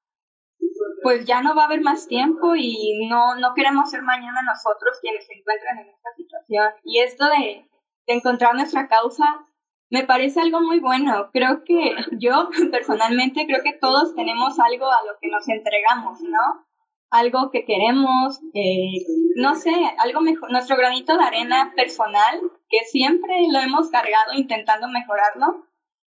pues 1.02 1.26
ya 1.26 1.42
no 1.42 1.56
va 1.56 1.64
a 1.64 1.66
haber 1.66 1.82
más 1.82 2.08
tiempo 2.08 2.56
y 2.56 3.08
no, 3.10 3.36
no 3.36 3.54
queremos 3.54 3.90
ser 3.90 4.02
mañana 4.02 4.40
nosotros 4.46 4.98
quienes 5.02 5.26
se 5.26 5.34
encuentran 5.34 5.80
en 5.80 5.90
esta 5.90 6.10
situación. 6.16 6.72
Y 6.84 7.00
esto 7.00 7.26
de, 7.28 7.68
encontrar 8.06 8.54
nuestra 8.56 8.88
causa 8.88 9.46
me 9.90 10.04
parece 10.04 10.42
algo 10.42 10.60
muy 10.60 10.80
bueno. 10.80 11.30
Creo 11.32 11.64
que 11.64 11.96
yo 12.20 12.50
personalmente 12.72 13.46
creo 13.46 13.64
que 13.64 13.74
todos 13.74 14.16
tenemos 14.16 14.60
algo 14.60 14.88
a 14.92 15.04
lo 15.04 15.18
que 15.22 15.30
nos 15.30 15.48
entregamos, 15.48 16.22
¿no? 16.22 16.66
Algo 17.12 17.52
que 17.52 17.64
queremos, 17.64 18.42
eh, 18.56 19.06
no 19.36 19.54
sé, 19.54 19.72
algo 20.00 20.22
mejor, 20.22 20.52
nuestro 20.52 20.76
granito 20.76 21.16
de 21.16 21.24
arena 21.24 21.72
personal, 21.76 22.42
que 22.70 22.80
siempre 22.86 23.36
lo 23.52 23.60
hemos 23.60 23.90
cargado 23.92 24.34
intentando 24.34 24.88
mejorarlo, 24.88 25.68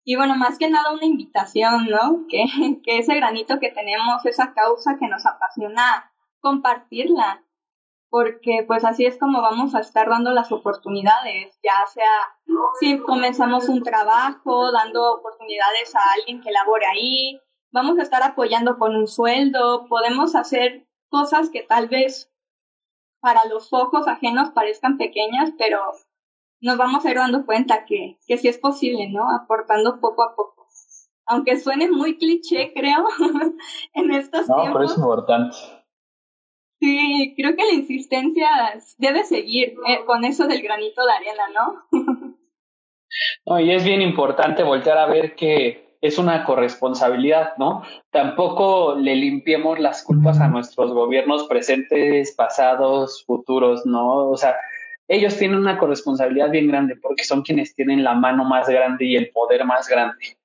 y 0.05 0.15
bueno, 0.15 0.35
más 0.35 0.59
que 0.59 0.69
nada 0.69 0.93
una 0.93 1.05
invitación, 1.05 1.87
¿no? 1.87 2.25
Que, 2.29 2.45
que 2.83 2.99
ese 2.99 3.15
granito 3.15 3.59
que 3.59 3.71
tenemos, 3.71 4.25
esa 4.25 4.53
causa 4.53 4.97
que 4.97 5.07
nos 5.07 5.25
apasiona, 5.25 6.13
compartirla, 6.39 7.43
porque 8.09 8.63
pues 8.67 8.85
así 8.85 9.05
es 9.05 9.17
como 9.17 9.41
vamos 9.41 9.73
a 9.73 9.79
estar 9.79 10.07
dando 10.07 10.31
las 10.31 10.51
oportunidades, 10.51 11.59
ya 11.63 11.85
sea 11.91 12.37
si 12.79 12.99
comenzamos 12.99 13.67
un 13.67 13.81
trabajo, 13.81 14.71
dando 14.71 15.15
oportunidades 15.15 15.95
a 15.95 15.99
alguien 16.13 16.41
que 16.41 16.51
labore 16.51 16.85
ahí, 16.85 17.41
vamos 17.71 17.97
a 17.97 18.03
estar 18.03 18.21
apoyando 18.21 18.77
con 18.77 18.95
un 18.95 19.07
sueldo, 19.07 19.87
podemos 19.87 20.35
hacer 20.35 20.87
cosas 21.09 21.49
que 21.49 21.63
tal 21.63 21.87
vez 21.89 22.31
para 23.19 23.45
los 23.45 23.73
ojos 23.73 24.07
ajenos 24.07 24.51
parezcan 24.51 24.97
pequeñas, 24.97 25.51
pero 25.57 25.81
nos 26.61 26.77
vamos 26.77 27.05
a 27.05 27.11
ir 27.11 27.17
dando 27.17 27.45
cuenta 27.45 27.85
que, 27.85 28.17
que 28.27 28.37
sí 28.37 28.47
es 28.47 28.57
posible, 28.57 29.09
¿no? 29.09 29.29
Aportando 29.29 29.99
poco 29.99 30.23
a 30.23 30.35
poco. 30.35 30.67
Aunque 31.27 31.59
suene 31.59 31.89
muy 31.89 32.17
cliché, 32.17 32.71
creo, 32.73 33.07
en 33.93 34.11
estos 34.11 34.47
no, 34.47 34.61
tiempos. 34.61 34.67
No, 34.67 34.73
pero 34.73 34.85
es 34.85 34.97
importante. 34.97 35.57
Sí, 36.79 37.33
creo 37.37 37.55
que 37.55 37.65
la 37.65 37.73
insistencia 37.73 38.47
debe 38.97 39.23
seguir 39.23 39.75
eh, 39.87 40.05
con 40.05 40.23
eso 40.23 40.45
del 40.45 40.61
granito 40.61 41.03
de 41.05 41.11
arena, 41.11 41.43
¿no? 41.53 41.87
no, 43.45 43.59
y 43.59 43.71
es 43.71 43.83
bien 43.83 44.01
importante 44.01 44.63
voltear 44.63 44.97
a 44.97 45.07
ver 45.07 45.35
que 45.35 45.97
es 46.01 46.19
una 46.19 46.45
corresponsabilidad, 46.45 47.53
¿no? 47.57 47.81
Tampoco 48.11 48.95
le 48.95 49.15
limpiemos 49.15 49.79
las 49.79 50.03
culpas 50.03 50.39
a 50.39 50.47
nuestros 50.47 50.93
gobiernos 50.93 51.47
presentes, 51.47 52.35
pasados, 52.35 53.23
futuros, 53.25 53.85
¿no? 53.85 54.29
O 54.29 54.37
sea, 54.37 54.55
ellos 55.07 55.37
tienen 55.37 55.59
una 55.59 55.77
corresponsabilidad 55.77 56.49
bien 56.49 56.67
grande 56.67 56.95
porque 56.95 57.23
son 57.23 57.43
quienes 57.43 57.75
tienen 57.75 58.03
la 58.03 58.13
mano 58.13 58.43
más 58.43 58.67
grande 58.67 59.05
y 59.05 59.15
el 59.15 59.29
poder 59.31 59.65
más 59.65 59.87
grande, 59.87 60.37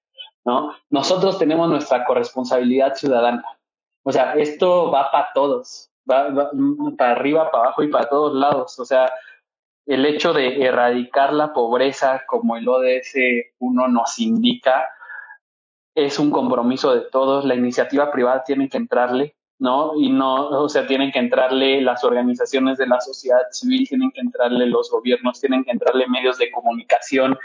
¿no? 0.44 0.74
Nosotros 0.90 1.38
tenemos 1.38 1.68
nuestra 1.68 2.04
corresponsabilidad 2.04 2.94
ciudadana. 2.94 3.44
O 4.02 4.12
sea, 4.12 4.34
esto 4.34 4.90
va 4.90 5.10
para 5.10 5.28
todos, 5.34 5.90
va, 6.10 6.50
para 6.96 7.12
arriba, 7.12 7.50
para 7.50 7.64
abajo 7.64 7.82
y 7.82 7.88
para 7.88 8.08
todos 8.08 8.34
lados. 8.34 8.78
O 8.78 8.84
sea, 8.84 9.10
el 9.86 10.06
hecho 10.06 10.32
de 10.32 10.62
erradicar 10.62 11.32
la 11.32 11.52
pobreza 11.52 12.22
como 12.26 12.56
el 12.56 12.68
ODS 12.68 13.14
1 13.58 13.88
nos 13.88 14.18
indica 14.18 14.88
es 15.94 16.18
un 16.18 16.30
compromiso 16.30 16.94
de 16.94 17.02
todos, 17.10 17.44
la 17.44 17.54
iniciativa 17.54 18.10
privada 18.12 18.44
tiene 18.44 18.68
que 18.68 18.76
entrarle, 18.76 19.36
¿no? 19.60 19.94
Y 19.94 20.08
no, 20.08 20.48
o 20.48 20.68
sea, 20.68 20.86
tienen 20.86 21.12
que 21.12 21.18
entrarle 21.18 21.82
las 21.82 22.02
organizaciones 22.02 22.78
de 22.78 22.86
la 22.86 23.00
sociedad 23.00 23.42
civil, 23.52 23.86
tienen 23.86 24.10
que 24.10 24.22
entrarle 24.22 24.66
los 24.66 24.90
gobiernos, 24.90 25.38
tienen 25.38 25.64
que 25.64 25.70
entrarle 25.70 26.08
medios 26.08 26.38
de 26.38 26.50
comunicación, 26.50 27.38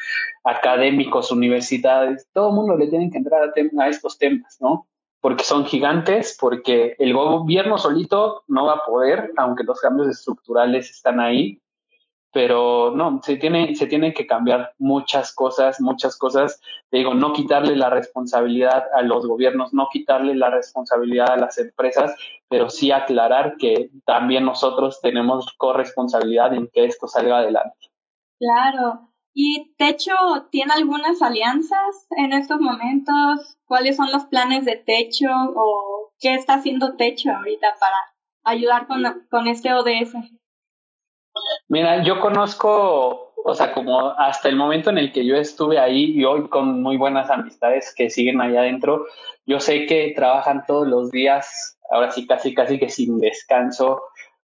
académicos, 0.44 1.32
universidades, 1.32 2.28
todo 2.34 2.50
el 2.50 2.56
mundo 2.56 2.78
le 2.78 2.88
tiene 2.88 3.12
que 3.12 3.18
entrar 3.18 3.44
a, 3.44 3.84
a 3.84 3.90
estos 3.90 4.18
temas, 4.18 4.58
¿no? 4.62 4.88
Porque 5.20 5.44
son 5.44 5.66
gigantes, 5.66 6.38
porque 6.40 6.96
el 7.00 7.14
gobierno 7.14 7.78
solito 7.78 8.44
no 8.48 8.66
va 8.66 8.74
a 8.76 8.86
poder, 8.86 9.32
aunque 9.36 9.64
los 9.64 9.82
cambios 9.82 10.08
estructurales 10.08 10.90
están 10.90 11.20
ahí, 11.20 11.62
pero 12.36 12.92
no, 12.94 13.22
se 13.24 13.38
tiene, 13.38 13.76
se 13.76 13.88
tienen 13.88 14.14
que 14.14 14.28
cambiar 14.28 14.74
muchas 14.78 15.34
cosas, 15.34 15.80
muchas 15.80 16.18
cosas. 16.18 16.60
Te 16.90 16.98
digo, 16.98 17.14
no 17.14 17.32
quitarle 17.32 17.78
la 17.78 17.90
responsabilidad 17.90 18.84
a 18.94 19.04
los 19.04 19.26
gobiernos, 19.26 19.74
no 19.74 19.88
quitarle 19.90 20.36
la 20.36 20.50
responsabilidad 20.50 21.30
a 21.30 21.38
las 21.38 21.58
empresas, 21.60 22.14
pero 22.50 22.70
sí 22.70 22.92
aclarar 22.92 23.56
que 23.56 23.90
también 24.06 24.44
nosotros 24.44 25.00
tenemos 25.00 25.54
corresponsabilidad 25.56 26.54
en 26.54 26.68
que 26.68 26.84
esto 26.84 27.08
salga 27.08 27.38
adelante. 27.38 27.90
Claro. 28.38 29.14
¿Y 29.34 29.74
Techo 29.78 30.12
tiene 30.52 30.74
algunas 30.74 31.22
alianzas 31.22 32.06
en 32.18 32.34
estos 32.34 32.60
momentos? 32.60 33.58
¿Cuáles 33.64 33.96
son 33.96 34.12
los 34.12 34.26
planes 34.26 34.66
de 34.66 34.76
Techo 34.76 35.30
o 35.56 36.12
qué 36.20 36.34
está 36.34 36.56
haciendo 36.56 36.98
Techo 36.98 37.32
ahorita 37.32 37.68
para 37.80 37.96
ayudar 38.44 38.88
con, 38.88 39.26
con 39.30 39.48
este 39.48 39.74
ODS? 39.74 40.16
Mira, 41.68 42.04
yo 42.04 42.20
conozco, 42.20 43.34
o 43.44 43.54
sea, 43.56 43.74
como 43.74 44.12
hasta 44.12 44.50
el 44.50 44.56
momento 44.56 44.90
en 44.90 44.98
el 44.98 45.12
que 45.12 45.26
yo 45.26 45.36
estuve 45.36 45.80
ahí 45.80 46.12
y 46.12 46.24
hoy 46.26 46.48
con 46.50 46.82
muy 46.82 46.98
buenas 46.98 47.30
amistades 47.30 47.94
que 47.96 48.10
siguen 48.10 48.42
allá 48.42 48.62
adentro, 48.62 49.06
yo 49.46 49.60
sé 49.60 49.86
que 49.86 50.14
trabajan 50.16 50.64
todos 50.66 50.88
los 50.88 51.12
días, 51.12 51.78
ahora 51.90 52.12
sí 52.12 52.26
casi 52.26 52.54
casi 52.54 52.80
que 52.80 52.90
sin 52.90 53.20
descanso 53.20 54.02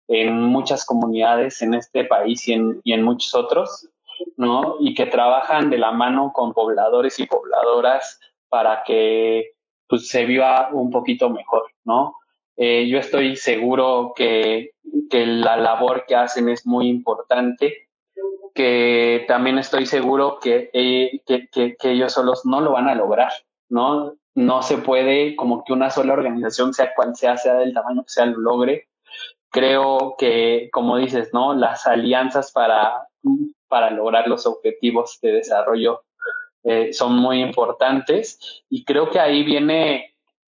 en 0.08 0.42
muchas 0.44 0.86
comunidades 0.86 1.62
en 1.62 1.74
este 1.74 2.04
país 2.06 2.48
y 2.48 2.54
en, 2.54 2.82
y 2.84 2.94
en 2.94 3.04
muchos 3.04 3.34
otros, 3.34 3.90
¿no? 4.36 4.76
Y 4.80 4.94
que 4.94 5.06
trabajan 5.06 5.70
de 5.70 5.78
la 5.78 5.92
mano 5.92 6.32
con 6.34 6.54
pobladores 6.54 7.20
y 7.20 7.28
pobladoras 7.28 8.20
para 8.50 8.84
que 8.84 9.52
pues, 9.88 10.10
se 10.10 10.26
viva 10.26 10.70
un 10.72 10.92
poquito 10.92 11.30
mejor, 11.30 11.72
¿no? 11.86 12.16
Eh, 12.58 12.88
yo 12.88 13.00
estoy 13.00 13.36
seguro 13.36 14.14
que, 14.16 14.72
que 15.10 15.26
la 15.26 15.58
labor 15.58 16.06
que 16.08 16.16
hacen 16.16 16.50
es 16.50 16.66
muy 16.66 16.88
importante, 16.88 17.90
que 18.54 19.26
también 19.28 19.58
estoy 19.58 19.86
seguro 19.86 20.40
que, 20.42 20.70
eh, 20.74 21.22
que, 21.26 21.48
que, 21.50 21.92
ellos 21.92 22.14
solos 22.14 22.46
no 22.46 22.62
lo 22.62 22.74
van 22.74 22.90
a 22.90 22.96
lograr, 22.96 23.32
¿no? 23.70 24.14
No 24.36 24.62
se 24.62 24.78
puede 24.78 25.36
como 25.36 25.64
que 25.64 25.74
una 25.74 25.90
sola 25.90 26.14
organización, 26.14 26.74
sea 26.74 26.94
cual 26.94 27.16
sea, 27.16 27.38
sea 27.38 27.56
del 27.56 27.74
tamaño 27.74 28.04
que 28.04 28.10
sea, 28.10 28.26
lo 28.26 28.40
logre. 28.40 28.88
Creo 29.50 30.16
que, 30.18 30.70
como 30.72 30.98
dices, 30.98 31.32
¿no? 31.34 31.54
Las 31.54 31.86
alianzas 31.88 32.52
para, 32.52 33.08
para 33.68 33.92
lograr 33.92 34.28
los 34.28 34.46
objetivos 34.46 35.20
de 35.22 35.34
desarrollo 35.34 36.04
eh, 36.64 36.94
son 36.94 37.16
muy 37.16 37.42
importantes 37.42 38.64
y 38.70 38.86
creo 38.86 39.10
que 39.10 39.20
ahí 39.20 39.44
viene 39.44 40.11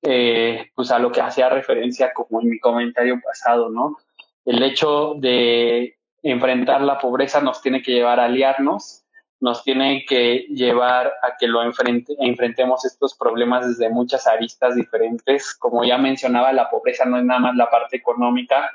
eh, 0.02 0.70
pues 0.74 0.90
a 0.90 0.98
lo 0.98 1.12
que 1.12 1.20
hacía 1.20 1.48
referencia 1.48 2.12
como 2.12 2.40
en 2.40 2.50
mi 2.50 2.58
comentario 2.58 3.20
pasado, 3.20 3.70
¿no? 3.70 3.96
El 4.44 4.62
hecho 4.62 5.14
de 5.18 5.96
enfrentar 6.22 6.80
la 6.82 6.98
pobreza 6.98 7.40
nos 7.40 7.62
tiene 7.62 7.82
que 7.82 7.92
llevar 7.92 8.18
a 8.18 8.24
aliarnos, 8.24 9.04
nos 9.40 9.64
tiene 9.64 10.04
que 10.08 10.46
llevar 10.50 11.12
a 11.22 11.36
que 11.38 11.48
lo 11.48 11.62
enfrente, 11.62 12.14
enfrentemos 12.18 12.84
estos 12.84 13.14
problemas 13.14 13.66
desde 13.66 13.90
muchas 13.90 14.26
aristas 14.26 14.76
diferentes. 14.76 15.54
Como 15.54 15.84
ya 15.84 15.98
mencionaba, 15.98 16.52
la 16.52 16.70
pobreza 16.70 17.04
no 17.04 17.18
es 17.18 17.24
nada 17.24 17.40
más 17.40 17.56
la 17.56 17.70
parte 17.70 17.96
económica, 17.96 18.70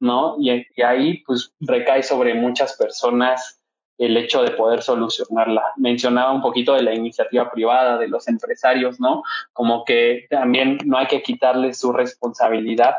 ¿no? 0.00 0.36
Y, 0.40 0.66
y 0.76 0.82
ahí 0.82 1.18
pues 1.24 1.52
recae 1.60 2.02
sobre 2.02 2.34
muchas 2.34 2.76
personas 2.76 3.57
el 3.98 4.16
hecho 4.16 4.42
de 4.42 4.52
poder 4.52 4.82
solucionarla. 4.82 5.62
Mencionaba 5.76 6.32
un 6.32 6.40
poquito 6.40 6.74
de 6.74 6.82
la 6.82 6.94
iniciativa 6.94 7.50
privada, 7.50 7.98
de 7.98 8.08
los 8.08 8.28
empresarios, 8.28 9.00
¿no? 9.00 9.24
Como 9.52 9.84
que 9.84 10.26
también 10.30 10.78
no 10.84 10.96
hay 10.96 11.06
que 11.06 11.22
quitarle 11.22 11.74
su 11.74 11.92
responsabilidad 11.92 12.94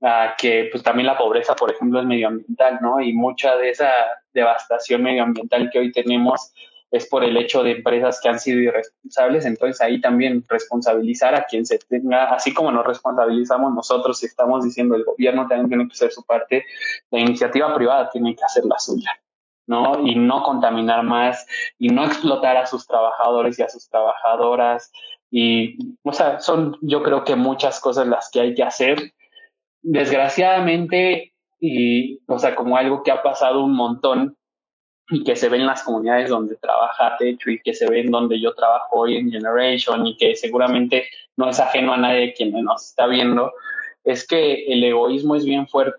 a 0.00 0.36
que 0.38 0.68
pues 0.70 0.84
también 0.84 1.06
la 1.06 1.18
pobreza, 1.18 1.56
por 1.56 1.72
ejemplo, 1.72 1.98
es 1.98 2.06
medioambiental, 2.06 2.78
¿no? 2.80 3.00
Y 3.00 3.12
mucha 3.12 3.56
de 3.56 3.70
esa 3.70 3.90
devastación 4.32 5.02
medioambiental 5.02 5.70
que 5.70 5.80
hoy 5.80 5.92
tenemos 5.92 6.52
es 6.90 7.06
por 7.06 7.22
el 7.24 7.36
hecho 7.36 7.62
de 7.62 7.72
empresas 7.72 8.20
que 8.22 8.28
han 8.28 8.40
sido 8.40 8.60
irresponsables, 8.60 9.44
entonces 9.44 9.80
ahí 9.80 10.00
también 10.00 10.42
responsabilizar 10.48 11.34
a 11.34 11.44
quien 11.44 11.66
se 11.66 11.78
tenga, 11.78 12.32
así 12.32 12.54
como 12.54 12.72
nos 12.72 12.86
responsabilizamos 12.86 13.74
nosotros 13.74 14.22
y 14.22 14.26
estamos 14.26 14.64
diciendo 14.64 14.94
el 14.94 15.04
gobierno 15.04 15.46
también 15.46 15.68
tiene 15.68 15.86
que 15.86 15.92
hacer 15.92 16.12
su 16.12 16.24
parte, 16.24 16.64
la 17.10 17.18
iniciativa 17.18 17.74
privada 17.74 18.08
tiene 18.10 18.34
que 18.34 18.44
hacer 18.44 18.64
la 18.64 18.78
suya. 18.78 19.10
¿No? 19.68 20.04
Y 20.04 20.16
no 20.16 20.42
contaminar 20.42 21.04
más 21.04 21.46
y 21.78 21.88
no 21.90 22.04
explotar 22.04 22.56
a 22.56 22.66
sus 22.66 22.86
trabajadores 22.86 23.58
y 23.58 23.62
a 23.62 23.68
sus 23.68 23.88
trabajadoras. 23.88 24.90
Y, 25.30 25.76
o 26.02 26.12
sea, 26.12 26.40
son 26.40 26.76
yo 26.80 27.02
creo 27.02 27.22
que 27.22 27.36
muchas 27.36 27.78
cosas 27.80 28.08
las 28.08 28.30
que 28.30 28.40
hay 28.40 28.54
que 28.54 28.64
hacer. 28.64 29.12
Desgraciadamente, 29.82 31.34
y, 31.60 32.18
o 32.26 32.38
sea, 32.38 32.54
como 32.54 32.76
algo 32.76 33.02
que 33.02 33.12
ha 33.12 33.22
pasado 33.22 33.62
un 33.62 33.74
montón 33.74 34.36
y 35.10 35.22
que 35.22 35.36
se 35.36 35.48
ve 35.48 35.58
en 35.58 35.66
las 35.66 35.82
comunidades 35.82 36.30
donde 36.30 36.56
trabaja 36.56 37.16
Techo 37.18 37.50
y 37.50 37.60
que 37.60 37.74
se 37.74 37.88
ve 37.88 38.00
en 38.00 38.10
donde 38.10 38.40
yo 38.40 38.54
trabajo 38.54 39.00
hoy 39.00 39.16
en 39.16 39.30
Generation 39.30 40.06
y 40.06 40.16
que 40.16 40.34
seguramente 40.34 41.08
no 41.36 41.48
es 41.48 41.60
ajeno 41.60 41.92
a 41.92 41.96
nadie 41.96 42.34
quien 42.34 42.52
nos 42.62 42.88
está 42.88 43.06
viendo, 43.06 43.52
es 44.04 44.26
que 44.26 44.64
el 44.66 44.82
egoísmo 44.84 45.34
es 45.34 45.44
bien 45.44 45.66
fuerte 45.68 45.96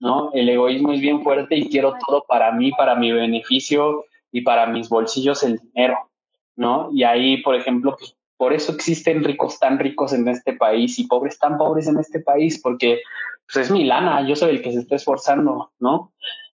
¿no? 0.00 0.30
El 0.32 0.48
egoísmo 0.48 0.92
es 0.92 1.00
bien 1.00 1.22
fuerte 1.22 1.56
y 1.56 1.68
quiero 1.68 1.94
todo 2.06 2.24
para 2.26 2.52
mí, 2.52 2.70
para 2.72 2.94
mi 2.94 3.12
beneficio 3.12 4.04
y 4.32 4.42
para 4.42 4.66
mis 4.66 4.88
bolsillos 4.88 5.42
el 5.42 5.58
dinero, 5.58 6.10
¿no? 6.56 6.90
Y 6.92 7.04
ahí, 7.04 7.42
por 7.42 7.54
ejemplo, 7.54 7.96
pues, 7.98 8.16
por 8.36 8.52
eso 8.52 8.72
existen 8.72 9.24
ricos 9.24 9.58
tan 9.58 9.78
ricos 9.78 10.12
en 10.12 10.28
este 10.28 10.52
país 10.52 10.98
y 10.98 11.06
pobres 11.06 11.38
tan 11.38 11.58
pobres 11.58 11.88
en 11.88 11.98
este 11.98 12.20
país, 12.20 12.60
porque 12.62 13.00
pues 13.52 13.66
es 13.66 13.70
mi 13.70 13.84
lana, 13.84 14.26
yo 14.26 14.36
soy 14.36 14.50
el 14.50 14.62
que 14.62 14.72
se 14.72 14.80
está 14.80 14.96
esforzando, 14.96 15.72
¿no? 15.80 16.12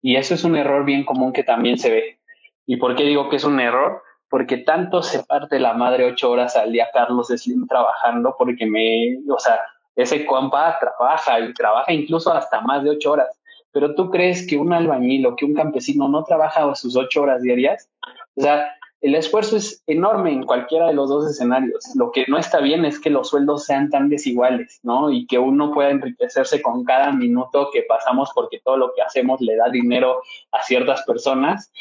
Y 0.03 0.17
eso 0.17 0.35
es 0.35 0.43
un 0.45 0.57
error 0.57 0.85
bien 0.85 1.05
común 1.05 1.33
que 1.33 1.45
también 1.45 1.79
se 1.79 1.91
ve. 1.91 2.19
¿Y 2.67 2.77
por 2.77 2.97
qué 2.97 3.05
digo 3.05 3.29
que 3.29 3.37
es 3.37 3.45
un 3.45 3.61
error? 3.61 4.03
Porque 4.29 4.59
tanto 4.59 5.03
se 5.03 5.23
parte 5.23 5.61
la 5.61 5.75
madre 5.75 6.05
ocho 6.05 6.31
horas 6.31 6.57
al 6.57 6.73
día 6.73 6.89
Carlos 6.93 7.29
Slim 7.29 7.67
trabajando 7.67 8.35
porque 8.37 8.67
me, 8.67 9.19
o 9.33 9.39
sea, 9.39 9.61
ese 9.99 10.25
compa 10.25 10.79
trabaja 10.79 11.41
y 11.41 11.53
trabaja 11.53 11.93
incluso 11.93 12.33
hasta 12.33 12.61
más 12.61 12.85
de 12.85 12.91
ocho 12.91 13.13
horas. 13.13 13.37
Pero 13.73 13.97
tú 13.97 14.11
crees 14.11 14.47
que 14.47 14.57
un 14.57 14.73
albañil 14.73 15.27
o 15.27 15.35
que 15.35 15.45
un 15.45 15.55
campesino 15.55 16.09
no 16.09 16.23
trabaja 16.23 16.73
sus 16.77 16.97
ocho 16.97 17.23
horas 17.23 17.43
diarias? 17.43 17.91
O 18.37 18.43
sea, 18.43 18.73
el 19.01 19.17
esfuerzo 19.17 19.57
es 19.57 19.83
enorme 19.89 20.33
en 20.33 20.45
cualquiera 20.45 20.87
de 20.87 20.95
los 20.95 21.09
dos 21.09 21.29
escenarios. 21.29 21.85
Lo 21.97 22.13
que 22.13 22.25
no 22.29 22.39
está 22.39 22.61
bien 22.61 22.85
es 22.85 23.01
que 23.01 23.11
los 23.11 23.29
sueldos 23.29 23.65
sean 23.65 23.91
tan 23.91 24.09
desiguales, 24.09 24.79
¿no? 24.85 25.11
Y 25.11 25.27
que 25.27 25.39
uno 25.39 25.73
pueda 25.73 25.91
enriquecerse 25.91 26.63
con 26.63 26.85
cada 26.85 27.11
minuto 27.13 27.71
que 27.73 27.83
pasamos 27.83 28.31
porque 28.33 28.61
todo 28.61 28.77
lo 28.77 28.93
que 28.95 29.03
hacemos 29.03 29.41
le 29.41 29.57
da 29.57 29.69
dinero 29.69 30.23
a 30.53 30.63
ciertas 30.63 31.03
personas 31.03 31.73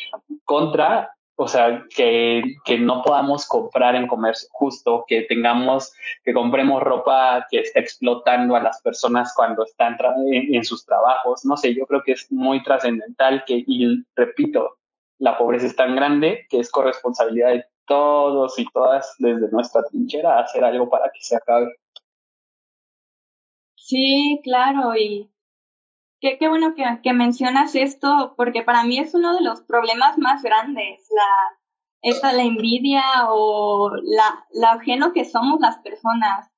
contra 0.43 1.11
o 1.39 1.47
sea, 1.47 1.85
que, 1.95 2.41
que, 2.65 2.79
no 2.79 3.03
podamos 3.03 3.47
comprar 3.47 3.95
en 3.95 4.07
comercio 4.07 4.49
justo, 4.51 5.05
que 5.07 5.21
tengamos, 5.21 5.93
que 6.23 6.33
compremos 6.33 6.81
ropa 6.81 7.45
que 7.51 7.59
está 7.59 7.79
explotando 7.79 8.55
a 8.55 8.59
las 8.59 8.81
personas 8.81 9.33
cuando 9.35 9.63
están 9.63 9.97
en, 10.31 10.55
en, 10.55 10.65
sus 10.65 10.83
trabajos. 10.83 11.45
No 11.45 11.55
sé, 11.55 11.75
yo 11.75 11.85
creo 11.85 12.01
que 12.03 12.13
es 12.13 12.31
muy 12.31 12.63
trascendental 12.63 13.43
que, 13.45 13.63
y 13.67 14.03
repito, 14.15 14.77
la 15.19 15.37
pobreza 15.37 15.67
es 15.67 15.75
tan 15.75 15.95
grande 15.95 16.47
que 16.49 16.59
es 16.59 16.71
corresponsabilidad 16.71 17.49
de 17.49 17.65
todos 17.85 18.57
y 18.57 18.65
todas 18.73 19.15
desde 19.19 19.51
nuestra 19.51 19.83
trinchera 19.83 20.39
hacer 20.39 20.63
algo 20.63 20.89
para 20.89 21.11
que 21.11 21.21
se 21.21 21.35
acabe. 21.35 21.71
Sí, 23.75 24.41
claro, 24.43 24.95
y 24.95 25.29
Qué, 26.19 26.37
qué 26.39 26.49
bueno 26.49 26.73
que, 26.75 26.83
que, 27.03 27.13
mencionas 27.13 27.75
esto, 27.75 28.33
porque 28.37 28.63
para 28.63 28.83
mí 28.83 28.97
es 28.97 29.13
uno 29.13 29.35
de 29.35 29.41
los 29.41 29.61
problemas 29.61 30.17
más 30.17 30.41
grandes, 30.41 31.07
la, 31.11 31.57
esta, 32.01 32.33
la 32.33 32.43
envidia 32.43 33.03
o 33.29 33.91
la, 34.03 34.45
la 34.51 34.71
ajeno 34.73 35.13
que 35.13 35.25
somos 35.25 35.59
las 35.59 35.77
personas 35.79 36.49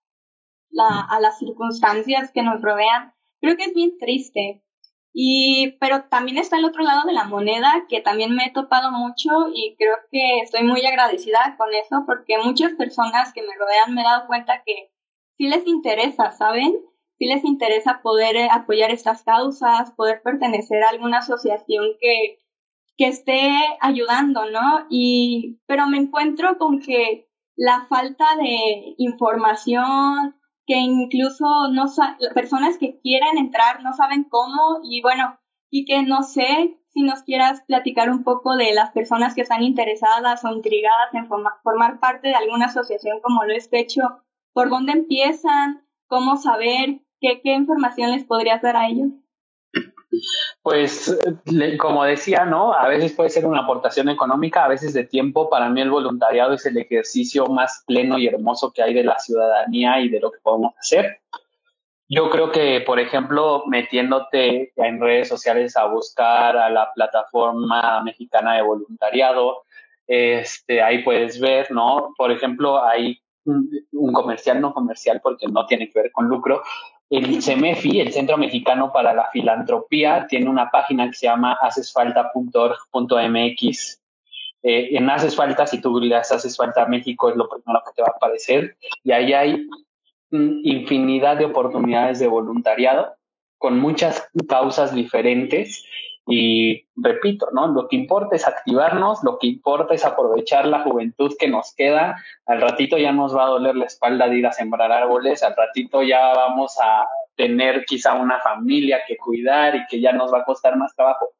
a 0.77 1.19
las 1.19 1.37
circunstancias 1.39 2.31
que 2.31 2.43
nos 2.43 2.61
rodean. 2.61 3.13
Creo 3.41 3.57
que 3.57 3.65
es 3.65 3.73
bien 3.73 3.97
triste. 3.97 4.63
Y, 5.11 5.77
pero 5.79 6.03
también 6.03 6.37
está 6.37 6.57
el 6.57 6.65
otro 6.65 6.83
lado 6.83 7.07
de 7.07 7.13
la 7.13 7.23
moneda, 7.23 7.85
que 7.89 7.99
también 7.99 8.35
me 8.35 8.45
he 8.45 8.51
topado 8.51 8.91
mucho 8.91 9.29
y 9.53 9.75
creo 9.77 9.95
que 10.11 10.39
estoy 10.41 10.63
muy 10.63 10.85
agradecida 10.85 11.55
con 11.57 11.73
eso, 11.73 12.03
porque 12.05 12.37
muchas 12.37 12.73
personas 12.73 13.33
que 13.33 13.41
me 13.41 13.55
rodean 13.57 13.93
me 13.93 14.01
he 14.01 14.03
dado 14.03 14.27
cuenta 14.27 14.61
que 14.63 14.91
sí 15.37 15.47
les 15.47 15.65
interesa, 15.65 16.31
¿saben? 16.31 16.75
Si 17.19 17.27
les 17.27 17.43
interesa 17.45 18.01
poder 18.01 18.35
eh, 18.35 18.49
apoyar 18.51 18.89
estas 18.89 19.21
causas, 19.23 19.91
poder 19.91 20.23
pertenecer 20.23 20.83
a 20.83 20.89
alguna 20.89 21.19
asociación 21.19 21.85
que 22.01 22.39
que 22.99 23.07
esté 23.07 23.49
ayudando, 23.79 24.51
¿no? 24.51 24.85
Y, 24.89 25.61
pero 25.67 25.87
me 25.87 25.97
encuentro 25.97 26.57
con 26.57 26.81
que 26.81 27.29
la 27.55 27.85
falta 27.87 28.25
de 28.37 28.95
información, 28.97 30.35
que 30.65 30.75
incluso 30.75 31.69
no 31.71 31.85
personas 32.35 32.77
que 32.77 32.99
quieren 32.99 33.37
entrar 33.37 33.81
no 33.83 33.93
saben 33.93 34.25
cómo 34.25 34.81
y 34.83 35.01
bueno, 35.01 35.39
y 35.71 35.85
que 35.85 36.03
no 36.03 36.23
sé 36.23 36.77
si 36.89 37.03
nos 37.03 37.23
quieras 37.23 37.61
platicar 37.67 38.09
un 38.09 38.25
poco 38.25 38.57
de 38.57 38.73
las 38.73 38.91
personas 38.91 39.33
que 39.33 39.41
están 39.41 39.63
interesadas 39.63 40.43
o 40.43 40.49
intrigadas 40.49 41.13
en 41.13 41.29
formar 41.29 42.01
parte 42.01 42.27
de 42.27 42.35
alguna 42.35 42.65
asociación 42.65 43.21
como 43.21 43.45
lo 43.45 43.53
es 43.53 43.69
Pecho, 43.69 44.01
por 44.51 44.69
dónde 44.69 44.91
empiezan, 44.91 45.87
cómo 46.07 46.35
saber, 46.35 46.99
qué, 47.19 47.39
información 47.43 48.11
les 48.11 48.23
podrías 48.23 48.61
dar 48.61 48.75
a 48.75 48.87
ellos. 48.87 49.09
Pues, 50.61 51.17
como 51.79 52.03
decía, 52.03 52.45
¿no? 52.45 52.73
A 52.73 52.87
veces 52.87 53.13
puede 53.13 53.29
ser 53.29 53.45
una 53.45 53.61
aportación 53.61 54.09
económica, 54.09 54.65
a 54.65 54.67
veces 54.67 54.93
de 54.93 55.05
tiempo. 55.05 55.49
Para 55.49 55.69
mí 55.69 55.81
el 55.81 55.91
voluntariado 55.91 56.53
es 56.53 56.65
el 56.65 56.77
ejercicio 56.77 57.47
más 57.47 57.83
pleno 57.85 58.17
y 58.17 58.27
hermoso 58.27 58.71
que 58.73 58.83
hay 58.83 58.93
de 58.93 59.03
la 59.03 59.19
ciudadanía 59.19 60.01
y 60.01 60.09
de 60.09 60.19
lo 60.19 60.31
que 60.31 60.39
podemos 60.41 60.73
hacer. 60.77 61.19
Yo 62.11 62.29
creo 62.31 62.51
que, 62.51 62.81
por 62.81 62.99
ejemplo, 62.99 63.63
metiéndote 63.67 64.73
en 64.75 64.99
redes 64.99 65.27
sociales 65.27 65.77
a 65.77 65.85
buscar 65.85 66.57
a 66.57 66.69
la 66.69 66.91
plataforma 66.93 68.01
mexicana 68.03 68.55
de 68.55 68.63
voluntariado, 68.63 69.63
este, 70.07 70.81
ahí 70.81 71.03
puedes 71.03 71.39
ver, 71.39 71.71
¿no? 71.71 72.15
Por 72.17 72.31
ejemplo, 72.31 72.83
hay 72.83 73.21
un 73.45 74.13
comercial, 74.13 74.59
no 74.59 74.73
comercial 74.73 75.21
porque 75.21 75.47
no 75.47 75.65
tiene 75.67 75.89
que 75.89 76.01
ver 76.01 76.11
con 76.11 76.27
lucro, 76.27 76.63
el 77.09 77.41
CEMEFI, 77.43 78.01
el 78.01 78.13
Centro 78.13 78.37
Mexicano 78.37 78.91
para 78.91 79.13
la 79.13 79.29
Filantropía, 79.31 80.27
tiene 80.27 80.49
una 80.49 80.69
página 80.69 81.07
que 81.07 81.15
se 81.15 81.27
llama 81.27 81.57
hacesfalta.org.mx. 81.61 84.01
Eh, 84.61 84.97
en 84.97 85.09
Haces 85.09 85.37
Falta, 85.37 85.65
si 85.65 85.79
tú 85.79 86.01
le 86.01 86.13
Haces 86.15 86.57
Falta 86.57 86.85
México, 86.85 87.29
es 87.29 87.37
lo 87.37 87.47
primero 87.47 87.81
que 87.85 87.93
te 87.95 88.01
va 88.01 88.09
a 88.09 88.17
aparecer. 88.17 88.75
Y 89.03 89.11
ahí 89.11 89.33
hay 89.33 89.67
infinidad 90.31 91.37
de 91.37 91.45
oportunidades 91.45 92.19
de 92.19 92.27
voluntariado 92.27 93.15
con 93.57 93.79
muchas 93.79 94.29
causas 94.47 94.93
diferentes 94.93 95.83
y 96.31 96.85
repito, 96.95 97.47
¿no? 97.53 97.67
Lo 97.67 97.87
que 97.87 97.95
importa 97.95 98.35
es 98.35 98.47
activarnos, 98.47 99.23
lo 99.23 99.39
que 99.39 99.47
importa 99.47 99.95
es 99.95 100.05
aprovechar 100.05 100.67
la 100.67 100.83
juventud 100.83 101.33
que 101.39 101.47
nos 101.47 101.73
queda. 101.73 102.17
Al 102.45 102.61
ratito 102.61 102.99
ya 102.99 103.11
nos 103.11 103.35
va 103.35 103.45
a 103.45 103.49
doler 103.49 103.75
la 103.75 103.85
espalda 103.85 104.29
de 104.29 104.37
ir 104.37 104.45
a 104.45 104.51
sembrar 104.51 104.91
árboles, 104.91 105.41
al 105.41 105.55
ratito 105.55 106.03
ya 106.03 106.33
vamos 106.35 106.77
a 106.79 107.07
tener 107.35 107.83
quizá 107.85 108.13
una 108.13 108.39
familia 108.41 109.01
que 109.07 109.17
cuidar 109.17 109.75
y 109.75 109.87
que 109.87 109.99
ya 109.99 110.11
nos 110.11 110.31
va 110.31 110.39
a 110.39 110.45
costar 110.45 110.77
más 110.77 110.95
trabajo. 110.95 111.31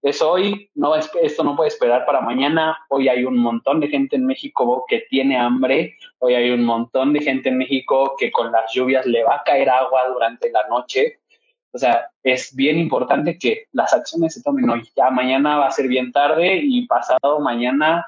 Es 0.00 0.22
hoy, 0.22 0.70
no, 0.76 0.94
esto 0.94 1.42
no 1.42 1.56
puede 1.56 1.68
esperar 1.68 2.06
para 2.06 2.20
mañana. 2.20 2.78
Hoy 2.90 3.08
hay 3.08 3.24
un 3.24 3.38
montón 3.38 3.80
de 3.80 3.88
gente 3.88 4.14
en 4.14 4.26
México 4.26 4.84
que 4.86 5.06
tiene 5.10 5.36
hambre. 5.36 5.96
Hoy 6.20 6.34
hay 6.34 6.50
un 6.50 6.64
montón 6.64 7.12
de 7.12 7.20
gente 7.20 7.48
en 7.48 7.58
México 7.58 8.14
que 8.16 8.30
con 8.30 8.52
las 8.52 8.72
lluvias 8.72 9.06
le 9.06 9.24
va 9.24 9.36
a 9.36 9.42
caer 9.42 9.68
agua 9.68 10.02
durante 10.06 10.52
la 10.52 10.68
noche. 10.68 11.18
O 11.76 11.78
sea, 11.78 12.10
es 12.22 12.56
bien 12.56 12.78
importante 12.78 13.38
que 13.38 13.66
las 13.72 13.92
acciones 13.92 14.32
se 14.32 14.42
tomen 14.42 14.70
hoy. 14.70 14.82
Ya 14.96 15.10
mañana 15.10 15.58
va 15.58 15.66
a 15.66 15.70
ser 15.70 15.88
bien 15.88 16.10
tarde 16.10 16.58
y 16.62 16.86
pasado 16.86 17.38
mañana 17.38 18.06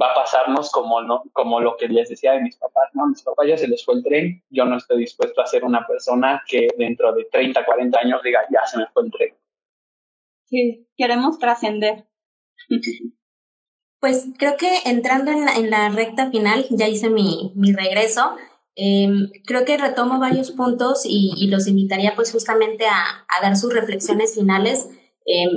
va 0.00 0.12
a 0.12 0.14
pasarnos 0.14 0.70
como, 0.70 1.02
no, 1.02 1.22
como 1.34 1.60
lo 1.60 1.76
que 1.76 1.88
les 1.88 2.08
decía 2.08 2.32
de 2.32 2.40
mis 2.40 2.56
papás, 2.56 2.88
¿no? 2.94 3.06
mis 3.06 3.22
papás 3.22 3.46
ya 3.46 3.58
se 3.58 3.68
les 3.68 3.84
fue 3.84 3.96
el 3.96 4.02
tren, 4.02 4.42
yo 4.48 4.64
no 4.64 4.78
estoy 4.78 5.00
dispuesto 5.00 5.42
a 5.42 5.46
ser 5.46 5.62
una 5.62 5.86
persona 5.86 6.42
que 6.48 6.68
dentro 6.78 7.12
de 7.12 7.26
30, 7.30 7.66
40 7.66 8.00
años 8.00 8.22
diga, 8.22 8.40
ya 8.50 8.64
se 8.64 8.78
me 8.78 8.86
fue 8.86 9.02
el 9.02 9.10
tren. 9.10 9.34
Sí, 10.46 10.88
queremos 10.96 11.38
trascender. 11.38 12.06
Pues 14.00 14.30
creo 14.38 14.56
que 14.56 14.78
entrando 14.86 15.32
en 15.32 15.44
la, 15.44 15.52
en 15.52 15.68
la 15.68 15.90
recta 15.90 16.30
final, 16.30 16.64
ya 16.70 16.88
hice 16.88 17.10
mi, 17.10 17.52
mi 17.54 17.72
regreso, 17.74 18.36
Em, 18.74 19.30
creo 19.44 19.64
que 19.66 19.76
retomo 19.76 20.18
varios 20.18 20.50
puntos 20.50 21.02
y, 21.04 21.46
los 21.48 21.66
invitaría 21.66 22.14
pues 22.14 22.32
justamente 22.32 22.86
a, 22.86 23.24
dar 23.42 23.56
sus 23.56 23.72
reflexiones 23.72 24.34
finales. 24.34 24.88
Em, 25.24 25.50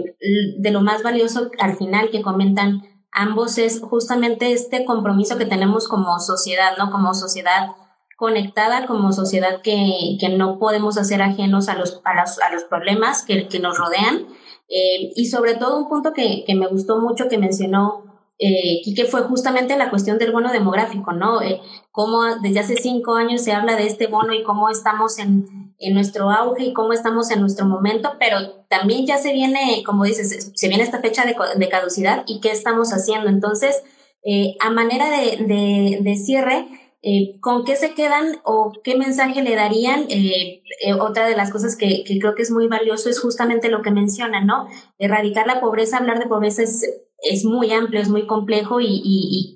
de 0.60 0.72
lo 0.72 0.82
más 0.82 1.02
valioso 1.02 1.50
al 1.60 1.76
final 1.78 2.12
que 2.12 2.22
comentan 2.22 2.84
ambos 3.12 3.58
es 3.58 3.82
justamente 3.82 4.52
este 4.52 4.86
compromiso 4.86 5.38
que 5.38 5.46
tenemos 5.46 5.88
como 5.88 6.20
sociedad, 6.20 6.78
¿no? 6.78 6.92
Como 6.92 7.14
sociedad 7.14 7.72
conectada, 8.18 8.86
como 8.86 9.12
sociedad 9.12 9.62
que, 9.62 10.18
que 10.20 10.30
no 10.30 10.60
podemos 10.60 10.98
hacer 10.98 11.22
ajenos 11.22 11.68
a 11.68 11.76
los, 11.76 12.02
a 12.04 12.54
los, 12.54 12.64
problemas 12.66 13.24
que, 13.24 13.48
que 13.48 13.60
nos 13.60 13.78
rodean. 13.78 14.28
Em, 14.68 15.12
y 15.16 15.28
sobre 15.28 15.56
todo 15.56 15.78
un 15.78 15.90
punto 15.90 16.14
que, 16.14 16.44
que 16.46 16.56
me 16.56 16.68
gustó 16.68 17.00
mucho 17.00 17.28
que 17.30 17.38
mencionó 17.38 18.15
eh, 18.38 18.82
que 18.96 19.06
fue 19.06 19.22
justamente 19.24 19.78
la 19.78 19.90
cuestión 19.90 20.18
del 20.18 20.32
bono 20.32 20.52
demográfico, 20.52 21.14
¿no? 21.14 21.42
Eh, 21.42 21.62
cómo 21.92 22.24
desde 22.42 22.60
hace 22.60 22.76
cinco 22.76 23.16
años 23.16 23.42
se 23.42 23.54
habla 23.54 23.78
de 23.78 23.88
este 23.88 24.08
bono 24.08 24.34
y 24.34 24.44
cómo 24.44 24.70
estamos 24.70 25.20
en, 25.20 25.74
en, 25.80 25.94
nuestro 25.94 26.30
auge 26.30 26.66
y 26.66 26.74
cómo 26.74 26.92
estamos 26.92 27.32
en 27.32 27.40
nuestro 27.40 27.66
momento, 27.66 28.14
pero 28.20 28.66
también 28.68 29.06
ya 29.06 29.18
se 29.18 29.32
viene, 29.32 29.84
como 29.86 30.04
dices, 30.04 30.52
se 30.54 30.68
viene 30.68 30.84
esta 30.84 31.00
fecha 31.00 31.24
de, 31.26 31.36
de 31.56 31.70
caducidad 31.70 32.24
y 32.28 32.42
qué 32.42 32.52
estamos 32.52 32.92
haciendo. 32.92 33.30
Entonces, 33.30 33.84
eh, 34.26 34.56
a 34.60 34.70
manera 34.70 35.10
de, 35.10 35.38
de, 35.46 36.00
de 36.02 36.16
cierre, 36.18 36.68
eh, 37.08 37.40
¿Con 37.40 37.66
qué 37.66 37.76
se 37.76 37.94
quedan 37.94 38.38
o 38.46 38.74
qué 38.84 38.98
mensaje 38.98 39.44
le 39.44 39.56
darían? 39.56 40.08
Eh, 40.10 40.64
eh, 40.84 40.94
otra 41.00 41.28
de 41.28 41.36
las 41.36 41.52
cosas 41.52 41.76
que, 41.76 42.04
que, 42.04 42.18
creo 42.18 42.34
que 42.34 42.42
es 42.42 42.50
muy 42.50 42.68
valioso 42.68 43.12
es 43.12 43.20
justamente 43.20 43.70
lo 43.70 43.84
que 43.84 43.92
mencionan, 43.92 44.48
¿no? 44.48 44.66
Erradicar 44.98 45.46
la 45.46 45.62
pobreza, 45.62 45.98
hablar 45.98 46.18
de 46.18 46.26
pobreza 46.26 46.64
es, 46.64 46.84
es 47.20 47.46
muy 47.46 47.72
amplio, 47.72 48.02
es 48.02 48.10
muy 48.10 48.26
complejo 48.26 48.82
y, 48.82 49.04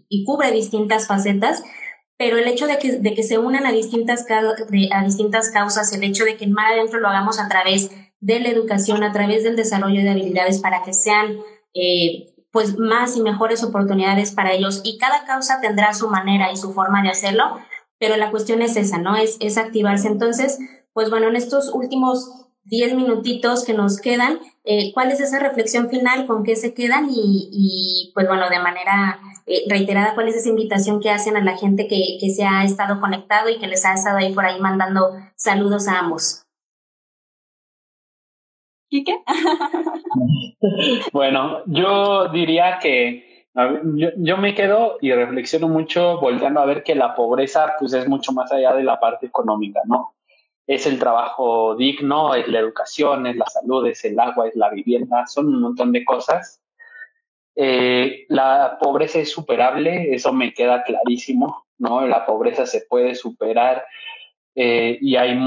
y, 0.09 0.23
cubre 0.25 0.51
distintas 0.51 1.07
facetas, 1.07 1.63
pero 2.19 2.37
el 2.37 2.47
hecho 2.47 2.67
de 2.67 2.77
que, 2.77 2.99
de 2.99 3.15
que 3.15 3.23
se 3.23 3.39
unan 3.39 3.65
a 3.65 3.71
distintas, 3.71 4.27
a 4.29 5.03
distintas 5.03 5.49
causas, 5.49 5.91
el 5.91 6.03
hecho 6.03 6.25
de 6.25 6.37
que 6.37 6.45
en 6.45 6.53
Mar 6.53 6.73
Adentro 6.73 6.99
lo 6.99 7.07
hagamos 7.07 7.39
a 7.39 7.49
través 7.49 7.89
de 8.19 8.39
la 8.41 8.49
educación, 8.49 9.01
a 9.01 9.11
través 9.11 9.43
del 9.43 9.55
desarrollo 9.55 10.03
de 10.03 10.09
habilidades 10.11 10.59
para 10.59 10.83
que 10.83 10.93
sean 10.93 11.39
pues 12.51 12.77
más 12.77 13.15
y 13.15 13.21
mejores 13.21 13.63
oportunidades 13.63 14.31
para 14.31 14.53
ellos 14.53 14.81
y 14.83 14.97
cada 14.97 15.25
causa 15.25 15.61
tendrá 15.61 15.93
su 15.93 16.09
manera 16.09 16.51
y 16.51 16.57
su 16.57 16.73
forma 16.73 17.03
de 17.03 17.09
hacerlo, 17.09 17.43
pero 17.99 18.17
la 18.17 18.31
cuestión 18.31 18.61
es 18.61 18.75
esa, 18.75 18.97
¿no? 18.97 19.15
Es, 19.15 19.37
es 19.39 19.57
activarse. 19.57 20.07
Entonces, 20.07 20.57
pues 20.93 21.09
bueno, 21.09 21.27
en 21.27 21.35
estos 21.35 21.73
últimos 21.73 22.47
10 22.63 22.95
minutitos 22.95 23.63
que 23.65 23.73
nos 23.73 23.99
quedan, 23.99 24.39
eh, 24.63 24.91
¿cuál 24.93 25.11
es 25.11 25.19
esa 25.19 25.39
reflexión 25.39 25.89
final? 25.89 26.25
¿Con 26.27 26.43
qué 26.43 26.55
se 26.55 26.73
quedan? 26.73 27.09
Y, 27.09 27.49
y 27.51 28.11
pues 28.13 28.27
bueno, 28.27 28.49
de 28.49 28.59
manera 28.59 29.19
eh, 29.45 29.63
reiterada, 29.67 30.13
¿cuál 30.13 30.27
es 30.27 30.35
esa 30.35 30.49
invitación 30.49 30.99
que 30.99 31.09
hacen 31.09 31.35
a 31.35 31.43
la 31.43 31.57
gente 31.57 31.87
que, 31.87 32.17
que 32.19 32.29
se 32.29 32.43
ha 32.43 32.63
estado 32.63 32.99
conectado 32.99 33.49
y 33.49 33.57
que 33.57 33.67
les 33.67 33.85
ha 33.85 33.93
estado 33.93 34.17
ahí 34.17 34.33
por 34.33 34.45
ahí 34.45 34.59
mandando 34.59 35.11
saludos 35.35 35.87
a 35.87 35.99
ambos? 35.99 36.45
¿Quique? 38.89 39.23
bueno, 41.13 41.63
yo 41.67 42.27
diría 42.29 42.79
que 42.81 43.45
yo, 44.17 44.37
me 44.37 44.55
quedo 44.55 44.97
y 45.01 45.11
reflexiono 45.11 45.67
mucho 45.67 46.19
volviendo 46.19 46.59
a 46.59 46.65
ver 46.65 46.83
que 46.83 46.95
la 46.95 47.15
pobreza 47.15 47.73
pues 47.79 47.93
es 47.93 48.07
mucho 48.07 48.31
más 48.31 48.51
allá 48.51 48.73
de 48.73 48.83
la 48.83 48.99
parte 48.99 49.25
económica, 49.25 49.81
¿no? 49.85 50.15
Es 50.65 50.85
el 50.85 50.99
trabajo 50.99 51.75
digno, 51.75 52.35
es 52.35 52.47
la 52.47 52.59
educación, 52.59 53.27
es 53.27 53.35
la 53.35 53.47
salud, 53.47 53.85
es 53.87 54.05
el 54.05 54.19
agua, 54.19 54.47
es 54.47 54.55
la 54.55 54.69
vivienda, 54.69 55.25
son 55.27 55.47
un 55.47 55.61
montón 55.61 55.91
de 55.91 56.05
cosas. 56.05 56.61
Eh, 57.55 58.25
la 58.29 58.77
pobreza 58.79 59.19
es 59.19 59.31
superable, 59.31 60.13
eso 60.13 60.31
me 60.31 60.53
queda 60.53 60.83
clarísimo, 60.83 61.65
¿no? 61.79 62.07
La 62.07 62.25
pobreza 62.25 62.65
se 62.65 62.81
puede 62.87 63.15
superar 63.15 63.83
eh, 64.55 64.97
y 65.01 65.15
hay 65.15 65.37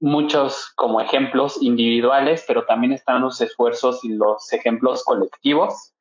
muchos 0.00 0.72
como 0.76 1.00
ejemplos 1.00 1.62
individuales, 1.62 2.44
pero 2.46 2.64
también 2.64 2.92
están 2.92 3.22
los 3.22 3.40
esfuerzos 3.40 4.04
y 4.04 4.10
los 4.10 4.52
ejemplos 4.52 5.04
colectivos 5.04 5.94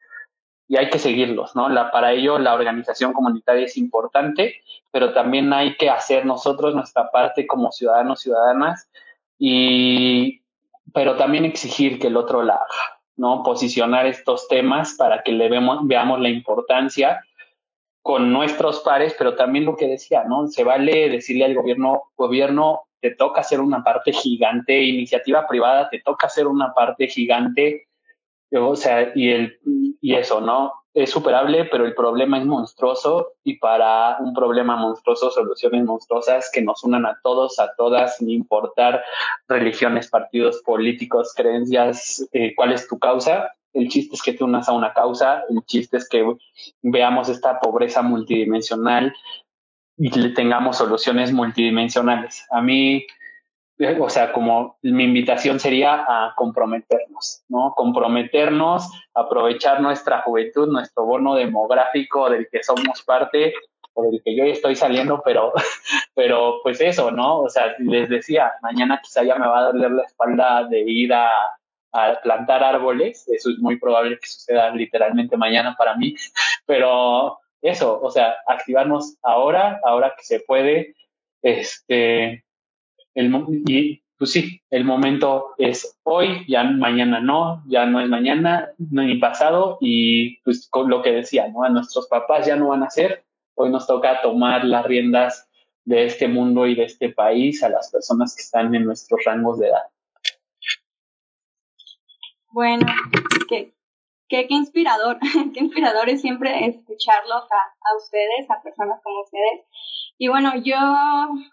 y 0.68 0.78
hay 0.78 0.89
que 0.89 1.00
seguirlos, 1.00 1.56
¿no? 1.56 1.70
La, 1.70 1.91
para 1.91 2.12
ello 2.12 2.39
la 2.39 2.54
organización 2.54 3.14
comunitaria 3.14 3.66
es 3.66 3.78
importante, 3.78 4.62
pero 4.91 5.14
también 5.14 5.54
hay 5.54 5.76
que 5.78 5.89
hacer 5.89 6.26
nosotros 6.26 6.74
nuestra 6.74 7.12
parte 7.12 7.46
como 7.46 7.72
ciudadanos, 7.72 8.22
ciudadanas, 8.22 8.89
y, 9.38 10.41
pero 10.93 11.18
también 11.18 11.46
exigir 11.46 12.00
que 12.00 12.08
el 12.08 12.18
otro 12.18 12.41
la 12.41 12.56
haga, 12.56 13.00
¿no? 13.16 13.43
Posicionar 13.43 14.08
estos 14.08 14.48
temas 14.48 14.96
para 14.98 15.22
que 15.22 15.34
le 15.34 15.50
vemos, 15.50 15.80
veamos 15.84 16.20
la 16.20 16.30
importancia 16.30 17.22
con 18.06 18.32
nuestros 18.32 18.82
pares, 18.82 19.16
pero 19.18 19.34
también 19.34 19.66
lo 19.66 19.76
que 19.76 19.88
decía, 19.88 20.26
¿no? 20.26 20.47
Se 20.47 20.64
vale 20.64 21.10
decirle 21.10 21.43
al 21.45 21.56
gobierno, 21.56 22.03
gobierno, 22.16 22.84
te 23.01 23.10
toca 23.10 23.41
hacer 23.41 23.60
una 23.60 23.84
parte 23.84 24.14
gigante, 24.14 24.80
iniciativa 24.80 25.47
privada, 25.47 25.89
te 25.89 26.01
toca 26.01 26.28
hacer 26.28 26.45
una 26.45 26.72
parte 26.76 27.08
gigante, 27.08 27.88
o 28.51 28.76
sea, 28.76 29.12
y, 29.16 29.32
el, 29.32 29.58
y 30.01 30.14
eso, 30.14 30.39
¿no? 30.39 30.72
Es 30.93 31.10
superable, 31.10 31.66
pero 31.66 31.84
el 31.84 31.95
problema 31.95 32.38
es 32.38 32.45
monstruoso 32.45 33.32
y 33.43 33.58
para 33.58 34.18
un 34.20 34.36
problema 34.36 34.76
monstruoso, 34.76 35.32
soluciones 35.32 35.84
monstruosas 35.84 36.51
que 36.53 36.62
nos 36.62 36.84
unan 36.84 37.08
a 37.08 37.20
todos, 37.24 37.58
a 37.58 37.74
todas, 37.76 38.18
sin 38.18 38.30
importar 38.30 39.03
religiones, 39.47 40.12
partidos 40.12 40.62
políticos, 40.64 41.34
creencias, 41.36 42.24
eh, 42.34 42.53
cuál 42.56 42.72
es 42.72 42.88
tu 42.88 42.99
causa, 42.99 43.56
El 43.76 43.89
chiste 43.89 44.15
es 44.15 44.23
que 44.23 44.34
te 44.34 44.43
unas 44.43 44.69
a 44.69 44.71
una 44.71 44.93
causa, 44.93 45.43
el 45.49 45.63
chiste 45.65 45.97
es 45.97 46.07
que 46.07 46.26
veamos 46.82 47.28
esta 47.30 47.59
pobreza 47.59 48.01
multidimensional 48.01 49.13
y 49.97 50.09
le 50.17 50.30
tengamos 50.30 50.78
soluciones 50.78 51.34
multidimensionales. 51.34 52.47
A 52.51 52.61
mí, 52.61 53.05
o 53.99 54.09
sea, 54.09 54.32
como 54.32 54.78
mi 54.82 55.03
invitación 55.03 55.59
sería 55.59 56.05
a 56.07 56.34
comprometernos, 56.36 57.43
¿no? 57.49 57.73
Comprometernos, 57.76 58.89
aprovechar 59.13 59.82
nuestra 59.82 60.21
juventud, 60.21 60.71
nuestro 60.71 61.03
bono 61.03 61.36
demográfico 61.36 62.30
del 62.30 62.47
que 62.49 62.63
somos 62.63 63.03
parte 63.03 63.53
o 63.93 64.03
del 64.03 64.21
que 64.23 64.38
yo 64.38 64.45
estoy 64.45 64.78
saliendo, 64.78 65.21
pero, 65.23 65.51
pero 66.15 66.59
pues 66.63 66.80
eso, 66.80 67.11
¿no? 67.11 67.39
O 67.39 67.49
sea, 67.49 67.76
les 67.80 68.07
decía, 68.07 68.53
mañana 68.61 69.01
quizá 69.03 69.23
ya 69.23 69.36
me 69.36 69.47
va 69.47 69.59
a 69.59 69.71
doler 69.71 69.91
la 69.91 70.03
espalda 70.03 70.63
de 70.63 70.80
ir 70.80 71.13
a, 71.13 71.30
a 71.96 72.20
plantar 72.22 72.64
árboles, 72.64 73.28
eso 73.30 73.50
es 73.50 73.58
muy 73.60 73.80
probable 73.80 74.20
que 74.20 74.28
suceda 74.28 74.70
literalmente 74.72 75.38
mañana 75.38 75.76
para 75.78 75.96
mí, 75.96 76.16
pero 76.66 77.39
eso, 77.62 78.00
o 78.02 78.12
sea, 78.12 78.36
activarnos 78.48 79.18
ahora, 79.24 79.80
ahora 79.84 80.14
que 80.18 80.24
se 80.24 80.41
puede, 80.41 80.96
este, 81.41 82.43
el, 83.16 83.46
y 83.68 84.04
pues 84.18 84.32
sí, 84.32 84.62
el 84.70 84.86
momento 84.86 85.56
es 85.58 85.98
hoy, 86.04 86.46
ya 86.48 86.64
mañana 86.64 87.20
no, 87.20 87.64
ya 87.68 87.86
no 87.86 88.00
es 88.00 88.08
mañana, 88.08 88.70
ni 88.78 89.18
pasado, 89.18 89.78
y 89.82 90.38
pues 90.41 90.68
con 90.70 90.89
lo 90.89 91.02
que 91.02 91.12
decía, 91.12 91.48
¿no? 91.48 91.64
A 91.64 91.70
nuestros 91.70 92.08
papás 92.08 92.46
ya 92.46 92.56
no 92.56 92.70
van 92.70 92.84
a 92.84 92.89
ser, 92.89 93.26
hoy 93.56 93.70
nos 93.70 93.88
toca 93.88 94.22
tomar 94.22 94.64
las 94.64 94.86
riendas 94.86 95.50
de 95.86 96.06
este 96.06 96.28
mundo 96.28 96.66
y 96.66 96.76
de 96.76 96.86
este 96.86 97.10
país 97.10 97.64
a 97.64 97.70
las 97.70 97.91
personas 97.91 98.36
que 98.36 98.41
están 98.41 98.74
en 98.74 98.86
nuestros 98.86 99.22
rangos 99.26 99.60
de 99.60 99.68
edad. 99.68 99.84
Bueno, 102.56 102.86
qué, 103.49 103.76
qué, 104.30 104.47
inspirador, 104.47 105.20
qué 105.53 105.60
inspirador 105.60 106.08
es 106.08 106.22
siempre 106.22 106.66
escucharlos 106.68 107.43
a, 107.51 107.58
a 107.58 107.97
ustedes, 107.97 108.49
a 108.49 108.64
personas 108.64 109.01
como 109.03 109.24
ustedes. 109.24 109.66
Y 110.18 110.30
bueno, 110.30 110.53
yo, 110.64 110.78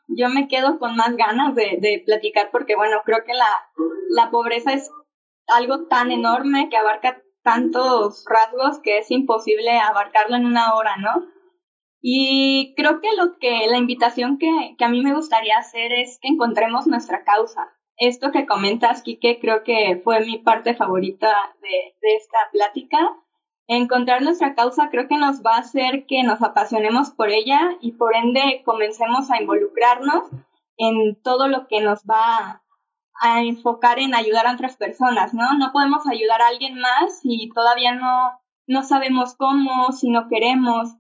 yo 0.07 0.29
me 0.29 0.47
quedo 0.47 0.79
con 0.79 0.95
más 0.95 1.17
ganas 1.17 1.57
de, 1.57 1.79
de 1.81 2.05
platicar 2.07 2.51
porque, 2.53 2.77
bueno, 2.77 2.99
creo 3.05 3.25
que 3.27 3.35
la, 3.35 3.49
la 4.11 4.31
pobreza 4.31 4.75
es 4.75 4.93
algo 5.49 5.89
tan 5.89 6.13
enorme 6.13 6.69
que 6.71 6.77
abarca 6.77 7.21
tantos 7.43 8.25
rasgos 8.31 8.79
que 8.79 8.99
es 8.99 9.11
imposible 9.11 9.77
abarcarlo 9.81 10.37
en 10.37 10.47
una 10.47 10.77
hora, 10.77 10.99
¿no? 10.99 11.27
Y 12.01 12.75
creo 12.77 13.01
que 13.01 13.09
lo 13.17 13.39
que 13.41 13.67
la 13.67 13.79
invitación 13.79 14.39
que, 14.39 14.77
que 14.79 14.85
a 14.85 14.89
mí 14.89 15.03
me 15.03 15.17
gustaría 15.17 15.59
hacer 15.59 15.93
es 15.93 16.21
que 16.23 16.29
encontremos 16.29 16.87
nuestra 16.87 17.25
causa. 17.25 17.73
Esto 17.97 18.33
que 18.33 18.47
comentas, 18.47 19.03
Kike, 19.03 19.39
creo 19.41 19.63
que 19.63 20.01
fue 20.03 20.21
mi 20.25 20.39
parte 20.39 20.75
favorita 20.75 21.55
de, 21.61 21.69
de 22.01 22.17
esta 22.17 22.39
plática. 22.53 22.99
Encontrar 23.69 24.23
nuestra 24.23 24.55
causa 24.55 24.91
creo 24.91 25.09
que 25.09 25.17
nos 25.17 25.43
va 25.43 25.57
a 25.57 25.61
hacer 25.61 26.07
que 26.07 26.23
nos 26.23 26.43
apasionemos 26.43 27.11
por 27.11 27.31
ella 27.31 27.77
y 27.81 27.93
por 27.93 28.17
ende 28.17 28.63
comencemos 28.65 29.31
a 29.31 29.41
involucrarnos 29.41 30.25
en 30.79 31.21
todo 31.23 31.49
lo 31.49 31.69
que 31.69 31.81
nos 31.81 32.01
va 32.05 32.63
a 33.21 33.43
enfocar 33.43 33.99
en 33.99 34.15
ayudar 34.15 34.47
a 34.47 34.55
otras 34.55 34.77
personas, 34.77 35.33
¿no? 35.33 35.55
No 35.55 35.71
podemos 35.73 36.07
ayudar 36.09 36.43
a 36.43 36.49
alguien 36.49 36.79
más 36.79 37.21
si 37.21 37.51
todavía 37.55 37.95
no, 37.95 38.41
no 38.67 38.83
sabemos 38.83 39.37
cómo, 39.37 39.93
si 39.93 40.11
no 40.11 40.29
queremos 40.29 40.97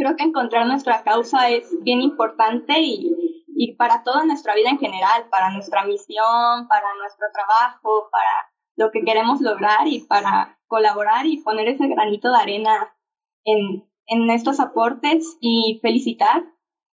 creo 0.00 0.16
que 0.16 0.24
encontrar 0.24 0.66
nuestra 0.66 1.02
causa 1.02 1.50
es 1.50 1.70
bien 1.82 2.00
importante 2.00 2.80
y, 2.80 3.29
y 3.62 3.74
para 3.74 4.02
toda 4.04 4.24
nuestra 4.24 4.54
vida 4.54 4.70
en 4.70 4.78
general, 4.78 5.28
para 5.28 5.50
nuestra 5.50 5.84
misión, 5.84 6.66
para 6.66 6.94
nuestro 6.98 7.26
trabajo, 7.30 8.08
para 8.10 8.50
lo 8.74 8.90
que 8.90 9.04
queremos 9.04 9.42
lograr 9.42 9.86
y 9.86 10.00
para 10.00 10.58
colaborar 10.66 11.26
y 11.26 11.42
poner 11.42 11.68
ese 11.68 11.86
granito 11.86 12.30
de 12.30 12.38
arena 12.38 12.96
en, 13.44 13.86
en 14.06 14.30
estos 14.30 14.60
aportes 14.60 15.36
y 15.42 15.78
felicitar. 15.82 16.42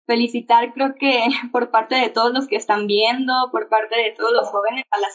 Felicitar 0.06 0.74
creo 0.74 0.96
que 0.96 1.24
por 1.50 1.70
parte 1.70 1.94
de 1.94 2.10
todos 2.10 2.30
los 2.34 2.46
que 2.46 2.56
están 2.56 2.86
viendo, 2.86 3.32
por 3.52 3.70
parte 3.70 3.96
de 3.96 4.12
todos 4.14 4.32
los 4.34 4.50
jóvenes, 4.50 4.84
a 4.90 5.00
las 5.00 5.14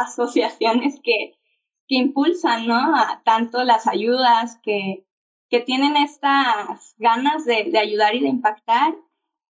asociaciones 0.00 1.00
que, 1.02 1.32
que 1.88 1.96
impulsan, 1.96 2.68
¿no? 2.68 2.94
A 2.94 3.20
tanto 3.24 3.64
las 3.64 3.88
ayudas, 3.88 4.60
que, 4.62 5.04
que 5.50 5.58
tienen 5.58 5.96
estas 5.96 6.94
ganas 6.98 7.44
de, 7.46 7.64
de, 7.64 7.78
ayudar 7.80 8.14
y 8.14 8.20
de 8.20 8.28
impactar 8.28 8.94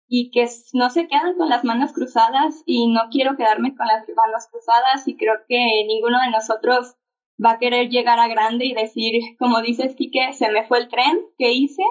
y 0.08 0.32
que 0.32 0.48
no 0.74 0.90
se 0.90 1.08
quedan 1.08 1.36
con 1.38 1.50
las 1.50 1.64
manos 1.64 1.94
cruzadas 1.94 2.64
y 2.66 2.88
no 2.88 3.02
quiero 3.12 3.36
quedarme 3.36 3.76
con 3.76 3.88
las 3.88 4.08
manos 4.08 4.48
cruzadas 4.50 5.08
y 5.08 5.18
creo 5.18 5.36
que 5.48 5.58
ninguno 5.88 6.20
de 6.22 6.32
nosotros 6.32 6.96
va 7.44 7.52
a 7.52 7.60
querer 7.60 7.90
llegar 7.90 8.20
a 8.20 8.28
grande 8.28 8.66
y 8.66 8.74
decir, 8.74 9.22
como 9.38 9.62
dices, 9.62 9.96
Kike, 9.96 10.34
se 10.34 10.52
me 10.52 10.66
fue 10.66 10.80
el 10.80 10.88
tren 10.88 11.20
que 11.38 11.52
hice 11.52 11.84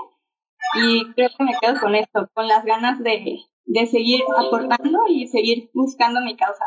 y 0.80 1.04
creo 1.12 1.28
que 1.36 1.44
me 1.44 1.52
quedo 1.60 1.78
con 1.80 1.94
esto, 1.94 2.28
con 2.34 2.48
las 2.48 2.64
ganas 2.64 2.98
de, 3.02 3.38
de 3.64 3.86
seguir 3.86 4.22
aportando 4.36 5.00
y 5.08 5.26
seguir 5.28 5.70
buscando 5.74 6.20
mi 6.20 6.36
causa. 6.36 6.64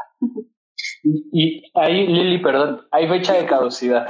Y 1.04 1.64
ahí, 1.74 2.08
Lili, 2.08 2.41
perdón, 2.41 2.88
hay 2.91 3.08
fecha 3.08 3.34
de 3.34 3.45
caducidad. 3.45 4.08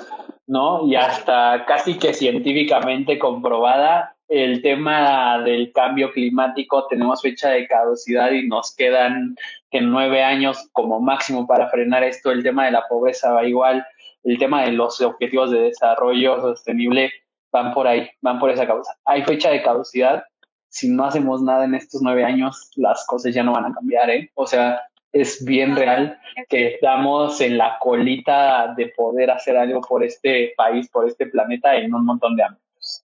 ¿no? 0.50 0.88
Y 0.88 0.96
hasta 0.96 1.64
casi 1.68 2.00
que 2.00 2.14
científicamente 2.14 3.20
comprobada, 3.20 4.18
el 4.30 4.62
tema 4.62 5.42
del 5.44 5.72
cambio 5.74 6.12
climático 6.12 6.86
tenemos 6.88 7.22
fecha 7.22 7.50
de 7.50 7.68
caducidad 7.68 8.32
y 8.32 8.48
nos 8.48 8.76
quedan 8.76 9.36
que 9.72 9.82
nueve 9.82 10.24
años 10.24 10.70
como 10.72 11.02
máximo 11.02 11.48
para 11.48 11.70
frenar 11.70 12.04
esto. 12.04 12.32
El 12.32 12.44
tema 12.44 12.66
de 12.66 12.72
la 12.72 12.88
pobreza 12.88 13.34
va 13.34 13.46
igual, 13.46 13.86
el 14.24 14.38
tema 14.38 14.64
de 14.64 14.74
los 14.74 15.02
objetivos 15.02 15.52
de 15.52 15.62
desarrollo 15.62 16.42
sostenible 16.42 17.12
van 17.52 17.74
por 17.74 17.88
ahí, 17.88 18.08
van 18.22 18.40
por 18.40 18.52
esa 18.52 18.68
causa. 18.68 18.96
Hay 19.06 19.24
fecha 19.24 19.50
de 19.50 19.64
caducidad. 19.64 20.24
Si 20.70 20.88
no 20.90 21.06
hacemos 21.06 21.42
nada 21.42 21.66
en 21.66 21.74
estos 21.74 22.02
nueve 22.04 22.24
años, 22.24 22.70
las 22.76 23.06
cosas 23.08 23.34
ya 23.34 23.44
no 23.44 23.54
van 23.54 23.66
a 23.66 23.74
cambiar, 23.74 24.12
¿eh? 24.12 24.30
O 24.36 24.46
sea, 24.46 24.82
es 25.12 25.44
bien 25.44 25.76
real 25.76 26.20
que 26.48 26.76
estamos 26.76 27.42
en 27.42 27.58
la 27.58 27.80
colita 27.80 28.76
de 28.78 28.90
poder 28.96 29.32
hacer 29.32 29.58
algo 29.58 29.82
por 29.82 30.04
este 30.04 30.54
país, 30.56 30.88
por 30.90 31.08
este 31.08 31.26
planeta 31.26 31.76
en 31.76 31.94
un 31.96 32.06
montón 32.06 32.36
de 32.36 32.44
ámbitos. 32.44 33.04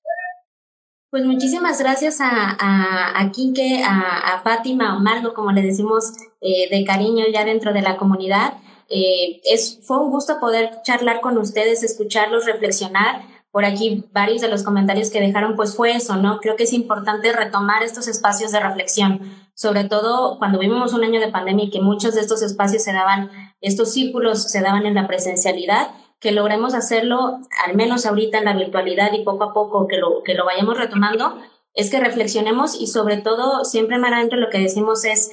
Pues 1.16 1.26
muchísimas 1.26 1.80
gracias 1.80 2.20
a, 2.20 2.57
a, 2.59 3.22
a 3.22 3.32
Quique, 3.32 3.82
a, 3.82 4.34
a 4.34 4.41
Fátima 4.41 4.97
o 4.97 4.99
Margo, 4.99 5.34
como 5.34 5.53
le 5.53 5.61
decimos 5.61 6.11
eh, 6.41 6.68
de 6.70 6.84
cariño 6.84 7.24
ya 7.34 7.45
dentro 7.45 7.72
de 7.72 7.82
la 7.82 7.95
comunidad. 7.95 8.55
Eh, 8.89 9.39
es, 9.45 9.80
fue 9.88 9.97
un 9.97 10.11
gusto 10.11 10.41
poder 10.41 10.82
charlar 10.84 11.22
con 11.22 11.38
ustedes, 11.38 11.84
escucharlos, 11.84 12.45
reflexionar 12.45 13.22
por 13.49 13.63
aquí 13.63 14.03
varios 14.11 14.41
de 14.41 14.49
los 14.49 14.63
comentarios 14.63 15.09
que 15.09 15.22
dejaron, 15.22 15.55
pues 15.55 15.74
fue 15.78 15.95
eso, 15.95 16.18
¿no? 16.18 16.41
Creo 16.41 16.57
que 16.57 16.63
es 16.63 16.74
importante 16.74 17.32
retomar 17.32 17.82
estos 17.82 18.09
espacios 18.09 18.51
de 18.51 18.59
reflexión, 18.59 19.22
sobre 19.53 19.86
todo 19.86 20.38
cuando 20.38 20.59
vivimos 20.59 20.91
un 20.91 21.05
año 21.05 21.22
de 21.22 21.32
pandemia 21.32 21.63
y 21.63 21.70
que 21.70 21.80
muchos 21.80 22.16
de 22.16 22.20
estos 22.20 22.41
espacios 22.41 22.84
se 22.84 22.91
daban, 22.91 23.32
estos 23.61 23.93
círculos 23.93 24.51
se 24.51 24.59
daban 24.59 24.86
en 24.86 24.95
la 24.95 25.07
presencialidad, 25.07 25.91
que 26.26 26.32
logremos 26.32 26.73
hacerlo, 26.73 27.38
al 27.63 27.76
menos 27.76 28.07
ahorita 28.07 28.39
en 28.39 28.45
la 28.45 28.57
virtualidad 28.57 29.13
y 29.13 29.23
poco 29.23 29.43
a 29.43 29.53
poco 29.53 29.86
que 29.88 29.97
lo, 29.97 30.23
que 30.23 30.34
lo 30.34 30.43
vayamos 30.43 30.76
retomando, 30.76 31.38
es 31.76 31.91
que 31.91 31.99
reflexionemos 31.99 32.82
y 32.82 32.88
sobre 32.88 33.17
todo 33.17 33.63
siempre 33.63 33.99
más 33.99 34.11
adentro 34.11 34.39
lo 34.39 34.49
que 34.49 34.57
decimos 34.57 35.05
es, 35.05 35.32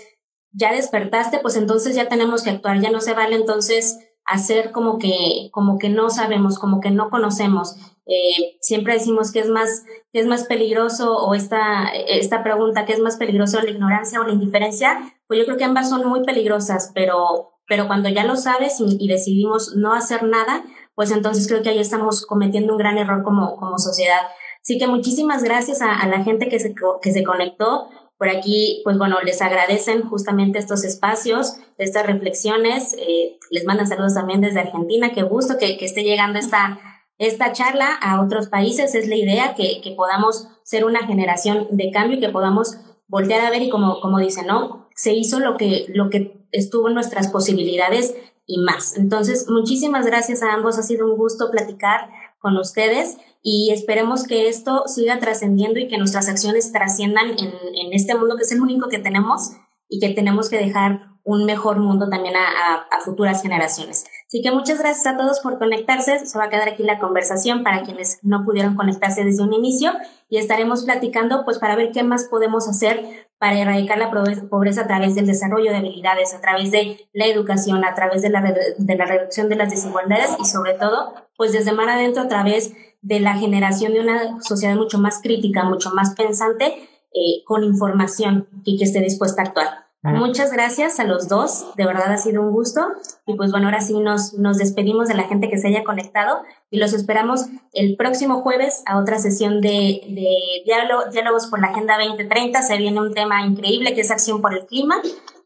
ya 0.50 0.70
despertaste, 0.70 1.38
pues 1.38 1.56
entonces 1.56 1.96
ya 1.96 2.10
tenemos 2.10 2.42
que 2.42 2.50
actuar, 2.50 2.78
ya 2.78 2.90
no 2.90 3.00
se 3.00 3.14
vale 3.14 3.36
entonces 3.36 4.00
hacer 4.26 4.70
como 4.70 4.98
que, 4.98 5.48
como 5.50 5.78
que 5.78 5.88
no 5.88 6.10
sabemos, 6.10 6.58
como 6.58 6.80
que 6.80 6.90
no 6.90 7.08
conocemos. 7.08 7.76
Eh, 8.04 8.58
siempre 8.60 8.92
decimos 8.92 9.32
que 9.32 9.40
es 9.40 9.48
más, 9.48 9.86
que 10.12 10.20
es 10.20 10.26
más 10.26 10.44
peligroso 10.44 11.16
o 11.16 11.34
esta, 11.34 11.88
esta 11.88 12.42
pregunta, 12.42 12.84
¿qué 12.84 12.92
es 12.92 13.00
más 13.00 13.16
peligroso, 13.16 13.62
la 13.62 13.70
ignorancia 13.70 14.20
o 14.20 14.24
la 14.24 14.34
indiferencia? 14.34 15.00
Pues 15.26 15.40
yo 15.40 15.46
creo 15.46 15.56
que 15.56 15.64
ambas 15.64 15.88
son 15.88 16.06
muy 16.06 16.22
peligrosas, 16.22 16.90
pero, 16.94 17.52
pero 17.66 17.86
cuando 17.86 18.08
ya 18.08 18.24
lo 18.24 18.36
sabes 18.36 18.76
y, 18.80 19.08
decidimos 19.08 19.74
no 19.76 19.94
hacer 19.94 20.24
nada, 20.24 20.64
pues 20.94 21.10
entonces 21.10 21.48
creo 21.48 21.62
que 21.62 21.70
ahí 21.70 21.78
estamos 21.78 22.26
cometiendo 22.26 22.72
un 22.72 22.78
gran 22.78 22.98
error 22.98 23.22
como, 23.22 23.56
como 23.56 23.78
sociedad. 23.78 24.20
Así 24.62 24.78
que 24.78 24.86
muchísimas 24.86 25.42
gracias 25.42 25.82
a, 25.82 26.06
la 26.06 26.22
gente 26.22 26.48
que 26.48 26.60
se, 26.60 26.74
que 27.02 27.12
se 27.12 27.24
conectó. 27.24 27.88
Por 28.16 28.28
aquí, 28.28 28.80
pues 28.84 28.98
bueno, 28.98 29.20
les 29.20 29.42
agradecen 29.42 30.02
justamente 30.02 30.60
estos 30.60 30.84
espacios, 30.84 31.56
estas 31.78 32.06
reflexiones. 32.06 32.94
Eh, 32.96 33.38
les 33.50 33.64
mandan 33.64 33.88
saludos 33.88 34.14
también 34.14 34.40
desde 34.40 34.60
Argentina. 34.60 35.10
Qué 35.12 35.22
gusto 35.22 35.58
que, 35.58 35.76
que 35.76 35.84
esté 35.84 36.04
llegando 36.04 36.38
esta, 36.38 36.78
esta 37.18 37.52
charla 37.52 37.92
a 38.00 38.22
otros 38.22 38.48
países. 38.48 38.94
Es 38.94 39.08
la 39.08 39.16
idea 39.16 39.54
que, 39.56 39.80
que, 39.82 39.92
podamos 39.92 40.46
ser 40.62 40.84
una 40.84 41.04
generación 41.06 41.66
de 41.72 41.90
cambio 41.90 42.18
y 42.18 42.20
que 42.20 42.28
podamos 42.28 42.76
voltear 43.08 43.40
a 43.40 43.50
ver 43.50 43.62
y 43.62 43.70
como, 43.70 44.00
como 44.00 44.20
dicen, 44.20 44.46
¿no? 44.46 44.88
Se 44.94 45.12
hizo 45.12 45.40
lo 45.40 45.56
que, 45.56 45.86
lo 45.88 46.08
que 46.08 46.46
estuvo 46.52 46.86
en 46.86 46.94
nuestras 46.94 47.28
posibilidades 47.28 48.14
y 48.46 48.58
más. 48.58 48.96
Entonces, 48.96 49.46
muchísimas 49.48 50.06
gracias 50.06 50.42
a 50.42 50.52
ambos. 50.52 50.78
Ha 50.78 50.82
sido 50.82 51.06
un 51.06 51.16
gusto 51.16 51.50
platicar 51.50 52.10
con 52.38 52.56
ustedes 52.56 53.16
y 53.42 53.70
esperemos 53.72 54.24
que 54.24 54.48
esto 54.48 54.84
siga 54.86 55.18
trascendiendo 55.18 55.78
y 55.78 55.88
que 55.88 55.98
nuestras 55.98 56.28
acciones 56.28 56.72
trasciendan 56.72 57.30
en, 57.30 57.52
en, 57.74 57.92
este 57.92 58.16
mundo 58.16 58.36
que 58.36 58.42
es 58.42 58.52
el 58.52 58.60
único 58.60 58.88
que 58.88 58.98
tenemos 58.98 59.52
y 59.88 60.00
que 60.00 60.14
tenemos 60.14 60.48
que 60.48 60.58
dejar 60.58 61.12
un 61.24 61.44
mejor 61.44 61.78
mundo 61.78 62.08
también 62.08 62.34
a, 62.36 62.40
a, 62.40 62.74
a 62.74 63.00
futuras 63.04 63.42
generaciones. 63.42 64.04
Así 64.32 64.40
que 64.40 64.50
muchas 64.50 64.78
gracias 64.78 65.06
a 65.06 65.18
todos 65.18 65.40
por 65.40 65.58
conectarse. 65.58 66.24
Se 66.24 66.38
va 66.38 66.44
a 66.44 66.48
quedar 66.48 66.66
aquí 66.66 66.82
la 66.84 66.98
conversación 66.98 67.62
para 67.62 67.82
quienes 67.82 68.18
no 68.22 68.46
pudieron 68.46 68.76
conectarse 68.76 69.26
desde 69.26 69.42
un 69.42 69.52
inicio 69.52 69.92
y 70.30 70.38
estaremos 70.38 70.84
platicando 70.84 71.44
pues 71.44 71.58
para 71.58 71.76
ver 71.76 71.92
qué 71.92 72.02
más 72.02 72.28
podemos 72.30 72.66
hacer 72.66 73.28
para 73.36 73.58
erradicar 73.58 73.98
la 73.98 74.10
pobreza 74.10 74.80
a 74.80 74.86
través 74.86 75.14
del 75.14 75.26
desarrollo 75.26 75.70
de 75.70 75.76
habilidades, 75.76 76.32
a 76.32 76.40
través 76.40 76.70
de 76.70 77.06
la 77.12 77.26
educación, 77.26 77.84
a 77.84 77.94
través 77.94 78.22
de 78.22 78.30
la, 78.30 78.40
de 78.40 78.96
reducción 78.96 79.50
de 79.50 79.56
las 79.56 79.68
desigualdades 79.68 80.30
y 80.40 80.46
sobre 80.46 80.72
todo 80.78 81.12
pues 81.36 81.52
desde 81.52 81.72
mar 81.72 81.90
adentro 81.90 82.22
a 82.22 82.28
través 82.28 82.72
de 83.02 83.20
la 83.20 83.34
generación 83.34 83.92
de 83.92 84.00
una 84.00 84.40
sociedad 84.40 84.76
mucho 84.76 84.96
más 84.96 85.20
crítica, 85.20 85.64
mucho 85.64 85.90
más 85.90 86.14
pensante, 86.14 86.88
eh, 87.12 87.44
con 87.44 87.64
información 87.64 88.48
y 88.64 88.78
que 88.78 88.84
esté 88.84 89.00
dispuesta 89.00 89.42
a 89.42 89.44
actuar. 89.44 89.81
Muchas 90.02 90.52
gracias 90.52 90.98
a 90.98 91.04
los 91.04 91.28
dos, 91.28 91.76
de 91.76 91.86
verdad 91.86 92.12
ha 92.12 92.18
sido 92.18 92.42
un 92.42 92.50
gusto. 92.50 92.80
Y 93.24 93.36
pues 93.36 93.52
bueno, 93.52 93.66
ahora 93.66 93.80
sí 93.80 93.98
nos, 94.00 94.34
nos 94.34 94.58
despedimos 94.58 95.06
de 95.06 95.14
la 95.14 95.24
gente 95.24 95.48
que 95.48 95.58
se 95.58 95.68
haya 95.68 95.84
conectado 95.84 96.40
y 96.70 96.78
los 96.78 96.92
esperamos 96.92 97.46
el 97.72 97.96
próximo 97.96 98.42
jueves 98.42 98.82
a 98.86 98.98
otra 98.98 99.20
sesión 99.20 99.60
de, 99.60 100.02
de 100.08 100.62
diálogos 100.64 101.46
por 101.46 101.60
la 101.60 101.68
Agenda 101.68 101.98
2030. 101.98 102.62
Se 102.62 102.78
viene 102.78 103.00
un 103.00 103.14
tema 103.14 103.46
increíble 103.46 103.94
que 103.94 104.00
es 104.00 104.10
acción 104.10 104.42
por 104.42 104.54
el 104.54 104.66
clima. 104.66 104.96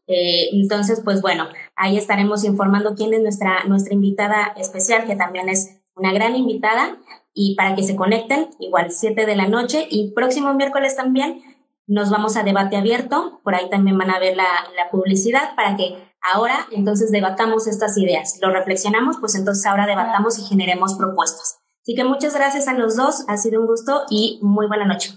Eh, 0.07 0.49
entonces, 0.53 1.01
pues 1.03 1.21
bueno, 1.21 1.47
ahí 1.75 1.97
estaremos 1.97 2.43
informando 2.43 2.95
quién 2.95 3.13
es 3.13 3.21
nuestra, 3.21 3.63
nuestra 3.65 3.93
invitada 3.93 4.53
especial, 4.57 5.05
que 5.05 5.15
también 5.15 5.49
es 5.49 5.77
una 5.95 6.11
gran 6.13 6.35
invitada. 6.35 6.97
Y 7.31 7.53
para 7.53 7.75
que 7.75 7.83
se 7.83 7.95
conecten, 7.95 8.49
igual 8.59 8.89
7 8.89 9.27
de 9.27 9.35
la 9.35 9.47
noche 9.47 9.85
y 9.87 10.13
próximo 10.13 10.55
miércoles 10.55 10.95
también 10.95 11.43
nos 11.87 12.09
vamos 12.09 12.35
a 12.35 12.43
debate 12.43 12.75
abierto, 12.75 13.39
por 13.43 13.55
ahí 13.55 13.69
también 13.69 13.97
van 13.97 14.11
a 14.11 14.19
ver 14.19 14.35
la, 14.35 14.45
publicidad 14.91 15.55
para 15.55 15.75
que 15.75 15.97
ahora 16.21 16.67
entonces 16.71 17.11
debatamos 17.11 17.67
estas 17.67 17.97
ideas. 17.97 18.39
Lo 18.41 18.51
reflexionamos, 18.51 19.17
pues 19.19 19.35
entonces 19.35 19.65
ahora 19.65 19.85
debatamos 19.85 20.37
y 20.39 20.43
generemos 20.43 20.95
propuestas. 20.95 21.59
Así 21.81 21.95
que 21.95 22.03
muchas 22.03 22.35
gracias 22.35 22.67
a 22.67 22.73
los 22.73 22.95
dos, 22.95 23.25
ha 23.27 23.37
sido 23.37 23.61
un 23.61 23.67
gusto 23.67 24.03
y 24.09 24.39
muy 24.41 24.67
buena 24.67 24.85
noche. 24.85 25.11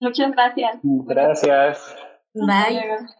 Muchas 0.00 0.32
gracias. 0.32 0.78
Gracias. 0.82 1.94
Bye. 2.34 3.19